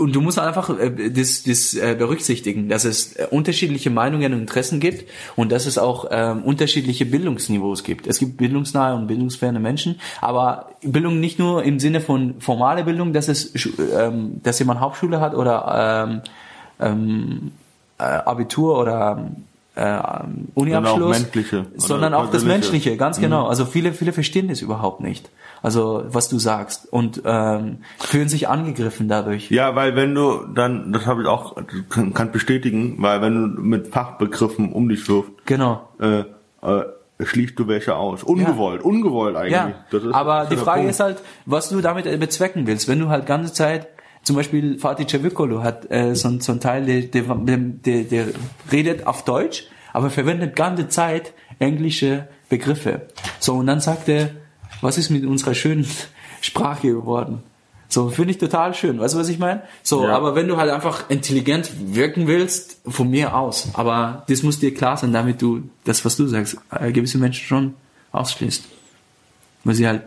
Und 0.00 0.16
du 0.16 0.20
musst 0.20 0.38
einfach 0.40 0.68
äh, 0.78 1.10
das, 1.10 1.44
das 1.44 1.74
äh, 1.74 1.94
berücksichtigen, 1.96 2.68
dass 2.68 2.84
es 2.84 3.14
äh, 3.14 3.28
unterschiedliche 3.30 3.88
Meinungen 3.88 4.32
und 4.34 4.40
Interessen 4.40 4.80
gibt 4.80 5.08
und 5.36 5.52
dass 5.52 5.66
es 5.66 5.78
auch 5.78 6.08
ähm, 6.10 6.42
unterschiedliche 6.42 7.06
Bildungsniveaus 7.06 7.84
gibt. 7.84 8.08
Es 8.08 8.18
gibt 8.18 8.36
bildungsnahe 8.36 8.96
und 8.96 9.06
bildungsferne 9.06 9.60
Menschen, 9.60 10.00
aber 10.20 10.70
Bildung 10.82 11.20
nicht 11.20 11.38
nur 11.38 11.62
im 11.62 11.78
Sinne 11.78 12.00
von 12.00 12.40
formale 12.40 12.82
Bildung, 12.82 13.12
dass 13.12 13.28
es, 13.28 13.52
ähm, 13.96 14.40
dass 14.42 14.58
jemand 14.58 14.80
Hauptschule 14.80 15.20
hat 15.20 15.34
oder 15.34 16.08
ähm, 16.08 16.22
ähm, 16.80 17.52
äh, 17.98 18.04
Abitur 18.04 18.78
oder 18.78 19.30
äh, 19.76 19.98
Uniabschluss, 20.54 21.26
sondern 21.28 21.64
auch, 21.74 21.76
sondern 21.76 22.14
auch 22.14 22.30
das 22.30 22.44
Menschliche, 22.44 22.96
ganz 22.96 23.20
genau. 23.20 23.44
Mhm. 23.44 23.50
Also 23.50 23.66
viele, 23.66 23.92
viele 23.92 24.12
verstehen 24.12 24.48
das 24.48 24.62
überhaupt 24.62 25.00
nicht. 25.00 25.30
Also 25.62 26.04
was 26.08 26.28
du 26.28 26.38
sagst 26.38 26.90
und 26.92 27.22
ähm, 27.24 27.78
fühlen 27.98 28.28
sich 28.28 28.48
angegriffen 28.48 29.08
dadurch. 29.08 29.50
Ja, 29.50 29.74
weil 29.74 29.96
wenn 29.96 30.14
du 30.14 30.46
dann, 30.54 30.92
das 30.92 31.06
habe 31.06 31.22
ich 31.22 31.28
auch, 31.28 31.56
kann, 31.88 32.14
kann 32.14 32.32
bestätigen, 32.32 32.96
weil 32.98 33.20
wenn 33.20 33.56
du 33.56 33.62
mit 33.62 33.88
Fachbegriffen 33.88 34.72
um 34.72 34.88
dich 34.88 35.08
wirfst, 35.08 35.32
genau. 35.44 35.88
Äh, 35.98 36.24
äh, 36.62 36.84
schließt 37.22 37.58
du 37.58 37.68
welche 37.68 37.96
aus. 37.96 38.22
Ungewollt, 38.22 38.82
ja. 38.82 38.86
ungewollt 38.86 39.36
eigentlich. 39.36 39.52
Ja, 39.52 39.74
ist, 39.90 40.14
aber 40.14 40.46
die 40.46 40.56
Frage 40.56 40.80
Punkt. 40.80 40.90
ist 40.90 41.00
halt, 41.00 41.18
was 41.46 41.70
du 41.70 41.80
damit 41.80 42.04
bezwecken 42.20 42.66
willst. 42.66 42.88
Wenn 42.88 43.00
du 43.00 43.08
halt 43.08 43.26
ganze 43.26 43.52
Zeit 43.52 43.88
zum 44.26 44.34
Beispiel 44.34 44.76
Fatih 44.80 45.06
Cevicolo 45.06 45.62
hat 45.62 45.88
äh, 45.88 46.16
so, 46.16 46.40
so 46.40 46.50
ein 46.50 46.58
Teil, 46.58 46.84
der, 46.84 47.02
der, 47.02 47.36
der, 47.46 48.02
der 48.02 48.26
redet 48.72 49.06
auf 49.06 49.24
Deutsch, 49.24 49.68
aber 49.92 50.10
verwendet 50.10 50.56
ganze 50.56 50.88
Zeit 50.88 51.32
englische 51.60 52.26
Begriffe. 52.48 53.02
So, 53.38 53.54
und 53.54 53.68
dann 53.68 53.78
sagt 53.78 54.08
er, 54.08 54.30
was 54.80 54.98
ist 54.98 55.10
mit 55.10 55.24
unserer 55.24 55.54
schönen 55.54 55.86
Sprache 56.40 56.88
geworden? 56.88 57.44
So, 57.88 58.08
finde 58.08 58.32
ich 58.32 58.38
total 58.38 58.74
schön. 58.74 58.98
Weißt 58.98 59.14
du, 59.14 59.18
was 59.20 59.28
ich 59.28 59.38
meine? 59.38 59.62
So, 59.84 60.02
ja. 60.02 60.16
aber 60.16 60.34
wenn 60.34 60.48
du 60.48 60.56
halt 60.56 60.72
einfach 60.72 61.08
intelligent 61.08 61.70
wirken 61.94 62.26
willst, 62.26 62.80
von 62.84 63.08
mir 63.08 63.36
aus. 63.36 63.68
Aber 63.74 64.24
das 64.28 64.42
muss 64.42 64.58
dir 64.58 64.74
klar 64.74 64.96
sein, 64.96 65.12
damit 65.12 65.40
du 65.40 65.70
das, 65.84 66.04
was 66.04 66.16
du 66.16 66.26
sagst, 66.26 66.56
äh, 66.72 66.90
gewisse 66.90 67.18
Menschen 67.18 67.46
schon 67.46 67.74
ausschließt. 68.10 68.64
Weil 69.62 69.74
sie 69.76 69.86
halt 69.86 70.02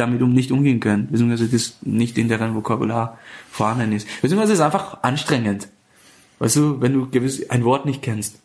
damit 0.00 0.22
um 0.22 0.32
nicht 0.32 0.50
umgehen 0.50 0.80
können, 0.80 1.08
beziehungsweise 1.10 1.48
das 1.48 1.76
nicht 1.82 2.18
in 2.18 2.28
deren 2.28 2.54
Vokabular 2.54 3.18
vorhanden 3.50 3.92
ist. 3.92 4.08
Beziehungsweise 4.22 4.54
es 4.54 4.58
ist 4.58 4.64
einfach 4.64 5.02
anstrengend. 5.02 5.68
Weißt 6.38 6.56
du, 6.56 6.80
wenn 6.80 6.94
du 6.94 7.08
gewiss 7.10 7.48
ein 7.50 7.64
Wort 7.64 7.84
nicht 7.84 8.02
kennst. 8.02 8.40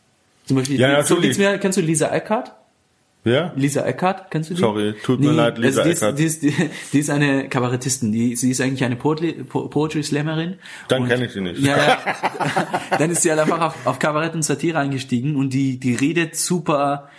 Zum 0.45 0.57
Beispiel, 0.57 0.79
ja, 0.79 1.01
so 1.01 1.15
mir, 1.15 1.57
kennst 1.57 1.77
du 1.77 1.81
Lisa 1.81 2.07
Eckhardt? 2.09 2.51
Ja? 3.23 3.51
Lisa 3.55 3.83
Eckhardt, 3.83 4.29
kennst 4.29 4.51
du 4.51 4.53
die? 4.53 4.59
Sorry, 4.59 4.93
tut 5.01 5.19
mir 5.19 5.31
leid, 5.31 5.57
Lisa 5.57 5.81
also 5.81 5.89
die 5.89 5.95
Eckhardt. 5.95 6.19
Ist, 6.19 6.43
die, 6.43 6.47
ist, 6.49 6.59
die, 6.59 6.69
die 6.93 6.99
ist 6.99 7.09
eine 7.09 7.49
Kabarettistin, 7.49 8.11
die, 8.11 8.35
sie 8.35 8.51
ist 8.51 8.61
eigentlich 8.61 8.83
eine 8.83 8.97
Poetry, 8.97 9.33
Poetry 9.43 10.03
Slammerin. 10.03 10.57
Dann 10.89 11.07
kenne 11.07 11.25
ich 11.25 11.31
sie 11.31 11.41
nicht. 11.41 11.59
Ja, 11.59 11.75
ja. 11.75 11.97
dann 12.99 13.09
ist 13.09 13.23
sie 13.23 13.31
halt 13.31 13.39
einfach 13.39 13.61
auf, 13.61 13.87
auf 13.87 13.97
Kabarett 13.97 14.35
und 14.35 14.43
Satire 14.43 14.77
eingestiegen 14.77 15.35
und 15.35 15.53
die, 15.53 15.79
die 15.79 15.95
redet 15.95 16.35
super, 16.35 17.09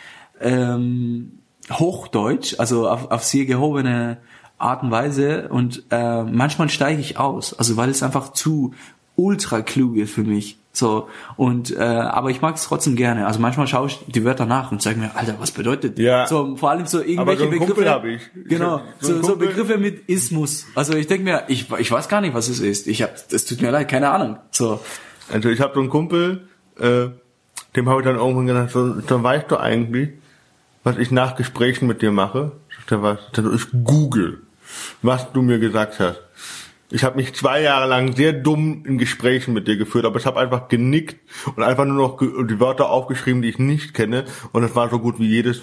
ähm, 0.40 1.38
Hochdeutsch, 1.72 2.54
also 2.58 2.88
auf, 2.88 3.10
auf 3.10 3.24
sehr 3.24 3.44
gehobene 3.44 4.18
Art 4.58 4.82
und 4.82 4.90
Weise 4.90 5.48
und 5.48 5.82
äh, 5.90 6.22
manchmal 6.22 6.68
steige 6.70 7.00
ich 7.00 7.18
aus, 7.18 7.58
also 7.58 7.76
weil 7.76 7.90
es 7.90 8.02
einfach 8.02 8.32
zu 8.32 8.72
ultra 9.16 9.62
klug 9.62 9.96
ist 9.96 10.12
für 10.12 10.22
mich. 10.22 10.58
So 10.72 11.08
und 11.36 11.74
äh, 11.74 11.80
aber 11.80 12.30
ich 12.30 12.42
mag 12.42 12.56
es 12.56 12.64
trotzdem 12.64 12.96
gerne. 12.96 13.26
Also 13.26 13.40
manchmal 13.40 13.66
schaue 13.66 13.86
ich 13.86 13.98
die 14.06 14.24
Wörter 14.24 14.44
nach 14.44 14.72
und 14.72 14.82
sage 14.82 14.98
mir, 14.98 15.16
Alter, 15.16 15.36
was 15.38 15.50
bedeutet? 15.50 15.98
Ja. 15.98 16.26
So 16.26 16.54
vor 16.56 16.70
allem 16.70 16.86
so 16.86 17.00
irgendwelche 17.00 17.44
so 17.44 17.48
einen 17.48 17.58
Kumpel 17.58 17.76
Begriffe. 17.76 17.90
hab 17.90 18.04
ich. 18.04 18.20
Genau. 18.46 18.82
So 19.00 19.16
So, 19.16 19.22
so 19.22 19.36
Begriffe 19.36 19.78
mit 19.78 20.06
Ismus. 20.08 20.66
Also 20.74 20.94
ich 20.94 21.06
denke 21.06 21.24
mir, 21.24 21.44
ich 21.48 21.70
ich 21.78 21.90
weiß 21.90 22.08
gar 22.08 22.20
nicht, 22.20 22.34
was 22.34 22.48
es 22.48 22.60
ist. 22.60 22.86
Ich 22.88 23.02
hab, 23.02 23.14
es 23.30 23.46
tut 23.46 23.62
mir 23.62 23.70
leid, 23.70 23.88
keine 23.88 24.10
Ahnung. 24.10 24.36
So 24.50 24.80
Also 25.32 25.48
ich 25.48 25.60
habe 25.60 25.72
so 25.74 25.80
einen 25.80 25.88
Kumpel, 25.88 26.46
äh, 26.78 27.06
dem 27.74 27.88
habe 27.88 28.00
ich 28.00 28.06
dann 28.06 28.16
irgendwann 28.16 28.46
gesagt, 28.46 28.72
so, 28.72 28.88
dann 29.00 29.22
weißt 29.22 29.50
du 29.50 29.56
eigentlich, 29.56 30.10
was 30.86 30.98
ich 30.98 31.10
nach 31.10 31.34
Gesprächen 31.34 31.88
mit 31.88 32.00
dir 32.00 32.12
mache. 32.12 32.52
Was? 32.88 33.18
Dann 33.32 33.44
so, 33.44 33.52
ich 33.52 33.66
google, 33.82 34.42
was 35.02 35.32
du 35.32 35.42
mir 35.42 35.58
gesagt 35.58 35.98
hast. 35.98 36.20
Ich 36.92 37.02
habe 37.02 37.16
mich 37.16 37.34
zwei 37.34 37.60
Jahre 37.60 37.88
lang 37.88 38.14
sehr 38.14 38.32
dumm 38.32 38.84
in 38.86 38.96
Gesprächen 38.96 39.52
mit 39.52 39.66
dir 39.66 39.76
geführt, 39.76 40.04
aber 40.04 40.20
ich 40.20 40.26
habe 40.26 40.38
einfach 40.38 40.68
genickt 40.68 41.16
und 41.56 41.64
einfach 41.64 41.84
nur 41.84 41.96
noch 41.96 42.18
die 42.18 42.60
Wörter 42.60 42.88
aufgeschrieben, 42.88 43.42
die 43.42 43.48
ich 43.48 43.58
nicht 43.58 43.94
kenne. 43.94 44.26
Und 44.52 44.62
es 44.62 44.76
war 44.76 44.88
so 44.88 45.00
gut 45.00 45.18
wie 45.18 45.26
jedes 45.26 45.60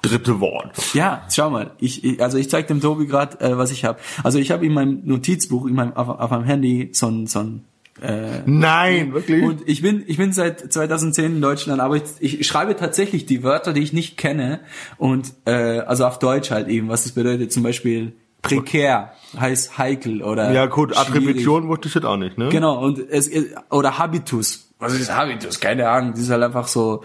dritte 0.00 0.40
Wort. 0.40 0.94
Ja, 0.94 1.26
schau 1.30 1.50
mal. 1.50 1.72
Ich, 1.78 2.02
ich 2.02 2.22
also 2.22 2.38
ich 2.38 2.48
zeig 2.48 2.68
dem 2.68 2.80
Tobi 2.80 3.06
gerade, 3.06 3.38
äh, 3.42 3.58
was 3.58 3.70
ich 3.70 3.84
habe. 3.84 3.98
Also 4.22 4.38
ich 4.38 4.50
habe 4.50 4.64
in 4.64 4.72
meinem 4.72 5.02
Notizbuch, 5.04 5.66
in 5.66 5.74
meinem 5.74 5.92
auf, 5.92 6.08
auf 6.08 6.30
meinem 6.30 6.44
Handy 6.44 6.88
so 6.92 7.08
ein 7.08 7.26
so 7.26 7.40
ein 7.40 7.64
äh, 8.02 8.42
Nein, 8.46 9.12
wirklich? 9.12 9.42
und 9.42 9.68
ich 9.68 9.82
bin 9.82 10.04
ich 10.06 10.16
bin 10.16 10.32
seit 10.32 10.72
2010 10.72 11.36
in 11.36 11.40
Deutschland, 11.40 11.80
aber 11.80 11.96
ich, 11.96 12.40
ich 12.40 12.46
schreibe 12.46 12.76
tatsächlich 12.76 13.26
die 13.26 13.42
Wörter, 13.42 13.72
die 13.72 13.82
ich 13.82 13.92
nicht 13.92 14.16
kenne 14.16 14.60
und 14.96 15.32
äh, 15.46 15.80
also 15.80 16.06
auf 16.06 16.18
Deutsch 16.18 16.50
halt 16.50 16.68
eben, 16.68 16.88
was 16.88 17.04
das 17.04 17.12
bedeutet. 17.12 17.52
Zum 17.52 17.62
Beispiel 17.62 18.12
prekär 18.42 19.12
heißt 19.38 19.78
heikel 19.78 20.22
oder 20.22 20.52
ja 20.52 20.66
gut, 20.66 20.94
schwierig. 20.94 21.08
Attribution 21.08 21.68
wusste 21.68 21.88
ich 21.88 21.94
jetzt 21.94 22.04
auch 22.04 22.16
nicht, 22.16 22.38
ne? 22.38 22.48
Genau, 22.50 22.78
und 22.84 22.98
es 22.98 23.30
oder 23.70 23.98
Habitus. 23.98 24.68
Was 24.78 24.94
ist 24.94 25.14
Habitus? 25.14 25.58
Keine 25.60 25.88
Ahnung. 25.88 26.12
Das 26.12 26.20
ist 26.20 26.30
halt 26.30 26.42
einfach 26.42 26.68
so, 26.68 27.02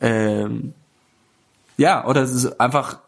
ähm, 0.00 0.74
ja, 1.76 2.06
oder 2.06 2.22
es 2.22 2.32
ist 2.32 2.60
einfach 2.60 2.98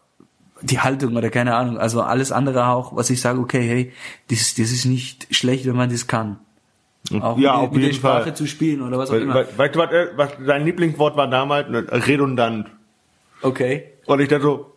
die 0.61 0.79
Haltung 0.79 1.15
oder 1.15 1.29
keine 1.29 1.55
Ahnung. 1.55 1.77
Also 1.77 2.01
alles 2.01 2.31
andere 2.31 2.67
auch, 2.67 2.95
was 2.95 3.09
ich 3.09 3.21
sage, 3.21 3.39
okay, 3.39 3.61
hey, 3.61 3.93
das, 4.29 4.55
das 4.55 4.71
ist 4.71 4.85
nicht 4.85 5.27
schlecht, 5.35 5.65
wenn 5.67 5.75
man 5.75 5.89
das 5.89 6.07
kann. 6.07 6.39
Auch 7.21 7.37
ja, 7.37 7.53
mit, 7.57 7.67
auf 7.69 7.71
mit 7.73 7.83
der 7.85 7.93
Sprache 7.93 8.23
Fall. 8.23 8.35
zu 8.35 8.45
spielen 8.47 8.81
oder 8.81 8.97
was 8.97 9.09
auch 9.09 9.15
immer. 9.15 9.33
we- 9.35 9.47
Weißt 9.57 9.75
du, 9.75 9.79
was, 9.79 9.91
äh, 9.91 10.07
was 10.15 10.31
dein 10.45 10.65
Lieblingswort 10.65 11.15
war 11.15 11.29
damals? 11.29 11.69
Ne, 11.69 11.85
Redundant. 11.89 12.67
Okay. 13.41 13.83
Und 14.05 14.19
ich 14.19 14.27
dachte 14.29 14.43
so, 14.43 14.73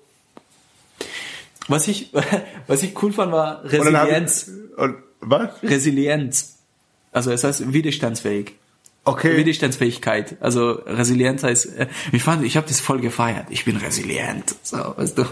Was 1.68 1.89
ich, 1.89 2.12
was 2.66 2.83
ich 2.83 3.01
cool 3.03 3.12
fand, 3.12 3.33
war 3.33 3.64
Resilienz. 3.64 4.49
ich, 4.49 4.78
und 4.78 4.97
was? 5.20 5.51
Resilienz. 5.62 6.59
Also 7.12 7.33
es 7.33 7.43
heißt 7.45 7.72
widerstandsfähig. 7.72 8.53
Okay. 9.05 9.37
Widerstandsfähigkeit. 9.37 10.37
Also 10.41 10.72
Resilienz 10.87 11.43
heißt, 11.43 11.76
äh, 11.78 11.87
ich 12.12 12.22
fand, 12.22 12.45
ich 12.45 12.57
habe 12.57 12.68
das 12.68 12.81
voll 12.81 13.01
gefeiert. 13.01 13.47
Ich 13.51 13.64
bin 13.64 13.76
resilient. 13.76 14.55
So, 14.62 14.76
weißt 14.97 15.18
du. 15.18 15.24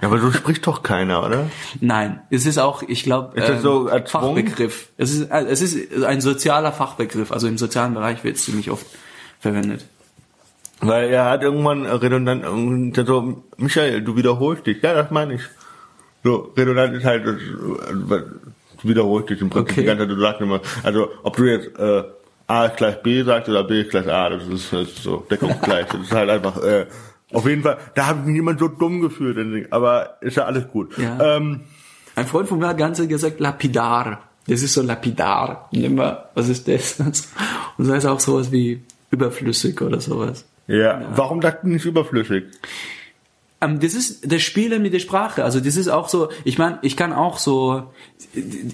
Ja, 0.00 0.08
aber 0.08 0.18
so 0.18 0.30
spricht 0.30 0.66
doch 0.66 0.82
keiner, 0.82 1.24
oder? 1.26 1.50
Nein, 1.80 2.20
es 2.30 2.46
ist 2.46 2.58
auch, 2.58 2.82
ich 2.82 3.02
glaube, 3.02 3.40
das 3.40 3.62
so? 3.62 3.88
Fachbegriff. 4.06 4.88
Es 4.96 5.12
ist, 5.12 5.30
äh, 5.30 5.44
es 5.48 5.60
ist 5.60 6.04
ein 6.04 6.20
sozialer 6.20 6.72
Fachbegriff. 6.72 7.32
Also 7.32 7.48
im 7.48 7.58
sozialen 7.58 7.94
Bereich 7.94 8.22
wird 8.22 8.36
es 8.36 8.44
ziemlich 8.44 8.70
oft 8.70 8.86
verwendet. 9.40 9.84
Weil 10.80 11.08
er 11.10 11.24
hat 11.24 11.42
irgendwann 11.42 11.84
redundant, 11.86 12.44
so, 13.06 13.42
Michael, 13.56 14.02
du 14.02 14.16
wiederholst 14.16 14.66
dich. 14.66 14.80
Ja, 14.82 14.94
das 14.94 15.10
meine 15.10 15.34
ich. 15.34 15.42
So, 16.22 16.52
redundant 16.56 16.94
ist 16.94 17.04
halt, 17.04 17.26
das, 17.26 17.34
äh, 17.34 18.22
du 18.82 18.88
wiederholst 18.88 19.30
dich 19.30 19.40
im 19.40 19.50
Prinzip 19.50 19.72
Okay. 19.72 19.80
die 19.80 19.86
ganze 19.86 20.04
Zeit, 20.06 20.10
du 20.16 20.20
sagst 20.20 20.40
immer, 20.40 20.60
also, 20.84 21.08
ob 21.24 21.36
du 21.36 21.44
jetzt, 21.44 21.76
äh, 21.78 22.04
A 22.46 22.66
ist 22.66 22.76
gleich 22.76 23.02
B 23.02 23.22
sagst 23.24 23.48
oder 23.48 23.64
B 23.64 23.80
ist 23.82 23.90
gleich 23.90 24.08
A, 24.08 24.30
das 24.30 24.46
ist, 24.46 24.72
das 24.72 24.88
ist 24.88 25.02
so 25.02 25.26
deckungsgleich. 25.30 25.86
das 25.86 26.00
ist 26.00 26.12
halt 26.12 26.30
einfach, 26.30 26.56
äh, 26.62 26.86
auf 27.32 27.46
jeden 27.46 27.62
Fall, 27.62 27.78
da 27.94 28.06
habe 28.06 28.20
ich 28.20 28.26
mich 28.26 28.34
niemand 28.34 28.58
so 28.58 28.68
dumm 28.68 29.00
gefühlt, 29.00 29.72
aber 29.72 30.16
ist 30.20 30.36
ja 30.36 30.44
alles 30.44 30.68
gut. 30.68 30.96
Ja. 30.98 31.36
Ähm, 31.36 31.60
Ein 32.14 32.26
Freund 32.26 32.48
von 32.48 32.58
mir 32.58 32.68
hat 32.68 32.78
ganz 32.78 33.06
gesagt 33.06 33.38
lapidar. 33.40 34.22
Das 34.46 34.62
ist 34.62 34.72
so 34.72 34.82
lapidar. 34.82 35.68
Und 35.72 35.84
immer, 35.84 36.30
was 36.34 36.48
ist 36.48 36.66
das? 36.68 36.98
Und 37.00 37.26
das 37.76 37.88
heißt 37.88 38.06
auch 38.06 38.20
sowas 38.20 38.50
wie 38.50 38.82
überflüssig 39.10 39.80
oder 39.82 40.00
sowas. 40.00 40.46
ja. 40.66 41.02
warum 41.14 41.42
sagt 41.42 41.64
nicht 41.64 41.84
überflüssig? 41.84 42.44
Ähm, 43.60 43.80
das 43.80 43.94
ist 43.94 44.30
das 44.30 44.42
Spielen 44.42 44.82
mit 44.82 44.94
der 44.94 45.00
Sprache. 45.00 45.44
Also 45.44 45.60
das 45.60 45.76
ist 45.76 45.88
auch 45.88 46.08
so, 46.08 46.30
ich 46.44 46.58
meine, 46.58 46.78
ich 46.82 46.96
kann 46.96 47.12
auch 47.12 47.38
so, 47.38 47.90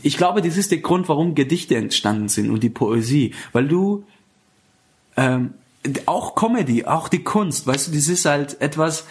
ich 0.03 0.17
glaube, 0.17 0.43
das 0.43 0.57
ist 0.57 0.71
der 0.71 0.79
Grund, 0.79 1.09
warum 1.09 1.35
Gedichte 1.35 1.77
entstanden 1.77 2.29
sind 2.29 2.51
und 2.51 2.63
die 2.63 2.71
Poesie. 2.71 3.35
Weil 3.53 3.67
du, 3.67 4.05
ähm, 5.17 5.55
auch 6.07 6.35
Comedy, 6.35 6.85
auch 6.85 7.09
die 7.09 7.25
Kunst, 7.25 7.67
weißt 7.67 7.89
du, 7.89 7.93
das 7.93 8.09
ist 8.09 8.25
halt 8.25 8.61
etwas 8.61 9.07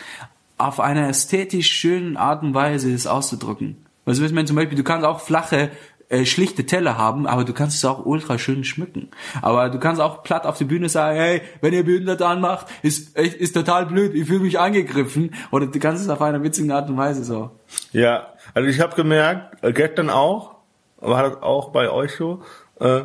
auf 0.57 0.80
einer 0.80 1.09
ästhetisch 1.09 1.71
schönen 1.71 2.17
Art 2.17 2.43
und 2.43 2.53
Weise, 2.53 2.91
das 2.91 3.07
auszudrücken. 3.07 3.86
Weißt 4.05 4.19
du, 4.19 4.34
meine? 4.34 4.45
Zum 4.45 4.55
Beispiel, 4.55 4.78
du 4.78 4.84
kannst 4.84 5.05
auch 5.05 5.21
flache, 5.21 5.71
äh, 6.09 6.26
schlichte 6.26 6.65
Teller 6.65 6.97
haben, 6.97 7.26
aber 7.26 7.43
du 7.43 7.53
kannst 7.53 7.78
es 7.78 7.86
auch 7.86 8.05
ultra 8.05 8.38
schön 8.38 8.63
schmücken. 8.63 9.09
Aber 9.41 9.69
du 9.69 9.80
kannst 9.80 10.01
auch 10.01 10.24
platt 10.24 10.45
auf 10.45 10.57
der 10.57 10.65
Bühne 10.65 10.89
sagen, 10.89 11.17
hey, 11.17 11.41
wenn 11.61 11.74
ihr 11.74 11.84
behindert 11.84 12.21
anmacht, 12.21 12.67
ist, 12.82 13.17
ist 13.17 13.53
total 13.53 13.86
blöd, 13.86 14.13
ich 14.13 14.28
fühle 14.28 14.41
mich 14.41 14.59
angegriffen. 14.59 15.34
Oder 15.51 15.67
du 15.67 15.80
kannst 15.80 16.03
es 16.03 16.09
auf 16.09 16.21
einer 16.21 16.43
witzigen 16.43 16.71
Art 16.71 16.89
und 16.89 16.97
Weise 16.97 17.24
so. 17.24 17.51
Ja, 17.91 18.28
also 18.53 18.69
ich 18.69 18.80
habe 18.80 18.95
gemerkt, 18.95 19.63
äh, 19.63 19.74
gestern 19.74 20.09
auch, 20.09 20.55
war 20.97 21.30
das 21.30 21.41
auch 21.41 21.69
bei 21.69 21.89
euch 21.89 22.15
so, 22.15 22.41
äh, 22.80 23.01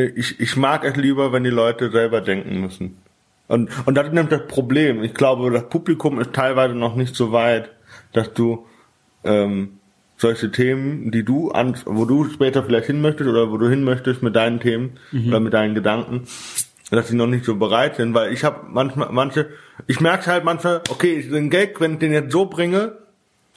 ich, 0.00 0.40
ich 0.40 0.56
mag 0.56 0.84
es 0.84 0.96
lieber, 0.96 1.32
wenn 1.32 1.44
die 1.44 1.50
Leute 1.50 1.90
selber 1.90 2.20
denken 2.20 2.60
müssen. 2.60 2.98
Und, 3.48 3.70
und 3.86 3.94
das 3.94 4.06
ist 4.06 4.12
nämlich 4.12 4.38
das 4.38 4.46
Problem. 4.48 5.02
Ich 5.02 5.14
glaube, 5.14 5.50
das 5.50 5.68
Publikum 5.68 6.20
ist 6.20 6.32
teilweise 6.32 6.74
noch 6.74 6.96
nicht 6.96 7.14
so 7.14 7.32
weit, 7.32 7.70
dass 8.12 8.32
du 8.34 8.66
ähm, 9.24 9.78
solche 10.16 10.50
Themen, 10.50 11.10
die 11.10 11.24
du 11.24 11.50
an, 11.50 11.76
wo 11.84 12.04
du 12.04 12.24
später 12.24 12.64
vielleicht 12.64 12.86
hin 12.86 13.00
möchtest 13.00 13.28
oder 13.28 13.50
wo 13.50 13.58
du 13.58 13.68
hin 13.68 13.84
möchtest 13.84 14.22
mit 14.22 14.34
deinen 14.34 14.60
Themen 14.60 14.98
oder 15.28 15.40
mit 15.40 15.52
deinen 15.52 15.74
Gedanken, 15.74 16.22
dass 16.90 17.08
sie 17.08 17.16
noch 17.16 17.26
nicht 17.26 17.44
so 17.44 17.56
bereit 17.56 17.96
sind, 17.96 18.14
weil 18.14 18.32
ich 18.32 18.44
habe 18.44 18.66
manchmal 18.68 19.10
manche, 19.12 19.48
ich 19.86 20.00
merke 20.00 20.26
halt 20.26 20.44
manchmal, 20.44 20.82
okay, 20.88 21.22
den 21.22 21.50
Gag, 21.50 21.80
wenn 21.80 21.94
ich 21.94 21.98
den 21.98 22.12
jetzt 22.12 22.32
so 22.32 22.46
bringe, 22.46 22.96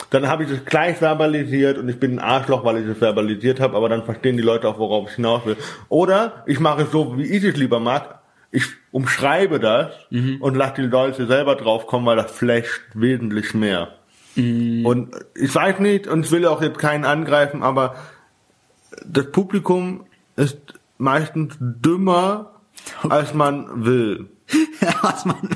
dann 0.09 0.27
habe 0.27 0.43
ich 0.43 0.51
es 0.51 0.65
gleich 0.65 0.97
verbalisiert 0.97 1.77
und 1.77 1.89
ich 1.89 1.99
bin 1.99 2.13
ein 2.13 2.19
Arschloch, 2.19 2.63
weil 2.63 2.77
ich 2.77 2.87
es 2.87 2.97
verbalisiert 2.97 3.59
habe, 3.59 3.75
aber 3.75 3.89
dann 3.89 4.03
verstehen 4.05 4.37
die 4.37 4.43
Leute 4.43 4.67
auch, 4.67 4.79
worauf 4.79 5.09
ich 5.09 5.15
hinaus 5.15 5.45
will. 5.45 5.57
Oder 5.89 6.43
ich 6.47 6.59
mache 6.59 6.83
es 6.83 6.91
so, 6.91 7.17
wie 7.17 7.25
ich 7.25 7.43
es 7.43 7.55
lieber 7.57 7.79
mag. 7.79 8.19
Ich 8.51 8.63
umschreibe 8.91 9.59
das 9.59 9.91
und 10.09 10.55
lasse 10.55 10.81
die 10.81 10.87
Leute 10.87 11.27
selber 11.27 11.55
draufkommen, 11.55 12.07
weil 12.07 12.15
das 12.15 12.31
flasht 12.31 12.81
wesentlich 12.95 13.53
mehr. 13.53 13.89
Und 14.35 15.09
ich 15.35 15.53
weiß 15.53 15.79
nicht, 15.79 16.07
und 16.07 16.25
ich 16.25 16.31
will 16.31 16.47
auch 16.47 16.61
jetzt 16.61 16.79
keinen 16.79 17.05
angreifen, 17.05 17.61
aber 17.61 17.95
das 19.05 19.31
Publikum 19.31 20.05
ist 20.35 20.57
meistens 20.97 21.55
dümmer, 21.59 22.53
als 23.07 23.33
man 23.33 23.85
will. 23.85 24.29
was 25.01 25.25
man, 25.25 25.49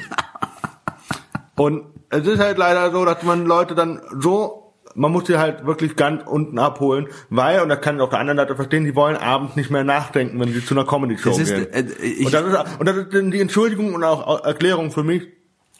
Und 1.56 1.84
es 2.10 2.26
ist 2.28 2.40
halt 2.40 2.58
leider 2.58 2.92
so, 2.92 3.06
dass 3.06 3.22
man 3.24 3.46
Leute 3.46 3.76
dann 3.76 4.02
so, 4.20 4.74
man 4.96 5.12
muss 5.12 5.26
sie 5.28 5.38
halt 5.38 5.66
wirklich 5.66 5.96
ganz 5.96 6.22
unten 6.26 6.60
abholen, 6.60 7.08
weil, 7.30 7.62
und 7.62 7.70
das 7.70 7.82
kann 7.82 7.96
ich 7.96 8.02
auf 8.02 8.10
der 8.12 8.20
anderen 8.20 8.38
Seite 8.38 8.56
verstehen, 8.56 8.84
die 8.86 8.96
wollen 8.96 9.18
abends 9.18 9.56
nicht 9.56 9.72
mehr 9.72 9.84
nachdenken, 9.84 10.40
wenn 10.40 10.54
sie 10.54 10.64
zu 10.66 10.74
einer 10.76 10.86
Comedy-Show 10.86 11.36
gehen. 11.36 11.74
äh, 11.74 11.82
ich- 12.02 12.26
und, 12.26 12.34
das 12.34 12.44
ist, 12.46 12.80
und 12.80 12.86
das 12.88 12.96
ist 12.98 13.14
dann 13.14 13.32
die 13.32 13.40
Entschuldigung 13.42 13.94
und 13.96 14.04
auch 14.04 14.44
Erklärung 14.46 14.92
für 14.92 15.04
mich, 15.04 15.28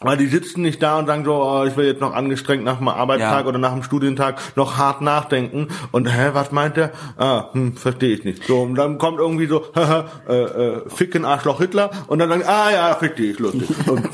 weil 0.00 0.16
die 0.16 0.26
sitzen 0.26 0.62
nicht 0.62 0.82
da 0.82 0.98
und 0.98 1.06
sagen 1.06 1.24
so, 1.24 1.34
oh, 1.42 1.64
ich 1.64 1.76
will 1.76 1.86
jetzt 1.86 2.00
noch 2.00 2.12
angestrengt 2.12 2.64
nach 2.64 2.78
dem 2.78 2.88
Arbeitstag 2.88 3.42
Ja. 3.42 3.46
oder 3.48 3.58
nach 3.58 3.72
dem 3.72 3.84
Studientag 3.84 4.40
noch 4.56 4.76
hart 4.76 5.00
nachdenken 5.00 5.68
und 5.92 6.06
hä, 6.12 6.30
was 6.32 6.50
meint 6.50 6.76
der? 6.76 6.90
Ah, 7.16 7.50
hm, 7.52 7.76
verstehe 7.76 8.14
ich 8.14 8.24
nicht. 8.24 8.44
So, 8.44 8.62
und 8.62 8.74
dann 8.74 8.98
kommt 8.98 9.18
irgendwie 9.20 9.46
so, 9.46 9.62
haha, 9.74 10.06
äh, 10.28 10.34
äh, 10.42 10.90
ficken 10.90 11.24
Arschloch 11.24 11.58
Hitler 11.60 11.90
und 12.08 12.18
dann 12.18 12.28
sagen, 12.28 12.42
ah 12.46 12.70
ja, 12.72 12.94
fick 12.96 13.14
dich, 13.16 13.38
lustig. 13.38 13.68
Und, 13.88 14.08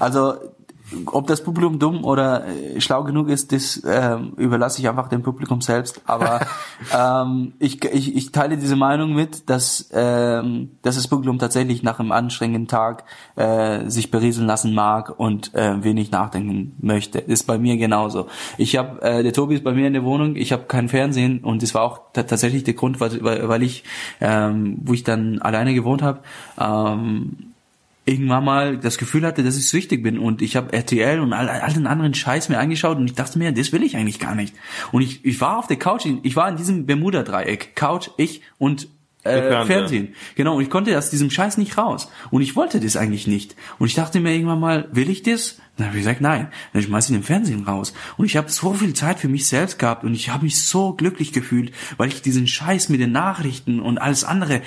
Also, 0.00 0.34
ob 1.06 1.26
das 1.26 1.42
Publikum 1.42 1.78
dumm 1.78 2.04
oder 2.04 2.46
äh, 2.46 2.80
schlau 2.80 3.02
genug 3.02 3.28
ist, 3.28 3.50
das 3.52 3.82
ähm, 3.84 4.34
überlasse 4.36 4.80
ich 4.80 4.88
einfach 4.88 5.08
dem 5.08 5.22
Publikum 5.22 5.60
selbst. 5.60 6.00
Aber 6.06 6.40
ähm, 6.96 7.54
ich, 7.58 7.84
ich, 7.84 8.14
ich 8.14 8.32
teile 8.32 8.56
diese 8.56 8.76
Meinung 8.76 9.14
mit, 9.14 9.50
dass, 9.50 9.90
ähm, 9.92 10.70
dass 10.82 10.94
das 10.94 11.08
Publikum 11.08 11.38
tatsächlich 11.38 11.82
nach 11.82 11.98
einem 11.98 12.12
anstrengenden 12.12 12.68
Tag 12.68 13.04
äh, 13.34 13.88
sich 13.88 14.10
berieseln 14.10 14.46
lassen 14.46 14.74
mag 14.74 15.18
und 15.18 15.54
äh, 15.54 15.82
wenig 15.82 16.10
nachdenken 16.10 16.76
möchte. 16.80 17.18
Ist 17.18 17.46
bei 17.46 17.58
mir 17.58 17.76
genauso. 17.76 18.26
Ich 18.56 18.76
habe, 18.76 19.02
äh, 19.02 19.22
der 19.22 19.32
Tobi 19.32 19.56
ist 19.56 19.64
bei 19.64 19.72
mir 19.72 19.86
in 19.86 19.92
der 19.94 20.04
Wohnung, 20.04 20.36
ich 20.36 20.52
habe 20.52 20.64
kein 20.64 20.88
Fernsehen 20.88 21.40
und 21.42 21.62
das 21.62 21.74
war 21.74 21.82
auch 21.82 22.00
ta- 22.12 22.22
tatsächlich 22.22 22.62
der 22.64 22.74
Grund, 22.74 23.00
weil, 23.00 23.22
weil 23.24 23.48
weil 23.48 23.62
ich, 23.62 23.84
ähm, 24.20 24.78
wo 24.84 24.92
ich 24.92 25.02
dann 25.02 25.40
alleine 25.40 25.72
gewohnt 25.72 26.02
habe, 26.02 26.20
ähm, 26.60 27.54
irgendwann 28.06 28.44
mal 28.44 28.78
das 28.78 28.98
Gefühl 28.98 29.26
hatte, 29.26 29.42
dass 29.42 29.56
ich 29.56 29.68
süchtig 29.68 30.02
bin 30.02 30.18
und 30.18 30.40
ich 30.40 30.56
habe 30.56 30.72
RTL 30.72 31.20
und 31.20 31.32
all, 31.32 31.48
all 31.48 31.72
den 31.72 31.86
anderen 31.86 32.14
Scheiß 32.14 32.48
mir 32.48 32.58
angeschaut 32.58 32.96
und 32.96 33.06
ich 33.06 33.14
dachte 33.14 33.38
mir, 33.38 33.52
das 33.52 33.72
will 33.72 33.82
ich 33.82 33.96
eigentlich 33.96 34.20
gar 34.20 34.34
nicht. 34.34 34.54
Und 34.92 35.02
ich, 35.02 35.24
ich 35.24 35.40
war 35.40 35.58
auf 35.58 35.66
der 35.66 35.76
Couch, 35.76 36.06
ich 36.22 36.36
war 36.36 36.48
in 36.48 36.56
diesem 36.56 36.86
Bermuda-Dreieck, 36.86 37.74
Couch, 37.74 38.10
ich 38.16 38.42
und 38.58 38.88
äh, 39.26 39.66
Fernsehen. 39.66 40.14
Genau, 40.36 40.56
und 40.56 40.62
ich 40.62 40.70
konnte 40.70 40.96
aus 40.96 41.10
diesem 41.10 41.30
Scheiß 41.30 41.58
nicht 41.58 41.76
raus. 41.76 42.10
Und 42.30 42.42
ich 42.42 42.56
wollte 42.56 42.80
das 42.80 42.96
eigentlich 42.96 43.26
nicht. 43.26 43.56
Und 43.78 43.88
ich 43.88 43.94
dachte 43.94 44.20
mir 44.20 44.32
irgendwann 44.32 44.60
mal, 44.60 44.88
will 44.92 45.10
ich 45.10 45.22
das? 45.22 45.58
Dann 45.76 45.88
habe 45.88 45.98
ich 45.98 46.04
gesagt, 46.04 46.20
nein. 46.20 46.48
Dann 46.72 46.82
schmeiß 46.82 47.10
ich 47.10 47.16
den 47.16 47.22
Fernsehen 47.22 47.64
raus. 47.64 47.92
Und 48.16 48.26
ich 48.26 48.36
habe 48.36 48.50
so 48.50 48.72
viel 48.72 48.94
Zeit 48.94 49.18
für 49.18 49.28
mich 49.28 49.46
selbst 49.46 49.78
gehabt 49.78 50.04
und 50.04 50.14
ich 50.14 50.30
habe 50.30 50.44
mich 50.44 50.62
so 50.62 50.92
glücklich 50.92 51.32
gefühlt, 51.32 51.72
weil 51.96 52.08
ich 52.08 52.22
diesen 52.22 52.46
Scheiß 52.46 52.88
mit 52.88 53.00
den 53.00 53.12
Nachrichten 53.12 53.80
und 53.80 53.98
alles 53.98 54.24
andere 54.24 54.62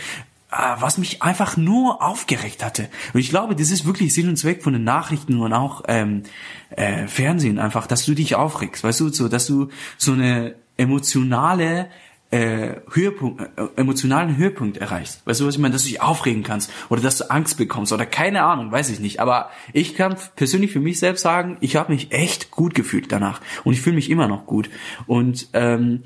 was 0.49 0.97
mich 0.97 1.21
einfach 1.21 1.57
nur 1.57 2.01
aufgeregt 2.01 2.63
hatte. 2.63 2.89
Und 3.13 3.19
ich 3.19 3.29
glaube, 3.29 3.55
das 3.55 3.69
ist 3.69 3.85
wirklich 3.85 4.13
Sinn 4.13 4.29
und 4.29 4.37
Zweck 4.37 4.63
von 4.63 4.73
den 4.73 4.83
Nachrichten 4.83 5.39
und 5.39 5.53
auch 5.53 5.83
ähm, 5.87 6.23
äh, 6.71 7.07
Fernsehen 7.07 7.59
einfach, 7.59 7.85
dass 7.85 8.05
du 8.05 8.15
dich 8.15 8.35
aufregst, 8.35 8.83
weißt 8.83 8.99
du, 9.01 9.09
so, 9.09 9.27
dass 9.27 9.45
du 9.45 9.69
so 9.97 10.13
eine 10.13 10.55
emotionale 10.77 11.87
äh, 12.31 12.77
Höhepunkt, 12.91 13.41
äh, 13.41 13.67
emotionalen 13.75 14.37
Höhepunkt 14.37 14.77
erreichst. 14.77 15.25
Weißt 15.25 15.39
du, 15.39 15.47
was 15.47 15.55
ich 15.55 15.61
meine? 15.61 15.73
Dass 15.73 15.83
du 15.83 15.89
dich 15.89 16.01
aufregen 16.01 16.43
kannst 16.43 16.71
oder 16.89 17.01
dass 17.01 17.17
du 17.17 17.29
Angst 17.29 17.57
bekommst 17.57 17.91
oder 17.91 18.05
keine 18.05 18.43
Ahnung, 18.43 18.71
weiß 18.71 18.89
ich 18.89 18.99
nicht. 18.99 19.19
Aber 19.19 19.49
ich 19.73 19.95
kann 19.95 20.15
persönlich 20.35 20.71
für 20.71 20.79
mich 20.79 20.99
selbst 20.99 21.21
sagen, 21.21 21.57
ich 21.61 21.75
habe 21.75 21.91
mich 21.91 22.11
echt 22.11 22.51
gut 22.51 22.75
gefühlt 22.75 23.11
danach 23.11 23.41
und 23.63 23.73
ich 23.73 23.81
fühle 23.81 23.95
mich 23.95 24.09
immer 24.09 24.27
noch 24.27 24.45
gut. 24.45 24.69
Und 25.05 25.49
ähm, 25.53 26.03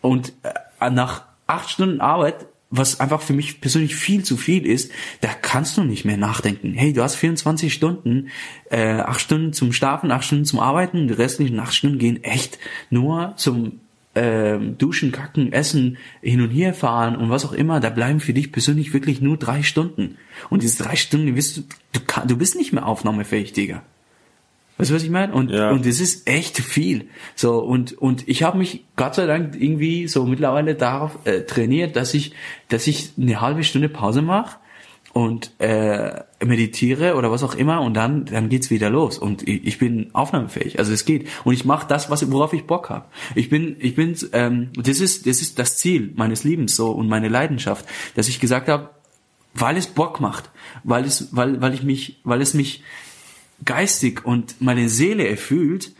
und 0.00 0.34
äh, 0.80 0.90
nach 0.90 1.24
acht 1.46 1.70
Stunden 1.70 2.00
Arbeit 2.00 2.46
was 2.70 3.00
einfach 3.00 3.22
für 3.22 3.32
mich 3.32 3.60
persönlich 3.60 3.94
viel 3.94 4.24
zu 4.24 4.36
viel 4.36 4.66
ist, 4.66 4.90
da 5.20 5.28
kannst 5.28 5.76
du 5.76 5.84
nicht 5.84 6.04
mehr 6.04 6.16
nachdenken. 6.16 6.74
Hey, 6.74 6.92
du 6.92 7.02
hast 7.02 7.14
24 7.14 7.72
Stunden, 7.72 8.28
äh, 8.70 8.98
acht 9.00 9.20
Stunden 9.20 9.52
zum 9.52 9.72
Schlafen, 9.72 10.10
acht 10.10 10.24
Stunden 10.24 10.44
zum 10.44 10.58
Arbeiten, 10.58 11.06
die 11.08 11.14
restlichen 11.14 11.60
acht 11.60 11.74
Stunden 11.74 11.98
gehen 11.98 12.24
echt 12.24 12.58
nur 12.90 13.34
zum 13.36 13.80
äh, 14.14 14.58
Duschen, 14.58 15.12
Kacken, 15.12 15.52
Essen, 15.52 15.98
hin 16.22 16.40
und 16.40 16.50
her 16.50 16.74
fahren 16.74 17.16
und 17.16 17.30
was 17.30 17.44
auch 17.44 17.52
immer. 17.52 17.80
Da 17.80 17.90
bleiben 17.90 18.18
für 18.18 18.32
dich 18.32 18.50
persönlich 18.50 18.92
wirklich 18.92 19.20
nur 19.20 19.36
drei 19.36 19.62
Stunden. 19.62 20.16
Und 20.50 20.62
diese 20.62 20.82
drei 20.82 20.96
Stunden, 20.96 21.26
die 21.26 21.36
wirst 21.36 21.58
du, 21.58 21.62
du, 21.92 22.00
kann, 22.00 22.26
du 22.26 22.36
bist 22.36 22.56
nicht 22.56 22.72
mehr 22.72 22.86
aufnahmefähig, 22.86 23.52
Digga. 23.52 23.82
Weißt 24.78 24.90
du, 24.90 24.94
was 24.94 25.02
ich 25.02 25.10
meine? 25.10 25.32
Und 25.32 25.50
ja. 25.50 25.70
und 25.70 25.86
das 25.86 26.00
ist 26.00 26.28
echt 26.28 26.58
viel. 26.58 27.08
So 27.34 27.58
und 27.58 27.94
und 27.94 28.28
ich 28.28 28.42
habe 28.42 28.58
mich 28.58 28.84
Gott 28.96 29.14
sei 29.14 29.26
Dank 29.26 29.54
irgendwie 29.58 30.06
so 30.06 30.26
mittlerweile 30.26 30.74
darauf 30.74 31.18
äh, 31.24 31.42
trainiert, 31.42 31.96
dass 31.96 32.12
ich 32.12 32.32
dass 32.68 32.86
ich 32.86 33.12
eine 33.18 33.40
halbe 33.40 33.64
Stunde 33.64 33.88
Pause 33.88 34.20
mache 34.20 34.58
und 35.14 35.50
äh, 35.60 36.24
meditiere 36.44 37.14
oder 37.14 37.30
was 37.30 37.42
auch 37.42 37.54
immer 37.54 37.80
und 37.80 37.94
dann 37.94 38.26
dann 38.26 38.50
geht's 38.50 38.68
wieder 38.68 38.90
los 38.90 39.18
und 39.18 39.48
ich, 39.48 39.66
ich 39.66 39.78
bin 39.78 40.10
aufnahmefähig. 40.12 40.78
Also 40.78 40.92
es 40.92 41.06
geht 41.06 41.26
und 41.44 41.54
ich 41.54 41.64
mache 41.64 41.88
das, 41.88 42.10
was 42.10 42.30
worauf 42.30 42.52
ich 42.52 42.66
Bock 42.66 42.90
habe. 42.90 43.06
Ich 43.34 43.48
bin 43.48 43.76
ich 43.78 43.94
bin 43.94 44.14
ähm, 44.32 44.72
das 44.76 45.00
ist 45.00 45.26
das 45.26 45.40
ist 45.40 45.58
das 45.58 45.78
Ziel 45.78 46.12
meines 46.16 46.44
Lebens 46.44 46.76
so 46.76 46.90
und 46.90 47.08
meine 47.08 47.28
Leidenschaft, 47.28 47.86
dass 48.14 48.28
ich 48.28 48.40
gesagt 48.40 48.68
habe, 48.68 48.90
weil 49.54 49.78
es 49.78 49.86
Bock 49.86 50.20
macht, 50.20 50.50
weil 50.84 51.06
es 51.06 51.34
weil 51.34 51.62
weil 51.62 51.72
ich 51.72 51.82
mich 51.82 52.20
weil 52.24 52.42
es 52.42 52.52
mich 52.52 52.82
geistig 53.64 54.24
und 54.24 54.60
meine 54.60 54.88
Seele 54.88 55.26
erfüllt, 55.28 55.92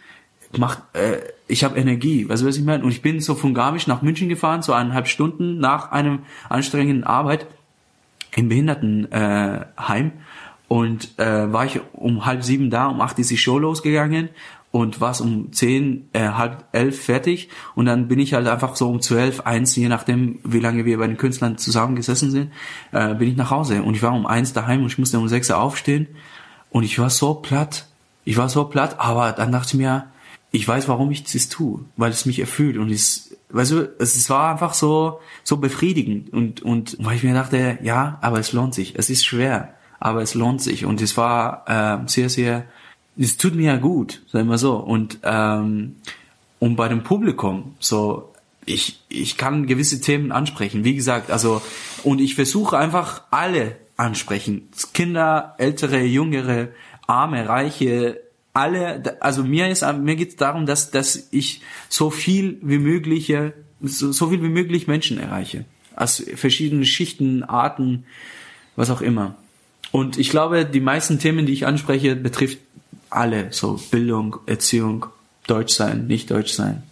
macht, 0.57 0.83
äh, 0.95 1.19
ich 1.49 1.65
habe 1.65 1.79
Energie, 1.79 2.29
weißt 2.29 2.43
du, 2.43 2.47
was 2.47 2.57
ich 2.57 2.65
meine? 2.65 2.85
Und 2.85 2.91
ich 2.91 3.03
bin 3.03 3.21
so 3.21 3.35
von 3.35 3.55
Garmisch 3.55 3.87
nach 3.87 4.03
München 4.03 4.29
gefahren, 4.29 4.63
so 4.63 4.73
eineinhalb 4.73 5.09
Stunden 5.09 5.59
nach 5.59 5.93
einem 5.93 6.21
anstrengenden 6.49 7.05
Arbeit 7.05 7.47
im 8.35 8.49
Behindertenheim 8.49 9.67
Heim. 9.79 10.13
und 10.69 11.19
äh, 11.19 11.53
war 11.53 11.65
ich 11.65 11.81
um 11.93 12.27
halb 12.27 12.43
sieben 12.43 12.71
da, 12.71 12.87
um 12.87 13.01
acht 13.01 13.19
ist 13.19 13.31
die 13.31 13.37
Show 13.37 13.59
losgegangen 13.59 14.29
und 14.73 15.01
war 15.01 15.19
um 15.21 15.53
zehn, 15.53 16.09
äh, 16.13 16.29
halb 16.29 16.65
elf 16.73 17.03
fertig 17.03 17.49
und 17.75 17.87
dann 17.87 18.09
bin 18.09 18.19
ich 18.19 18.35
halt 18.35 18.47
einfach 18.47 18.77
so 18.77 18.91
um 18.91 19.01
zwölf, 19.01 19.41
eins, 19.41 19.75
je 19.77 19.89
nachdem, 19.89 20.41
wie 20.45 20.61
lange 20.61 20.85
wir 20.85 20.99
bei 20.99 21.07
den 21.07 21.17
Künstlern 21.17 21.57
zusammengesessen 21.57 22.31
sind, 22.31 22.53
äh, 22.93 23.15
bin 23.15 23.29
ich 23.29 23.37
nach 23.37 23.51
Hause 23.51 23.83
und 23.83 23.95
ich 23.95 24.03
war 24.03 24.13
um 24.13 24.27
eins 24.27 24.53
daheim 24.53 24.83
und 24.83 24.89
ich 24.89 24.99
musste 24.99 25.19
um 25.19 25.29
sechs 25.29 25.51
aufstehen 25.51 26.09
und 26.77 26.83
ich 26.83 26.99
war 26.99 27.09
so 27.09 27.33
platt. 27.33 27.87
Ich 28.27 28.37
war 28.37 28.51
so 28.51 28.65
platt, 28.65 28.97
aber 28.99 29.33
dann 29.33 29.51
dachte 29.51 29.69
ich 29.69 29.75
mir, 29.79 30.09
ich 30.51 30.69
weiß, 30.69 30.89
warum 30.89 31.11
ich 31.11 31.25
das 31.25 31.49
tue, 31.49 31.81
weil 31.97 32.11
es 32.11 32.27
mich 32.27 32.39
erfüllt 32.39 32.77
und 32.77 32.91
es, 32.91 33.35
weißt 33.49 33.71
du, 33.71 33.95
es 33.99 34.29
war 34.29 34.51
einfach 34.51 34.75
so, 34.75 35.21
so 35.43 35.57
befriedigend 35.57 36.35
und, 36.35 36.61
und 36.61 36.99
weil 37.01 37.17
ich 37.17 37.23
mir 37.23 37.33
dachte, 37.33 37.79
ja, 37.83 38.19
aber 38.21 38.41
es 38.41 38.53
lohnt 38.53 38.75
sich. 38.75 38.95
Es 38.95 39.09
ist 39.09 39.25
schwer, 39.25 39.73
aber 40.01 40.21
es 40.21 40.35
lohnt 40.35 40.61
sich 40.61 40.85
und 40.85 41.01
es 41.01 41.17
war 41.17 41.65
äh, 41.67 42.09
sehr, 42.11 42.29
sehr, 42.29 42.67
es 43.17 43.39
tut 43.39 43.55
mir 43.55 43.73
ja 43.73 43.79
gut, 43.79 44.21
sagen 44.31 44.51
wir 44.51 44.59
so 44.59 44.77
und, 44.77 45.21
ähm, 45.23 45.97
und 46.59 46.77
bei 46.77 46.89
dem 46.89 47.05
Publikum, 47.05 47.75
so, 47.79 48.35
ich, 48.67 49.01
ich 49.09 49.39
kann 49.39 49.67
gewisse 49.67 50.03
Themen 50.03 50.31
ansprechen, 50.31 50.85
wie 50.85 50.95
gesagt, 50.95 51.31
also, 51.31 51.63
und 52.03 52.21
ich 52.21 52.35
versuche 52.35 52.77
einfach 52.77 53.23
alle 53.31 53.77
ansprechen. 53.97 54.69
Kinder, 54.93 55.55
ältere, 55.59 56.03
jüngere, 56.03 56.69
arme, 57.07 57.49
reiche, 57.49 58.21
alle, 58.53 59.17
also 59.21 59.45
mir 59.45 59.69
ist, 59.69 59.85
mir 59.99 60.17
geht 60.17 60.31
es 60.31 60.37
darum, 60.37 60.65
dass, 60.67 60.91
dass 60.91 61.29
ich 61.31 61.61
so 61.89 62.11
viel 62.11 62.59
wie 62.63 62.79
möglich, 62.79 63.33
so, 63.83 64.13
so 64.13 64.31
viel 64.31 64.43
wie 64.43 64.49
möglich 64.49 64.87
Menschen 64.87 65.19
erreiche. 65.19 65.67
Aus 65.95 66.25
verschiedenen 66.35 66.85
Schichten, 66.85 67.43
Arten, 67.43 68.05
was 68.75 68.91
auch 68.91 69.03
immer. 69.03 69.37
Und 69.93 70.19
ich 70.19 70.31
glaube, 70.31 70.65
die 70.65 70.81
meisten 70.81 71.19
Themen, 71.19 71.47
die 71.47 71.53
ich 71.53 71.67
anspreche, 71.67 72.17
betrifft 72.17 72.59
alle, 73.11 73.53
so 73.53 73.79
Bildung, 73.91 74.39
Erziehung, 74.47 75.07
Deutsch 75.47 75.75
sein, 75.75 76.07
nicht 76.07 76.31
Deutsch 76.31 76.53
sein. 76.53 76.83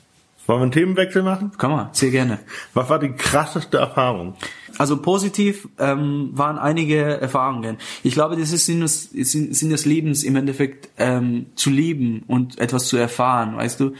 Wollen 0.46 0.60
wir 0.60 0.62
einen 0.64 0.72
Themenwechsel 0.72 1.22
machen? 1.22 1.52
Kann 1.56 1.70
man, 1.70 1.88
sehr 1.92 2.10
gerne. 2.10 2.40
Was 2.74 2.90
war 2.90 2.98
die 2.98 3.12
krasseste 3.12 3.78
Erfahrung? 3.78 4.36
Also 4.78 5.00
positiv 5.00 5.68
ähm, 5.78 6.30
waren 6.32 6.58
einige 6.58 7.20
Erfahrungen. 7.20 7.78
Ich 8.02 8.14
glaube, 8.14 8.36
das 8.36 8.52
ist 8.52 8.66
Sinn 8.66 8.80
des, 8.80 9.10
Sinn 9.10 9.70
des 9.70 9.84
Lebens 9.84 10.22
im 10.22 10.36
Endeffekt 10.36 10.88
ähm, 10.98 11.46
zu 11.54 11.70
lieben 11.70 12.24
und 12.26 12.58
etwas 12.58 12.86
zu 12.86 12.96
erfahren, 12.96 13.56
weißt 13.56 13.80
du, 13.80 13.92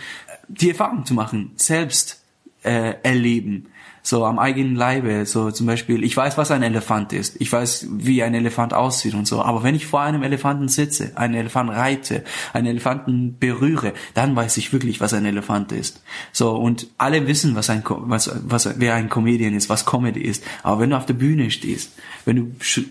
die 0.49 0.71
Erfahrung 0.71 1.05
zu 1.05 1.15
machen, 1.15 1.53
selbst 1.57 2.23
äh, 2.63 2.95
erleben 3.03 3.67
so 4.07 4.27
am 4.27 4.39
eigenen 4.39 4.77
Leibe, 4.77 5.25
so 5.25 5.51
zum 5.51 5.67
Beispiel, 5.67 6.05
ich 6.05 6.15
weiß, 6.15 6.37
was 6.37 6.51
ein 6.51 6.63
Elefant 6.63 7.15
ist, 7.15 7.41
ich 7.41 7.51
weiß, 7.51 7.87
wie 7.91 8.23
ein 8.23 8.35
Elefant 8.35 8.75
aussieht 8.75 9.15
und 9.15 9.27
so, 9.27 9.41
aber 9.41 9.63
wenn 9.63 9.75
ich 9.75 9.87
vor 9.87 10.03
einem 10.03 10.23
Elefanten 10.23 10.69
sitze, 10.69 11.13
einen 11.17 11.33
Elefant 11.33 11.71
reite, 11.71 12.23
einen 12.53 12.67
Elefanten 12.67 13.39
berühre, 13.39 13.95
dann 14.13 14.37
weiß 14.37 14.59
ich 14.59 14.75
wirklich, 14.75 15.01
was 15.01 15.15
ein 15.15 15.25
Elefant 15.25 15.73
ist. 15.73 16.03
So, 16.33 16.55
und 16.55 16.89
alle 16.99 17.27
wissen, 17.27 17.55
was 17.55 17.71
ein, 17.71 17.83
was, 17.87 18.31
was, 18.45 18.79
wer 18.79 18.95
ein 18.95 19.09
Comedian 19.09 19.55
ist, 19.55 19.71
was 19.71 19.87
Comedy 19.87 20.21
ist, 20.21 20.45
aber 20.63 20.83
wenn 20.83 20.91
du 20.91 20.99
auf 20.99 21.07
der 21.07 21.15
Bühne 21.15 21.51
stehst, 21.51 21.93
wenn 22.27 22.37
du, 22.37 22.43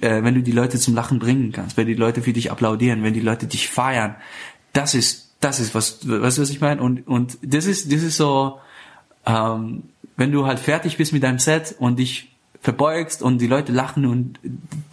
äh, 0.02 0.24
wenn 0.24 0.34
du 0.34 0.42
die 0.42 0.52
Leute 0.52 0.80
zum 0.80 0.96
Lachen 0.96 1.20
bringen 1.20 1.52
kannst, 1.52 1.78
wenn 1.78 1.86
die 1.86 1.94
Leute 1.94 2.24
für 2.24 2.34
dich 2.34 2.50
applaudieren, 2.50 3.04
wenn 3.04 3.14
die 3.14 3.20
Leute 3.20 3.46
dich 3.46 3.70
feiern, 3.70 4.16
das 4.74 4.96
ist, 4.96 5.36
das 5.42 5.60
ist 5.60 5.76
was, 5.76 6.10
weißt 6.10 6.40
du, 6.40 6.42
was 6.42 6.50
ich 6.50 6.60
meine? 6.60 6.82
Und, 6.82 7.08
und 7.08 7.38
das 7.44 7.68
ist, 7.68 7.94
das 7.94 8.02
ist 8.02 8.18
so, 8.18 8.58
ähm, 9.28 9.84
wenn 10.18 10.32
du 10.32 10.46
halt 10.46 10.60
fertig 10.60 10.98
bist 10.98 11.14
mit 11.14 11.24
deinem 11.24 11.40
Set 11.40 11.76
und 11.80 12.00
dich 12.00 12.30
verbeugst 12.62 13.22
und 13.22 13.40
die 13.40 13.48
Leute 13.48 13.72
lachen 13.72 14.06
und 14.06 14.40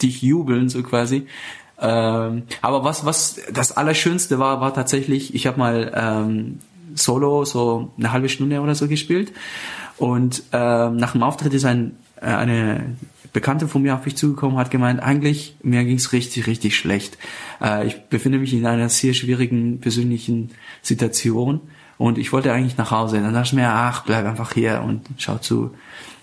dich 0.02 0.22
jubeln 0.22 0.68
so 0.68 0.82
quasi. 0.82 1.26
Ähm, 1.80 2.42
aber 2.60 2.84
was 2.84 3.06
was 3.06 3.40
das 3.52 3.76
Allerschönste 3.76 4.38
war, 4.38 4.60
war 4.60 4.74
tatsächlich, 4.74 5.34
ich 5.34 5.46
habe 5.46 5.58
mal 5.58 5.92
ähm, 5.94 6.58
Solo 6.94 7.44
so 7.44 7.92
eine 7.96 8.12
halbe 8.12 8.28
Stunde 8.28 8.60
oder 8.60 8.74
so 8.74 8.88
gespielt 8.88 9.32
und 9.96 10.42
ähm, 10.52 10.96
nach 10.96 11.12
dem 11.12 11.22
Auftritt 11.22 11.54
ist 11.54 11.64
ein 11.64 11.96
äh, 12.16 12.26
eine 12.26 12.96
Bekannte 13.32 13.68
von 13.68 13.82
mir 13.82 13.94
auf 13.94 14.04
mich 14.04 14.16
zugekommen, 14.16 14.58
hat 14.58 14.72
gemeint, 14.72 15.00
eigentlich 15.00 15.54
mir 15.62 15.84
ging's 15.84 16.12
richtig 16.12 16.46
richtig 16.46 16.76
schlecht. 16.76 17.16
Äh, 17.62 17.86
ich 17.86 17.96
befinde 18.10 18.38
mich 18.38 18.52
in 18.52 18.66
einer 18.66 18.88
sehr 18.88 19.14
schwierigen 19.14 19.80
persönlichen 19.80 20.50
Situation 20.82 21.60
und 22.00 22.16
ich 22.16 22.32
wollte 22.32 22.50
eigentlich 22.50 22.78
nach 22.78 22.90
Hause. 22.90 23.20
Dann 23.20 23.34
dachte 23.34 23.48
ich 23.48 23.52
mir, 23.52 23.68
ach, 23.68 24.04
bleib 24.04 24.24
einfach 24.24 24.54
hier 24.54 24.82
und 24.82 25.02
schau 25.18 25.36
zu. 25.36 25.74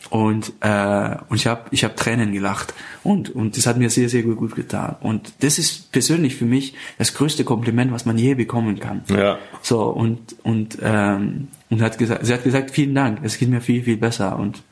Und, 0.09 0.53
äh, 0.61 1.17
und 1.29 1.35
ich 1.35 1.45
habe 1.45 1.65
ich 1.69 1.83
hab 1.83 1.95
Tränen 1.95 2.33
gelacht. 2.33 2.73
Und, 3.03 3.29
und 3.29 3.55
das 3.55 3.67
hat 3.67 3.77
mir 3.77 3.91
sehr, 3.91 4.09
sehr 4.09 4.23
gut, 4.23 4.37
gut 4.37 4.55
getan. 4.55 4.95
Und 5.01 5.33
das 5.41 5.59
ist 5.59 5.91
persönlich 5.91 6.35
für 6.35 6.45
mich 6.45 6.73
das 6.97 7.13
größte 7.13 7.43
Kompliment, 7.43 7.91
was 7.91 8.07
man 8.07 8.17
je 8.17 8.33
bekommen 8.33 8.79
kann. 8.79 9.03
Ja. 9.07 9.37
So, 9.61 9.83
und, 9.83 10.35
und, 10.41 10.79
ähm, 10.81 11.49
und 11.69 11.81
hat 11.83 11.99
gesagt, 11.99 12.25
sie 12.25 12.33
hat 12.33 12.43
gesagt, 12.43 12.71
vielen 12.71 12.95
Dank, 12.95 13.19
es 13.21 13.37
geht 13.37 13.49
mir 13.49 13.61
viel, 13.61 13.83
viel 13.83 13.97
besser. 13.97 14.39
Und, 14.39 14.63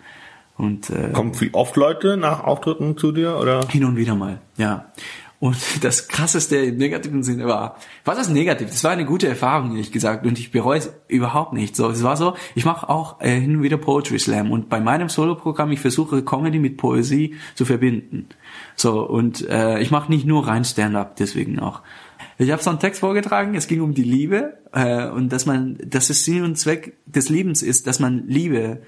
und, 0.58 0.90
äh, 0.90 1.12
Kommen 1.12 1.34
oft 1.52 1.76
Leute 1.76 2.18
nach 2.18 2.44
Auftritten 2.46 2.98
zu 2.98 3.12
dir, 3.12 3.38
oder? 3.38 3.68
Hin 3.70 3.86
und 3.86 3.96
wieder 3.96 4.16
mal, 4.16 4.40
ja. 4.58 4.86
Und 5.40 5.84
das 5.84 6.08
krasseste 6.08 6.56
im 6.58 6.78
negativen 6.78 7.24
Sinne 7.24 7.46
war, 7.46 7.78
was 8.06 8.20
ist 8.20 8.30
negativ? 8.30 8.70
Das 8.70 8.84
war 8.84 8.92
eine 8.92 9.06
gute 9.06 9.28
Erfahrung, 9.28 9.72
ehrlich 9.72 9.92
gesagt, 9.92 10.26
und 10.26 10.40
ich 10.40 10.52
bereue 10.52 10.80
es 10.80 10.94
überhaupt 11.08 11.54
nicht. 11.54 11.76
So, 11.76 11.90
es 11.90 12.04
war 12.04 12.16
so, 12.16 12.36
ich 12.56 12.66
mache 12.66 12.90
auch 12.90 13.20
äh, 13.20 13.40
hin 13.40 13.58
und 13.58 13.64
wieder 13.64 13.78
Poetry 13.78 14.18
Slam 14.18 14.52
und 14.52 14.70
bei 14.70 14.80
meinem 14.80 15.10
Solo-Programm, 15.10 15.72
ich 15.72 15.82
versuche 15.82 16.24
Comedy 16.24 16.60
mit 16.60 16.78
Poesie 16.78 17.36
zu 17.56 17.66
verbinden. 17.66 18.30
So, 18.76 19.06
und 19.08 19.48
äh, 19.50 19.80
ich 19.80 19.92
mache 19.92 20.10
nicht 20.10 20.26
nur 20.26 20.48
rein 20.48 20.64
Stand-up, 20.64 21.18
deswegen 21.18 21.60
auch. 21.60 21.82
Ich 22.38 22.52
habe 22.52 22.62
so 22.62 22.70
einen 22.70 22.80
Text 22.80 23.00
vorgetragen, 23.00 23.56
es 23.56 23.68
ging 23.68 23.82
um 23.82 23.94
die 23.94 24.04
Liebe 24.04 24.58
äh, 24.74 25.08
und 25.08 25.32
dass 25.32 25.46
man, 25.46 25.78
dass 25.86 26.10
es 26.10 26.26
Sinn 26.26 26.44
und 26.44 26.58
Zweck 26.58 26.98
des 27.06 27.30
Lebens 27.30 27.62
ist, 27.62 27.88
dass 27.88 28.00
man 28.00 28.28
Liebe 28.28 28.82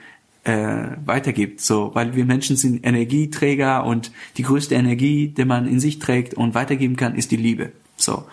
äh, 0.47 0.95
weitergibt, 1.03 1.59
so, 1.59 1.91
weil 1.93 2.15
wir 2.15 2.23
Menschen 2.23 2.55
sind 2.55 2.85
Energieträger 2.85 3.83
und 3.83 4.11
die 4.37 4.43
größte 4.43 4.75
Energie, 4.75 5.27
die 5.27 5.43
man 5.43 5.67
in 5.67 5.81
sich 5.81 5.99
trägt 5.99 6.35
und 6.35 6.55
weitergeben 6.55 6.95
kann, 6.95 7.15
ist 7.15 7.31
die 7.31 7.37
Liebe, 7.37 7.73
so. 7.97 8.25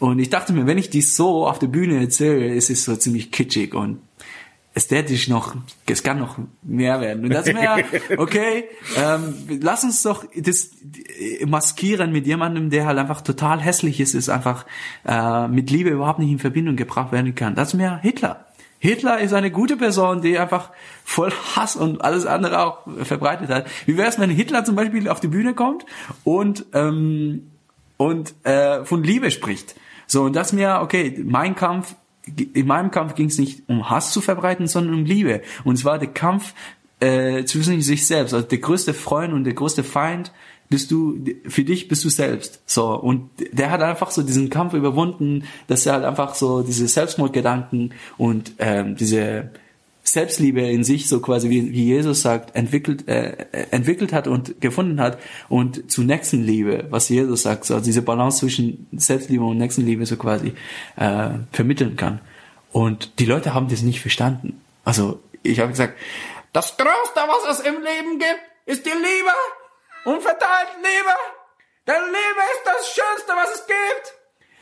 Und 0.00 0.18
ich 0.18 0.30
dachte 0.30 0.52
mir, 0.52 0.66
wenn 0.66 0.78
ich 0.78 0.90
dies 0.90 1.14
so 1.14 1.46
auf 1.46 1.58
der 1.58 1.68
Bühne 1.68 2.00
erzähle, 2.00 2.52
ist 2.54 2.70
es 2.70 2.84
so 2.84 2.96
ziemlich 2.96 3.30
kitschig 3.30 3.74
und 3.74 4.00
ästhetisch 4.74 5.28
noch, 5.28 5.54
es 5.86 6.02
kann 6.02 6.18
noch 6.18 6.38
mehr 6.62 7.00
werden. 7.00 7.24
Und 7.24 7.30
das 7.30 7.46
mir, 7.46 7.84
okay, 8.18 8.64
ähm, 8.96 9.34
lass 9.60 9.84
uns 9.84 10.02
doch 10.02 10.24
das 10.34 10.70
maskieren 11.46 12.10
mit 12.10 12.26
jemandem, 12.26 12.70
der 12.70 12.86
halt 12.86 12.98
einfach 12.98 13.20
total 13.20 13.60
hässlich 13.60 14.00
ist, 14.00 14.14
ist 14.14 14.28
einfach 14.28 14.66
äh, 15.06 15.46
mit 15.46 15.70
Liebe 15.70 15.90
überhaupt 15.90 16.18
nicht 16.18 16.30
in 16.30 16.38
Verbindung 16.38 16.76
gebracht 16.76 17.12
werden 17.12 17.34
kann. 17.34 17.54
Das 17.54 17.68
ist 17.68 17.74
mir 17.74 17.98
Hitler. 17.98 18.46
Hitler 18.82 19.20
ist 19.20 19.34
eine 19.34 19.50
gute 19.50 19.76
Person, 19.76 20.22
die 20.22 20.38
einfach 20.38 20.70
voll 21.04 21.30
Hass 21.54 21.76
und 21.76 22.02
alles 22.02 22.24
andere 22.24 22.64
auch 22.64 22.78
verbreitet 23.04 23.50
hat. 23.50 23.66
Wie 23.86 23.96
wäre 23.96 24.08
es, 24.08 24.18
wenn 24.18 24.30
Hitler 24.30 24.64
zum 24.64 24.74
Beispiel 24.74 25.08
auf 25.08 25.20
die 25.20 25.28
Bühne 25.28 25.54
kommt 25.54 25.84
und 26.24 26.64
ähm, 26.72 27.50
und 27.98 28.34
äh, 28.44 28.84
von 28.86 29.04
Liebe 29.04 29.30
spricht? 29.30 29.76
So 30.06 30.22
und 30.22 30.34
das 30.34 30.54
mir 30.54 30.80
okay, 30.82 31.22
mein 31.24 31.54
Kampf 31.54 31.94
in 32.36 32.66
meinem 32.66 32.90
Kampf 32.90 33.14
ging 33.14 33.26
es 33.26 33.38
nicht 33.38 33.68
um 33.68 33.90
Hass 33.90 34.12
zu 34.12 34.20
verbreiten, 34.20 34.66
sondern 34.66 34.94
um 34.94 35.04
Liebe. 35.04 35.42
Und 35.64 35.76
zwar 35.76 35.98
der 35.98 36.08
Kampf 36.08 36.54
äh, 37.00 37.44
zwischen 37.44 37.80
sich 37.82 38.06
selbst. 38.06 38.32
Also 38.32 38.46
der 38.46 38.58
größte 38.58 38.94
Freund 38.94 39.32
und 39.32 39.44
der 39.44 39.54
größte 39.54 39.84
Feind 39.84 40.32
bist 40.70 40.92
du, 40.92 41.18
für 41.48 41.64
dich 41.64 41.88
bist 41.88 42.04
du 42.04 42.08
selbst. 42.08 42.60
So. 42.64 42.94
Und 42.94 43.28
der 43.52 43.70
hat 43.70 43.82
einfach 43.82 44.10
so 44.10 44.22
diesen 44.22 44.48
Kampf 44.48 44.72
überwunden, 44.72 45.44
dass 45.66 45.84
er 45.84 45.94
halt 45.94 46.04
einfach 46.04 46.34
so 46.34 46.62
diese 46.62 46.86
Selbstmordgedanken 46.86 47.92
und 48.16 48.52
ähm, 48.58 48.96
diese 48.96 49.50
Selbstliebe 50.04 50.62
in 50.62 50.84
sich, 50.84 51.08
so 51.08 51.20
quasi 51.20 51.50
wie, 51.50 51.72
wie 51.72 51.84
Jesus 51.84 52.22
sagt, 52.22 52.54
entwickelt, 52.54 53.06
äh, 53.08 53.46
entwickelt 53.72 54.12
hat 54.12 54.28
und 54.28 54.60
gefunden 54.60 55.00
hat 55.00 55.18
und 55.48 55.90
zu 55.90 56.02
Nächstenliebe, 56.02 56.86
was 56.88 57.08
Jesus 57.08 57.42
sagt, 57.42 57.64
so 57.64 57.74
also 57.74 57.84
diese 57.84 58.02
Balance 58.02 58.38
zwischen 58.38 58.86
Selbstliebe 58.92 59.44
und 59.44 59.58
Nächstenliebe 59.58 60.06
so 60.06 60.16
quasi 60.16 60.54
äh, 60.96 61.30
vermitteln 61.52 61.96
kann. 61.96 62.20
Und 62.72 63.18
die 63.18 63.26
Leute 63.26 63.54
haben 63.54 63.68
das 63.68 63.82
nicht 63.82 64.00
verstanden. 64.00 64.60
Also 64.84 65.20
ich 65.42 65.58
habe 65.58 65.70
gesagt, 65.70 65.98
das 66.52 66.76
Größte, 66.76 67.20
was 67.26 67.58
es 67.58 67.66
im 67.66 67.74
Leben 67.74 68.18
gibt, 68.18 68.40
ist 68.66 68.86
die 68.86 68.90
Liebe 68.90 69.32
und 70.04 70.22
verteilt 70.22 70.68
Liebe. 70.76 71.14
Denn 71.86 72.02
Liebe 72.06 72.42
ist 72.52 72.64
das 72.64 72.86
Schönste, 72.88 73.32
was 73.34 73.54
es 73.54 73.66
gibt. 73.66 74.14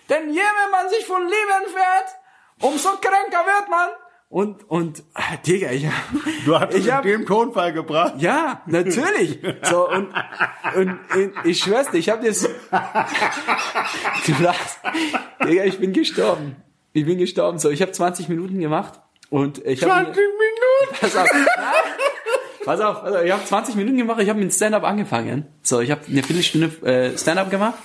Denn 0.09 0.29
je 0.29 0.41
mehr 0.41 0.69
man 0.71 0.89
sich 0.89 1.05
von 1.07 1.23
Liebe 1.23 1.53
entfernt, 1.65 2.17
umso 2.61 2.91
kränker 2.97 3.45
wird 3.45 3.69
man. 3.69 3.91
Und, 4.31 4.69
und, 4.69 5.03
ah, 5.15 5.37
Digga, 5.47 5.71
ich, 5.71 5.87
Du 6.45 6.59
hast 6.59 6.75
ich 6.75 6.91
hab, 6.93 7.03
dem 7.03 7.25
Tonfall 7.25 7.73
gebracht. 7.73 8.15
ja, 8.19 8.63
natürlich. 8.67 9.39
So, 9.63 9.89
und, 9.89 10.13
und, 10.75 10.99
und 11.15 11.33
ich 11.45 11.61
schwör's 11.61 11.91
dir, 11.91 11.97
ich 11.99 12.11
hab 12.11 12.23
das, 12.23 12.43
du 14.27 14.43
lachst. 14.43 14.81
Digga, 15.45 15.65
ich 15.65 15.79
bin 15.79 15.95
gestorben. 15.95 16.57
Ich 16.93 17.07
bin 17.07 17.19
gestorben. 17.19 17.59
So, 17.59 17.71
ich 17.71 17.81
habe 17.81 17.93
20 17.93 18.29
Minuten 18.29 18.59
gemacht 18.61 19.01
und 19.31 19.65
ich 19.65 19.83
habe 19.83 19.93
20 19.93 20.17
Minuten. 20.17 21.01
Pass 21.01 21.17
auf. 21.17 21.29
Pass 22.69 22.83
auf, 22.83 23.03
auf, 23.03 23.25
ich 23.25 23.33
habe 23.33 23.43
20 23.43 23.77
Minuten 23.77 23.97
gemacht, 23.97 24.21
ich 24.21 24.29
habe 24.29 24.39
mit 24.39 24.53
Stand-up 24.53 24.85
angefangen. 24.85 25.47
So, 25.63 25.81
ich 25.81 25.91
habe 25.91 26.03
eine 26.07 26.23
Viertelstunde 26.23 26.67
äh, 26.87 27.17
Stand-up 27.17 27.51
gemacht 27.51 27.79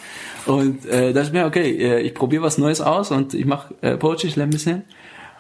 und 0.46 0.86
äh, 0.88 1.14
da 1.14 1.22
ist 1.22 1.32
mir 1.32 1.46
okay, 1.46 1.70
äh, 1.78 2.02
ich 2.02 2.14
probiere 2.14 2.44
was 2.44 2.58
Neues 2.58 2.82
aus 2.82 3.10
und 3.10 3.34
ich 3.34 3.46
mache 3.46 3.74
äh, 3.80 3.96
Poetry 3.96 4.30
Slam 4.30 4.50
ein 4.50 4.50
bisschen. 4.50 4.84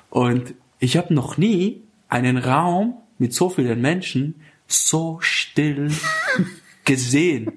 Und 0.10 0.54
ich 0.80 0.96
habe 0.96 1.14
noch 1.14 1.36
nie 1.36 1.84
einen 2.08 2.38
Raum 2.38 2.94
mit 3.18 3.34
so 3.34 3.50
vielen 3.50 3.82
Menschen 3.82 4.36
so 4.66 5.18
still 5.20 5.91
gesehen 6.86 7.52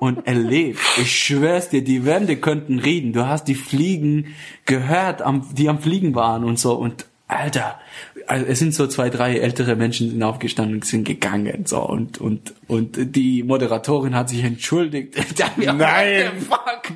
und 0.00 0.26
erlebt. 0.26 0.80
Ich 0.98 1.18
schwör's 1.18 1.70
dir, 1.70 1.82
die 1.82 2.04
Wände 2.04 2.36
könnten 2.36 2.78
reden. 2.78 3.14
Du 3.14 3.26
hast 3.26 3.44
die 3.44 3.54
Fliegen 3.54 4.34
gehört, 4.66 5.22
am, 5.22 5.48
die 5.54 5.70
am 5.70 5.78
Fliegen 5.78 6.14
waren 6.14 6.44
und 6.44 6.58
so. 6.58 6.74
Und 6.74 7.06
Alter, 7.26 7.80
also 8.26 8.46
es 8.46 8.58
sind 8.58 8.74
so 8.74 8.86
zwei, 8.86 9.10
drei 9.10 9.38
ältere 9.38 9.76
Menschen 9.76 10.10
sind 10.10 10.22
aufgestanden 10.22 10.76
und 10.76 10.84
sind 10.84 11.04
gegangen. 11.04 11.66
So 11.66 11.80
und 11.80 12.20
und 12.20 12.54
und 12.68 13.16
die 13.16 13.42
Moderatorin 13.42 14.14
hat 14.14 14.28
sich 14.28 14.44
entschuldigt. 14.44 15.14
Nein. 15.56 16.32
fuck? 16.48 16.92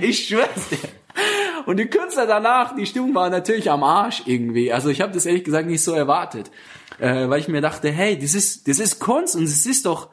Ich 0.00 0.26
schwör's 0.26 0.68
dir. 0.70 0.78
Und 1.66 1.78
die 1.78 1.86
Künstler 1.86 2.26
danach, 2.26 2.74
die 2.76 2.86
Stimmung 2.86 3.14
war 3.14 3.28
natürlich 3.28 3.70
am 3.70 3.82
Arsch 3.82 4.22
irgendwie. 4.26 4.72
Also 4.72 4.88
ich 4.88 5.00
habe 5.00 5.12
das 5.12 5.26
ehrlich 5.26 5.44
gesagt 5.44 5.66
nicht 5.66 5.82
so 5.82 5.92
erwartet, 5.92 6.50
äh, 6.98 7.28
weil 7.28 7.40
ich 7.40 7.48
mir 7.48 7.60
dachte, 7.60 7.90
hey, 7.90 8.18
das 8.18 8.34
ist 8.34 8.68
das 8.68 8.78
ist 8.78 9.00
Kunst 9.00 9.36
und 9.36 9.44
es 9.44 9.66
ist 9.66 9.86
doch 9.86 10.08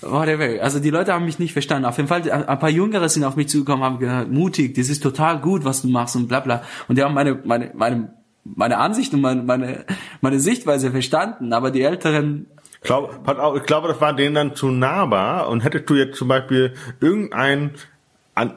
whatever. 0.00 0.62
Also 0.62 0.80
die 0.80 0.90
Leute 0.90 1.12
haben 1.12 1.24
mich 1.24 1.38
nicht 1.38 1.52
verstanden. 1.52 1.84
Auf 1.86 1.96
jeden 1.96 2.08
Fall, 2.08 2.30
ein 2.30 2.58
paar 2.58 2.70
Jüngere 2.70 3.08
sind 3.08 3.24
auf 3.24 3.36
mich 3.36 3.48
zugekommen, 3.48 3.84
haben 3.84 3.98
gesagt, 3.98 4.30
mutig, 4.30 4.74
das 4.74 4.88
ist 4.88 5.02
total 5.02 5.40
gut, 5.40 5.64
was 5.64 5.82
du 5.82 5.88
machst 5.88 6.16
und 6.16 6.28
bla 6.28 6.40
bla. 6.40 6.62
Und 6.88 6.98
die 6.98 7.02
haben 7.02 7.14
meine 7.14 7.40
meine 7.44 7.70
meine 7.74 8.23
meine 8.44 8.78
Ansicht 8.78 9.12
und 9.14 9.20
meine 9.20 9.42
meine 9.42 9.84
meine 10.20 10.38
Sichtweise 10.40 10.90
verstanden. 10.90 11.52
Aber 11.52 11.70
die 11.70 11.82
Älteren 11.82 12.46
Ich 12.76 12.86
glaube, 12.86 13.10
ich 13.56 13.62
glaube, 13.64 13.88
das 13.88 14.00
war 14.00 14.12
denen 14.14 14.34
dann 14.34 14.54
zu 14.54 14.68
nahbar. 14.68 15.48
Und 15.48 15.60
hättest 15.64 15.88
du 15.88 15.94
jetzt 15.94 16.18
zum 16.18 16.28
Beispiel 16.28 16.74
irgendeinen 17.00 17.72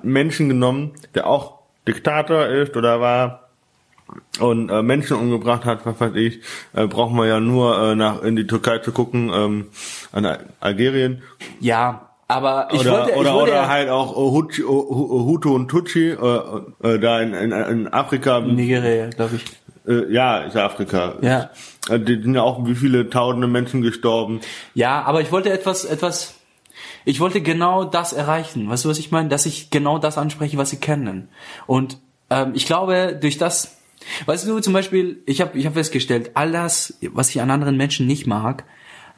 Menschen 0.04 0.50
genommen, 0.50 0.94
der 1.16 1.28
auch 1.28 1.60
Diktator 1.88 2.48
ist 2.48 2.76
oder 2.76 3.00
war 3.00 3.44
und 4.40 4.70
äh, 4.70 4.82
Menschen 4.84 5.18
umgebracht 5.18 5.66
hat, 5.66 5.86
was 5.86 6.00
weiß 6.00 6.16
ich, 6.16 6.40
äh, 6.74 6.88
braucht 6.88 7.14
man 7.14 7.28
ja 7.28 7.40
nur 7.40 7.78
äh, 7.92 7.96
nach 7.96 8.22
in 8.24 8.36
die 8.38 8.48
Türkei 8.48 8.78
zu 8.80 8.92
gucken, 8.94 9.30
ähm, 9.34 9.68
an 10.14 10.26
Al- 10.26 10.46
Algerien 10.62 11.22
ja, 11.60 12.10
aber 12.30 12.70
ich 12.72 12.80
oder 12.82 12.92
wollte, 12.92 13.12
ich 13.12 13.18
oder, 13.18 13.34
wollte 13.34 13.52
oder 13.52 13.62
ja- 13.64 13.68
halt 13.68 13.90
auch 13.90 14.12
äh, 14.14 14.16
Hutu, 14.32 14.64
Hu- 14.68 15.26
Hutu 15.26 15.54
und 15.56 15.68
Tutsi 15.70 16.10
äh, 16.12 16.16
äh, 16.84 17.00
da 17.00 17.22
in, 17.22 17.34
in, 17.34 17.52
in 17.52 17.88
Afrika. 17.94 18.40
Nigeria, 18.40 19.10
glaube 19.10 19.36
ich. 19.38 19.46
Äh, 19.88 20.12
ja, 20.12 20.40
ist 20.40 20.56
Afrika. 20.56 21.16
Ja. 21.22 21.50
Äh, 21.90 22.00
Die 22.00 22.22
sind 22.22 22.36
ja 22.36 22.42
auch 22.42 22.66
wie 22.66 22.76
viele 22.76 23.10
tausende 23.10 23.48
Menschen 23.48 23.82
gestorben. 23.82 24.42
Ja, 24.74 25.02
aber 25.04 25.22
ich 25.22 25.32
wollte 25.32 25.52
etwas, 25.52 25.86
etwas, 25.86 26.36
ich 27.06 27.20
wollte 27.20 27.42
genau 27.42 27.86
das 27.86 28.14
erreichen. 28.14 28.70
Weißt 28.70 28.86
du, 28.86 28.90
was 28.90 29.00
ich 29.00 29.12
meine? 29.12 29.30
Dass 29.30 29.46
ich 29.46 29.70
genau 29.70 29.98
das 29.98 30.18
anspreche, 30.18 30.58
was 30.58 30.70
sie 30.70 30.78
kennen. 30.78 31.30
Und 31.66 31.98
ähm, 32.30 32.52
ich 32.54 32.66
glaube, 32.66 33.18
durch 33.20 33.38
das, 33.38 33.78
weißt 34.26 34.48
du, 34.48 34.60
zum 34.60 34.74
Beispiel, 34.74 35.22
ich 35.26 35.42
habe 35.42 35.58
ich 35.58 35.66
hab 35.66 35.74
festgestellt, 35.74 36.32
all 36.34 36.52
das, 36.52 36.98
was 37.14 37.30
ich 37.30 37.42
an 37.42 37.52
anderen 37.52 37.78
Menschen 37.78 38.08
nicht 38.08 38.28
mag, 38.28 38.66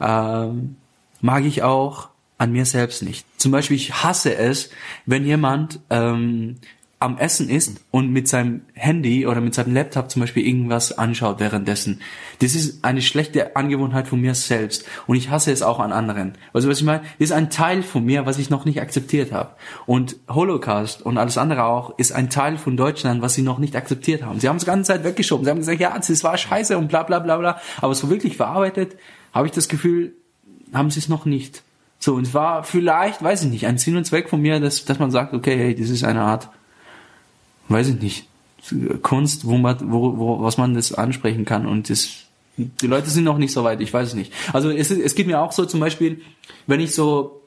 ähm, 0.00 0.76
mag 1.20 1.44
ich 1.44 1.62
auch 1.62 2.08
an 2.38 2.52
mir 2.52 2.64
selbst 2.64 3.02
nicht. 3.02 3.26
Zum 3.38 3.52
Beispiel, 3.52 3.76
ich 3.76 4.02
hasse 4.02 4.34
es, 4.34 4.70
wenn 5.04 5.26
jemand 5.26 5.80
ähm, 5.90 6.56
am 7.00 7.16
Essen 7.16 7.48
ist 7.48 7.80
und 7.90 8.12
mit 8.12 8.28
seinem 8.28 8.60
Handy 8.74 9.26
oder 9.26 9.40
mit 9.40 9.54
seinem 9.54 9.72
Laptop 9.72 10.10
zum 10.10 10.20
Beispiel 10.20 10.46
irgendwas 10.46 10.96
anschaut 10.96 11.40
währenddessen. 11.40 12.02
Das 12.40 12.54
ist 12.54 12.84
eine 12.84 13.00
schlechte 13.00 13.56
Angewohnheit 13.56 14.06
von 14.06 14.20
mir 14.20 14.34
selbst 14.34 14.84
und 15.06 15.16
ich 15.16 15.30
hasse 15.30 15.50
es 15.50 15.62
auch 15.62 15.80
an 15.80 15.92
anderen. 15.92 16.34
Also 16.52 16.68
was 16.68 16.78
ich 16.78 16.84
meine, 16.84 17.00
das 17.18 17.30
ist 17.30 17.32
ein 17.32 17.48
Teil 17.48 17.82
von 17.82 18.04
mir, 18.04 18.26
was 18.26 18.38
ich 18.38 18.50
noch 18.50 18.66
nicht 18.66 18.82
akzeptiert 18.82 19.32
habe. 19.32 19.52
Und 19.86 20.16
Holocaust 20.28 21.00
und 21.00 21.16
alles 21.16 21.38
andere 21.38 21.64
auch 21.64 21.98
ist 21.98 22.12
ein 22.12 22.28
Teil 22.28 22.58
von 22.58 22.76
Deutschland, 22.76 23.22
was 23.22 23.32
sie 23.32 23.42
noch 23.42 23.58
nicht 23.58 23.76
akzeptiert 23.76 24.22
haben. 24.22 24.38
Sie 24.38 24.48
haben 24.50 24.56
es 24.56 24.66
ganze 24.66 24.92
Zeit 24.92 25.02
weggeschoben. 25.02 25.46
Sie 25.46 25.50
haben 25.50 25.58
gesagt, 25.58 25.80
ja, 25.80 25.96
das 25.96 26.22
war 26.22 26.36
scheiße 26.36 26.76
und 26.76 26.88
bla 26.88 27.02
bla 27.02 27.18
bla 27.18 27.38
bla. 27.38 27.60
Aber 27.80 27.94
so 27.94 28.10
wirklich 28.10 28.36
verarbeitet, 28.36 28.98
habe 29.32 29.46
ich 29.46 29.52
das 29.52 29.70
Gefühl, 29.70 30.12
haben 30.74 30.90
sie 30.90 30.98
es 30.98 31.08
noch 31.08 31.24
nicht. 31.24 31.62
So, 31.98 32.14
und 32.14 32.26
es 32.26 32.34
war 32.34 32.62
vielleicht, 32.62 33.22
weiß 33.22 33.44
ich 33.44 33.50
nicht, 33.50 33.66
ein 33.66 33.78
Sinn 33.78 33.96
und 33.96 34.04
Zweck 34.04 34.28
von 34.28 34.40
mir, 34.40 34.60
dass, 34.60 34.84
dass 34.84 34.98
man 34.98 35.10
sagt, 35.10 35.32
okay, 35.32 35.56
hey, 35.56 35.74
das 35.74 35.88
ist 35.88 36.04
eine 36.04 36.22
Art, 36.22 36.50
weiß 37.70 37.88
ich 37.88 38.00
nicht, 38.00 38.26
Kunst, 39.02 39.46
wo 39.46 39.56
man, 39.56 39.76
wo, 39.90 40.18
wo, 40.18 40.42
was 40.42 40.58
man 40.58 40.74
das 40.74 40.92
ansprechen 40.92 41.44
kann 41.44 41.66
und 41.66 41.88
das, 41.88 42.10
die 42.56 42.86
Leute 42.86 43.08
sind 43.08 43.24
noch 43.24 43.38
nicht 43.38 43.52
so 43.52 43.64
weit, 43.64 43.80
ich 43.80 43.92
weiß 43.92 44.08
es 44.08 44.14
nicht. 44.14 44.32
Also 44.52 44.70
es, 44.70 44.90
es 44.90 45.14
geht 45.14 45.26
mir 45.26 45.40
auch 45.40 45.52
so 45.52 45.64
zum 45.64 45.80
Beispiel, 45.80 46.20
wenn 46.66 46.80
ich 46.80 46.94
so 46.94 47.39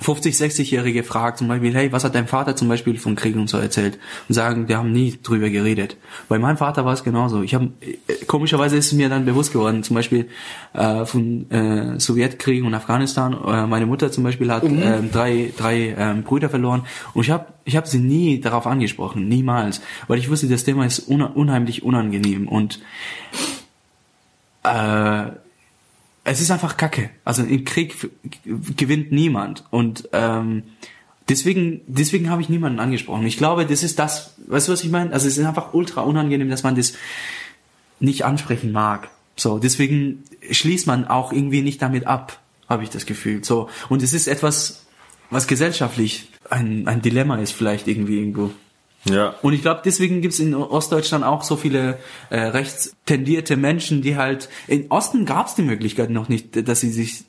50, 0.00 0.34
60-Jährige 0.34 1.04
fragt 1.04 1.38
zum 1.38 1.48
Beispiel, 1.48 1.74
hey, 1.74 1.92
was 1.92 2.04
hat 2.04 2.14
dein 2.14 2.26
Vater 2.26 2.56
zum 2.56 2.68
Beispiel 2.68 2.98
vom 2.98 3.14
Krieg 3.14 3.36
und 3.36 3.48
so 3.48 3.58
erzählt? 3.58 3.98
Und 4.28 4.34
sagen, 4.34 4.68
wir 4.68 4.78
haben 4.78 4.92
nie 4.92 5.18
drüber 5.22 5.50
geredet. 5.50 5.96
Bei 6.28 6.38
meinem 6.38 6.56
Vater 6.56 6.84
war 6.84 6.92
es 6.92 7.04
genauso. 7.04 7.42
Ich 7.42 7.54
habe 7.54 7.70
komischerweise 8.26 8.76
ist 8.76 8.86
es 8.86 8.92
mir 8.92 9.08
dann 9.08 9.24
bewusst 9.24 9.52
geworden, 9.52 9.82
zum 9.84 9.94
Beispiel 9.94 10.28
äh, 10.72 11.04
von 11.04 11.50
äh, 11.50 12.00
Sowjetkrieg 12.00 12.64
und 12.64 12.74
Afghanistan. 12.74 13.34
Äh, 13.46 13.66
meine 13.66 13.86
Mutter 13.86 14.10
zum 14.10 14.24
Beispiel 14.24 14.50
hat 14.50 14.64
mhm. 14.64 14.82
äh, 14.82 15.02
drei, 15.02 15.52
drei 15.56 15.90
äh, 15.90 16.14
Brüder 16.22 16.48
verloren 16.48 16.82
und 17.14 17.22
ich 17.22 17.30
habe 17.30 17.46
ich 17.64 17.76
hab 17.76 17.86
sie 17.86 17.98
nie 17.98 18.40
darauf 18.40 18.66
angesprochen, 18.66 19.28
niemals, 19.28 19.80
weil 20.06 20.18
ich 20.18 20.28
wusste, 20.28 20.48
das 20.48 20.64
Thema 20.64 20.84
ist 20.84 20.98
unheimlich 20.98 21.82
unangenehm 21.82 22.46
und 22.46 22.80
äh, 24.64 25.26
es 26.24 26.40
ist 26.40 26.50
einfach 26.50 26.76
Kacke. 26.76 27.10
Also 27.24 27.42
im 27.42 27.64
Krieg 27.64 28.10
gewinnt 28.44 29.12
niemand 29.12 29.64
und 29.70 30.08
ähm, 30.12 30.64
deswegen 31.28 31.82
deswegen 31.86 32.30
habe 32.30 32.42
ich 32.42 32.48
niemanden 32.48 32.80
angesprochen. 32.80 33.26
Ich 33.26 33.36
glaube, 33.36 33.66
das 33.66 33.82
ist 33.82 33.98
das, 33.98 34.34
weißt 34.46 34.68
du 34.68 34.72
was 34.72 34.82
ich 34.82 34.90
meine? 34.90 35.12
Also 35.12 35.28
es 35.28 35.36
ist 35.36 35.44
einfach 35.44 35.74
ultra 35.74 36.00
unangenehm, 36.00 36.48
dass 36.48 36.62
man 36.62 36.74
das 36.74 36.94
nicht 38.00 38.24
ansprechen 38.24 38.72
mag. 38.72 39.10
So, 39.36 39.58
deswegen 39.58 40.24
schließt 40.50 40.86
man 40.86 41.06
auch 41.06 41.32
irgendwie 41.32 41.62
nicht 41.62 41.82
damit 41.82 42.06
ab, 42.06 42.40
habe 42.68 42.82
ich 42.82 42.90
das 42.90 43.04
Gefühl. 43.04 43.44
So 43.44 43.68
und 43.90 44.02
es 44.02 44.14
ist 44.14 44.26
etwas, 44.26 44.86
was 45.30 45.46
gesellschaftlich 45.46 46.30
ein 46.48 46.88
ein 46.88 47.02
Dilemma 47.02 47.36
ist 47.36 47.52
vielleicht 47.52 47.86
irgendwie 47.86 48.18
irgendwo. 48.18 48.50
Ja. 49.04 49.34
Und 49.42 49.52
ich 49.52 49.62
glaube, 49.62 49.82
deswegen 49.84 50.22
gibt's 50.22 50.38
in 50.38 50.54
Ostdeutschland 50.54 51.24
auch 51.24 51.42
so 51.42 51.56
viele 51.56 51.98
äh, 52.30 52.40
rechtstendierte 52.40 53.56
Menschen, 53.56 54.02
die 54.02 54.16
halt 54.16 54.48
in 54.66 54.90
Osten 54.90 55.26
gab's 55.26 55.54
die 55.54 55.62
Möglichkeit 55.62 56.10
noch 56.10 56.28
nicht, 56.28 56.68
dass 56.68 56.80
sie 56.80 56.90
sich, 56.90 57.24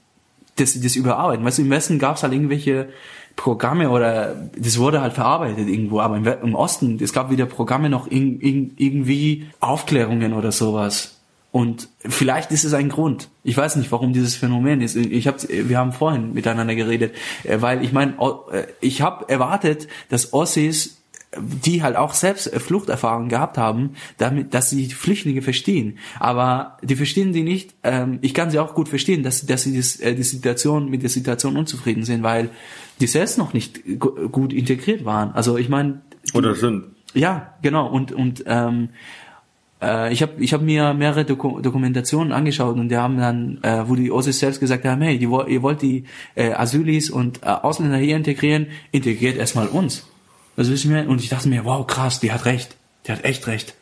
dass 0.56 0.74
sie 0.74 0.82
das 0.82 0.96
überarbeiten. 0.96 1.46
Weißt 1.46 1.58
du, 1.58 1.64
im 1.64 1.70
Westen 1.70 2.00
gab's 2.00 2.24
halt 2.24 2.34
irgendwelche 2.34 2.90
Programme 3.36 3.90
oder 3.90 4.50
das 4.58 4.78
wurde 4.78 5.02
halt 5.02 5.14
verarbeitet 5.14 5.68
irgendwo, 5.68 6.00
aber 6.00 6.18
im, 6.18 6.26
im 6.26 6.56
Osten, 6.56 7.00
es 7.02 7.12
gab 7.12 7.30
wieder 7.30 7.46
Programme 7.46 7.90
noch 7.90 8.08
in, 8.08 8.40
in, 8.40 8.74
irgendwie 8.78 9.48
Aufklärungen 9.60 10.34
oder 10.34 10.52
sowas. 10.52 11.12
Und 11.52 11.88
vielleicht 12.00 12.52
ist 12.52 12.66
es 12.66 12.74
ein 12.74 12.90
Grund. 12.90 13.30
Ich 13.44 13.56
weiß 13.56 13.78
nicht, 13.78 13.90
warum 13.92 14.12
dieses 14.12 14.36
Phänomen 14.36 14.82
ist. 14.82 14.98
Ich 14.98 15.28
hab, 15.28 15.38
wir 15.48 15.78
haben 15.78 15.94
vorhin 15.94 16.34
miteinander 16.34 16.76
geredet, 16.76 17.16
äh, 17.44 17.62
weil 17.62 17.84
ich 17.84 17.94
meine, 17.94 18.16
äh, 18.52 18.64
ich 18.82 19.02
habe 19.02 19.30
erwartet, 19.30 19.88
dass 20.10 20.34
Ossis 20.34 20.98
die 21.38 21.84
halt 21.84 21.96
auch 21.96 22.14
selbst 22.14 22.52
äh, 22.52 22.60
Fluchterfahrungen 22.60 23.30
gehabt 23.30 23.58
haben, 23.58 23.92
damit, 24.18 24.54
dass 24.54 24.70
sie 24.70 24.88
Flüchtlinge 24.88 25.42
verstehen. 25.42 25.98
Aber 26.20 26.78
die 26.82 26.96
verstehen 26.96 27.34
die 27.34 27.44
nicht. 27.44 27.76
Ähm, 27.84 28.20
ich 28.22 28.34
kann 28.34 28.52
sie 28.52 28.60
auch 28.60 28.74
gut 28.74 28.90
verstehen, 28.90 29.24
dass, 29.24 29.46
dass 29.46 29.64
sie 29.64 29.76
das, 29.76 30.00
äh, 30.00 30.16
die 30.16 30.24
Situation 30.24 30.90
mit 30.90 31.04
der 31.04 31.10
Situation 31.10 31.58
unzufrieden 31.58 32.04
sind, 32.04 32.24
weil 32.24 32.50
die 33.00 33.08
selbst 33.08 33.38
noch 33.38 33.54
nicht 33.54 33.82
gut 34.32 34.54
integriert 34.54 35.06
waren. 35.06 35.32
Also 35.34 35.58
ich 35.58 35.70
meine. 35.70 36.02
Oder 36.34 36.56
sind. 36.56 36.86
Ja, 37.14 37.54
genau. 37.62 37.88
Und 37.88 38.12
und 38.12 38.44
ähm, 38.48 38.90
äh, 39.82 40.12
ich 40.12 40.22
habe 40.22 40.34
ich 40.40 40.54
hab 40.54 40.62
mir 40.62 40.94
mehrere 40.94 41.26
Doku 41.26 41.62
Dokumentationen 41.62 42.32
angeschaut 42.32 42.76
und 42.78 42.90
die 42.90 42.98
haben 42.98 43.18
dann, 43.18 43.60
äh, 43.64 43.88
wo 43.88 43.96
die 43.96 44.12
Ossis 44.12 44.40
selbst 44.40 44.60
gesagt 44.60 44.86
haben, 44.86 45.02
hey, 45.02 45.18
die, 45.18 45.26
ihr 45.26 45.62
wollt 45.62 45.82
die 45.82 46.06
äh, 46.36 46.52
Asylis 46.52 47.10
und 47.10 47.44
äh, 47.44 47.48
Ausländer 47.48 47.98
hier 47.98 48.16
integrieren, 48.16 48.68
integriert 48.92 49.38
erstmal 49.38 49.68
uns. 49.68 50.08
Was 50.56 50.70
wissen 50.70 50.94
wir? 50.94 51.08
Und 51.10 51.22
ich 51.22 51.30
dachte 51.30 51.50
mir, 51.50 51.66
wow, 51.66 51.86
krass, 51.86 52.20
die 52.20 52.32
hat 52.32 52.46
recht. 52.46 52.76
Die 53.08 53.12
hat 53.12 53.24
echt 53.24 53.48
recht. 53.48 53.76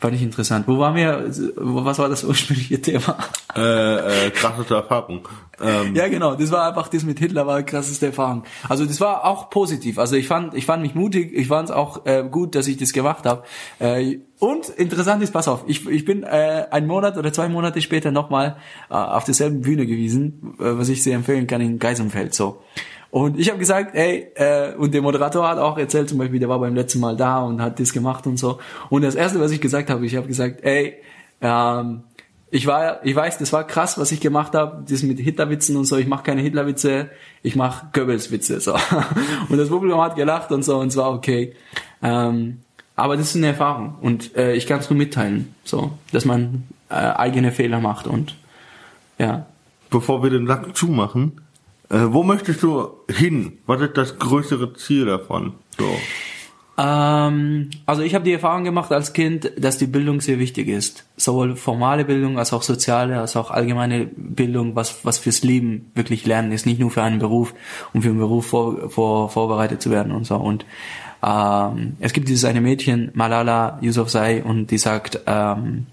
Fand 0.00 0.14
ich 0.14 0.22
interessant. 0.22 0.68
Wo 0.68 0.78
waren 0.78 0.94
wir? 0.94 1.24
Was 1.56 1.98
war 1.98 2.08
das 2.08 2.22
ursprüngliche 2.22 2.80
Thema? 2.80 3.18
Äh, 3.56 4.26
äh, 4.26 4.30
krasseste 4.30 4.76
Erfahrung. 4.76 5.26
Ähm. 5.60 5.96
Ja, 5.96 6.06
genau. 6.06 6.36
Das 6.36 6.52
war 6.52 6.68
einfach 6.68 6.86
das 6.86 7.02
mit 7.02 7.18
Hitler 7.18 7.48
war 7.48 7.64
krasseste 7.64 8.06
Erfahrung. 8.06 8.44
Also 8.68 8.86
das 8.86 9.00
war 9.00 9.24
auch 9.24 9.50
positiv. 9.50 9.98
Also 9.98 10.14
ich 10.14 10.28
fand, 10.28 10.54
ich 10.54 10.66
fand 10.66 10.82
mich 10.82 10.94
mutig. 10.94 11.32
Ich 11.34 11.48
fand 11.48 11.70
es 11.70 11.74
auch 11.74 12.06
äh, 12.06 12.22
gut, 12.30 12.54
dass 12.54 12.68
ich 12.68 12.76
das 12.76 12.92
gemacht 12.92 13.26
habe. 13.26 13.42
Äh, 13.80 14.18
und 14.38 14.68
interessant 14.68 15.20
ist, 15.20 15.32
pass 15.32 15.48
auf, 15.48 15.64
ich, 15.66 15.88
ich 15.88 16.04
bin 16.04 16.22
äh, 16.22 16.66
einen 16.70 16.86
Monat 16.86 17.16
oder 17.16 17.32
zwei 17.32 17.48
Monate 17.48 17.82
später 17.82 18.12
nochmal 18.12 18.56
äh, 18.90 18.94
auf 18.94 19.24
derselben 19.24 19.62
Bühne 19.62 19.84
gewesen, 19.84 20.54
äh, 20.60 20.78
was 20.78 20.90
ich 20.90 21.02
sehr 21.02 21.16
empfehlen 21.16 21.48
kann 21.48 21.60
in 21.60 21.80
Geisenfeld. 21.80 22.34
So. 22.34 22.62
Und 23.10 23.38
ich 23.38 23.48
habe 23.48 23.58
gesagt, 23.58 23.94
ey, 23.94 24.28
äh, 24.34 24.74
und 24.74 24.92
der 24.92 25.00
Moderator 25.00 25.48
hat 25.48 25.58
auch 25.58 25.78
erzählt, 25.78 26.08
zum 26.08 26.18
Beispiel, 26.18 26.40
der 26.40 26.48
war 26.48 26.58
beim 26.58 26.74
letzten 26.74 27.00
Mal 27.00 27.16
da 27.16 27.40
und 27.40 27.62
hat 27.62 27.80
das 27.80 27.92
gemacht 27.92 28.26
und 28.26 28.36
so. 28.36 28.58
Und 28.90 29.02
das 29.02 29.14
erste, 29.14 29.40
was 29.40 29.50
ich 29.50 29.60
gesagt 29.60 29.88
habe, 29.88 30.04
ich 30.04 30.14
habe 30.14 30.26
gesagt, 30.26 30.62
ey, 30.62 30.96
ähm, 31.40 32.02
ich 32.50 32.66
war, 32.66 33.04
ich 33.04 33.14
weiß, 33.14 33.38
das 33.38 33.52
war 33.52 33.64
krass, 33.64 33.98
was 33.98 34.12
ich 34.12 34.20
gemacht 34.20 34.54
habe, 34.54 34.84
das 34.88 35.02
mit 35.02 35.18
Hitlerwitzen 35.18 35.76
und 35.76 35.84
so. 35.84 35.96
Ich 35.96 36.06
mache 36.06 36.22
keine 36.22 36.40
Hitlerwitze, 36.40 37.10
ich 37.42 37.56
mache 37.56 37.86
Goebbels-Witze. 37.92 38.60
So. 38.60 38.74
Und 39.48 39.58
das 39.58 39.68
Publikum 39.68 40.00
hat 40.00 40.16
gelacht 40.16 40.50
und 40.50 40.64
so 40.64 40.78
und 40.78 40.88
es 40.88 40.96
war 40.96 41.12
okay. 41.12 41.54
Ähm, 42.02 42.60
aber 42.96 43.16
das 43.16 43.30
ist 43.30 43.36
eine 43.36 43.48
Erfahrung 43.48 43.96
und 44.00 44.36
äh, 44.36 44.54
ich 44.54 44.66
kann 44.66 44.80
es 44.80 44.90
nur 44.90 44.96
mitteilen, 44.96 45.54
so, 45.62 45.92
dass 46.10 46.24
man 46.24 46.64
äh, 46.88 46.94
eigene 46.94 47.52
Fehler 47.52 47.80
macht 47.80 48.06
und 48.06 48.34
ja. 49.18 49.46
Bevor 49.90 50.22
wir 50.22 50.30
den 50.30 50.44
Lack 50.44 50.76
zumachen, 50.76 51.40
äh, 51.90 52.06
wo 52.08 52.22
möchtest 52.22 52.62
du 52.62 52.88
hin? 53.10 53.58
Was 53.66 53.80
ist 53.80 53.96
das 53.96 54.18
größere 54.18 54.74
Ziel 54.74 55.06
davon? 55.06 55.54
So. 55.78 55.88
Ähm, 56.78 57.70
also 57.86 58.02
ich 58.02 58.14
habe 58.14 58.24
die 58.24 58.32
Erfahrung 58.32 58.62
gemacht 58.62 58.92
als 58.92 59.12
Kind, 59.12 59.50
dass 59.58 59.78
die 59.78 59.86
Bildung 59.86 60.20
sehr 60.20 60.38
wichtig 60.38 60.68
ist. 60.68 61.04
Sowohl 61.16 61.56
formale 61.56 62.04
Bildung 62.04 62.38
als 62.38 62.52
auch 62.52 62.62
soziale, 62.62 63.18
als 63.18 63.36
auch 63.36 63.50
allgemeine 63.50 64.06
Bildung, 64.14 64.76
was, 64.76 65.04
was 65.04 65.18
fürs 65.18 65.42
Leben 65.42 65.90
wirklich 65.94 66.24
lernen 66.24 66.52
ist. 66.52 66.66
Nicht 66.66 66.78
nur 66.78 66.90
für 66.90 67.02
einen 67.02 67.18
Beruf, 67.18 67.52
um 67.92 68.02
für 68.02 68.10
einen 68.10 68.18
Beruf 68.18 68.46
vor, 68.46 68.90
vor, 68.90 69.28
vorbereitet 69.28 69.82
zu 69.82 69.90
werden 69.90 70.12
und 70.12 70.24
so. 70.24 70.36
Und 70.36 70.66
ähm, 71.24 71.96
es 71.98 72.12
gibt 72.12 72.28
dieses 72.28 72.44
eine 72.44 72.60
Mädchen, 72.60 73.10
Malala 73.14 73.80
Yousafzai, 73.82 74.44
und 74.44 74.70
die 74.70 74.78
sagt, 74.78 75.20
ähm, 75.26 75.86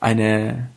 eine 0.00 0.70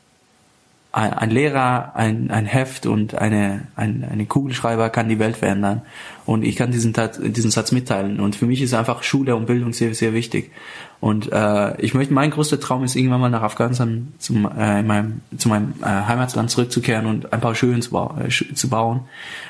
ein, 0.92 1.14
ein 1.14 1.30
Lehrer, 1.30 1.96
ein, 1.96 2.32
ein 2.32 2.46
Heft 2.46 2.88
und 2.88 3.14
eine, 3.14 3.68
ein, 3.76 4.08
eine 4.10 4.26
Kugelschreiber 4.26 4.90
kann 4.90 5.08
die 5.08 5.20
Welt 5.20 5.38
verändern. 5.38 5.84
Und 6.26 6.44
ich 6.44 6.56
kann 6.56 6.72
diesen, 6.72 6.94
diesen 6.94 7.52
Satz 7.52 7.72
mitteilen. 7.72 8.20
Und 8.20 8.36
für 8.36 8.48
mich 8.48 8.62
ist 8.62 8.74
einfach 8.74 9.04
Schule 9.04 9.36
und 9.36 9.46
Bildung 9.46 9.74
sehr, 9.74 9.94
sehr 9.94 10.14
wichtig. 10.14 10.52
Und 11.00 11.32
äh, 11.32 11.80
ich 11.80 11.94
möchte, 11.94 12.14
mein 12.14 12.32
größter 12.32 12.60
Traum 12.60 12.84
ist 12.84 12.96
irgendwann 12.96 13.22
mal 13.22 13.30
nach 13.30 13.44
Afghanistan 13.44 14.14
zum, 14.18 14.50
äh, 14.58 14.80
in 14.80 14.88
meinem, 14.88 15.22
zu 15.38 15.48
meinem 15.48 15.76
äh, 15.82 15.86
Heimatland 15.86 16.50
zurückzukehren 16.50 17.06
und 17.06 17.32
ein 17.32 17.40
paar 17.40 17.56
Schulen 17.56 17.82
zu, 17.82 17.92
bau, 17.92 18.16
äh, 18.20 18.30
zu 18.30 18.70
bauen, 18.70 19.02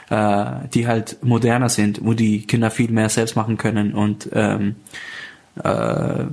äh, 0.09 0.45
die 0.73 0.87
halt 0.87 1.23
moderner 1.23 1.69
sind, 1.69 2.01
wo 2.03 2.13
die 2.13 2.45
Kinder 2.45 2.69
viel 2.69 2.91
mehr 2.91 3.09
selbst 3.09 3.35
machen 3.35 3.57
können 3.57 3.93
und 3.93 4.29
ähm, 4.33 4.75
äh, 5.63 6.25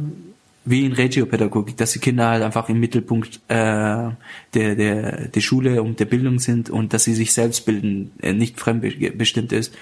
wie 0.67 0.85
in 0.85 0.93
Regiopädagogik, 0.93 1.77
dass 1.77 1.93
die 1.93 2.01
Kinder 2.01 2.29
halt 2.29 2.43
einfach 2.43 2.69
im 2.69 2.81
Mittelpunkt 2.81 3.41
äh, 3.49 3.55
der, 3.55 4.15
der, 4.53 5.29
der 5.29 5.41
Schule 5.41 5.83
und 5.83 6.01
der 6.01 6.05
Bildung 6.07 6.41
sind 6.41 6.69
und 6.69 6.93
dass 6.93 7.05
sie 7.05 7.15
sich 7.15 7.33
selbst 7.33 7.65
bilden, 7.65 8.11
äh, 8.21 8.33
nicht 8.33 8.59
fremdbestimmt 8.61 9.53
ist. 9.53 9.73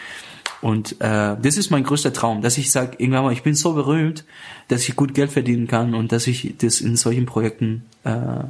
Und 0.61 1.01
äh, 1.01 1.37
das 1.41 1.57
ist 1.57 1.71
mein 1.71 1.85
größter 1.85 2.13
Traum, 2.13 2.43
dass 2.43 2.59
ich 2.59 2.71
sage, 2.71 2.97
irgendwann 2.99 3.25
mal, 3.25 3.33
ich 3.33 3.43
bin 3.43 3.55
so 3.55 3.73
berühmt, 3.73 4.25
dass 4.69 4.87
ich 4.87 4.95
gut 4.95 5.15
Geld 5.15 5.33
verdienen 5.33 5.67
kann 5.67 5.95
und 5.95 6.13
dass 6.13 6.27
ich 6.27 6.55
das 6.59 6.81
in 6.81 6.97
solchen 6.97 7.27
Projekten 7.27 7.85
äh, 8.05 8.45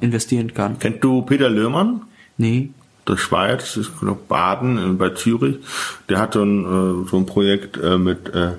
investieren 0.00 0.52
kann. 0.52 0.78
Kennt 0.78 1.02
du 1.02 1.22
Peter 1.22 1.48
Löhrmann? 1.48 2.02
Nee. 2.36 2.70
Der 3.08 3.16
Schweiz, 3.16 3.76
ist 3.76 3.90
Baden 4.28 4.78
äh, 4.78 4.92
bei 4.92 5.10
Zürich. 5.10 5.56
Der 6.08 6.18
hat 6.18 6.34
so 6.34 6.42
ein, 6.42 6.64
äh, 6.64 7.08
so 7.10 7.16
ein 7.16 7.26
Projekt 7.26 7.78
äh, 7.78 7.96
mit 7.96 8.28
äh, 8.34 8.52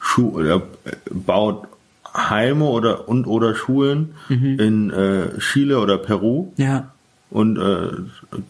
Schuh, 0.00 0.40
er 0.40 0.62
baut 1.10 1.68
Heime 2.14 2.64
oder 2.64 3.08
und 3.08 3.26
oder 3.26 3.54
Schulen 3.54 4.14
mhm. 4.28 4.58
in 4.58 4.90
äh, 4.90 5.38
Chile 5.38 5.80
oder 5.80 5.98
Peru. 5.98 6.52
Ja. 6.56 6.92
Und 7.30 7.56
äh, 7.56 7.88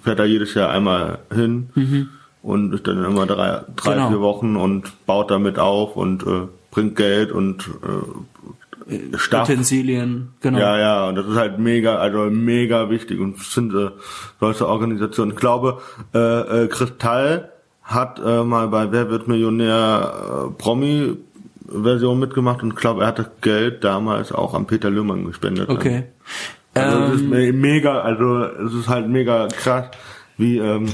fährt 0.02 0.18
da 0.18 0.24
jedes 0.24 0.54
Jahr 0.54 0.70
einmal 0.70 1.20
hin 1.32 1.70
mhm. 1.74 2.08
und 2.42 2.74
ist 2.74 2.86
dann 2.86 3.04
immer 3.04 3.26
drei, 3.26 3.60
drei 3.76 3.94
genau. 3.94 4.08
vier 4.08 4.20
Wochen 4.20 4.56
und 4.56 5.06
baut 5.06 5.30
damit 5.30 5.58
auf 5.58 5.96
und 5.96 6.26
äh, 6.26 6.48
bringt 6.72 6.96
Geld 6.96 7.30
und 7.30 7.68
äh, 7.68 9.16
Staff. 9.16 9.48
Utensilien, 9.48 10.30
genau. 10.40 10.58
Ja, 10.58 10.78
ja, 10.78 11.08
und 11.08 11.14
das 11.14 11.26
ist 11.26 11.36
halt 11.36 11.58
mega, 11.58 11.96
also 11.96 12.30
mega 12.30 12.90
wichtig 12.90 13.20
und 13.20 13.38
sind 13.38 13.72
äh, 13.74 13.90
solche 14.40 14.66
Organisationen. 14.66 15.32
Ich 15.32 15.36
glaube, 15.38 15.80
äh, 16.14 16.64
äh, 16.64 16.68
Kristall 16.68 17.52
hat 17.82 18.20
äh, 18.24 18.42
mal 18.42 18.68
bei 18.68 18.90
Wer 18.92 19.10
wird 19.10 19.28
Millionär 19.28 20.48
äh, 20.48 20.50
Promi 20.60 21.16
Version 21.68 22.18
mitgemacht 22.18 22.62
und 22.62 22.70
ich 22.70 22.76
glaube, 22.76 23.02
er 23.02 23.08
hatte 23.08 23.30
Geld 23.40 23.84
damals 23.84 24.32
auch 24.32 24.54
an 24.54 24.66
Peter 24.66 24.90
Lümmern 24.90 25.24
gespendet. 25.24 25.68
Okay. 25.68 26.04
Also 26.74 26.96
ähm, 26.96 27.02
es 27.04 27.20
ist 27.20 27.32
ähm, 27.32 27.60
mega, 27.60 28.00
also 28.00 28.44
es 28.44 28.74
ist 28.74 28.88
halt 28.88 29.08
mega 29.08 29.48
krass, 29.48 29.86
wie 30.38 30.58
ähm, 30.58 30.88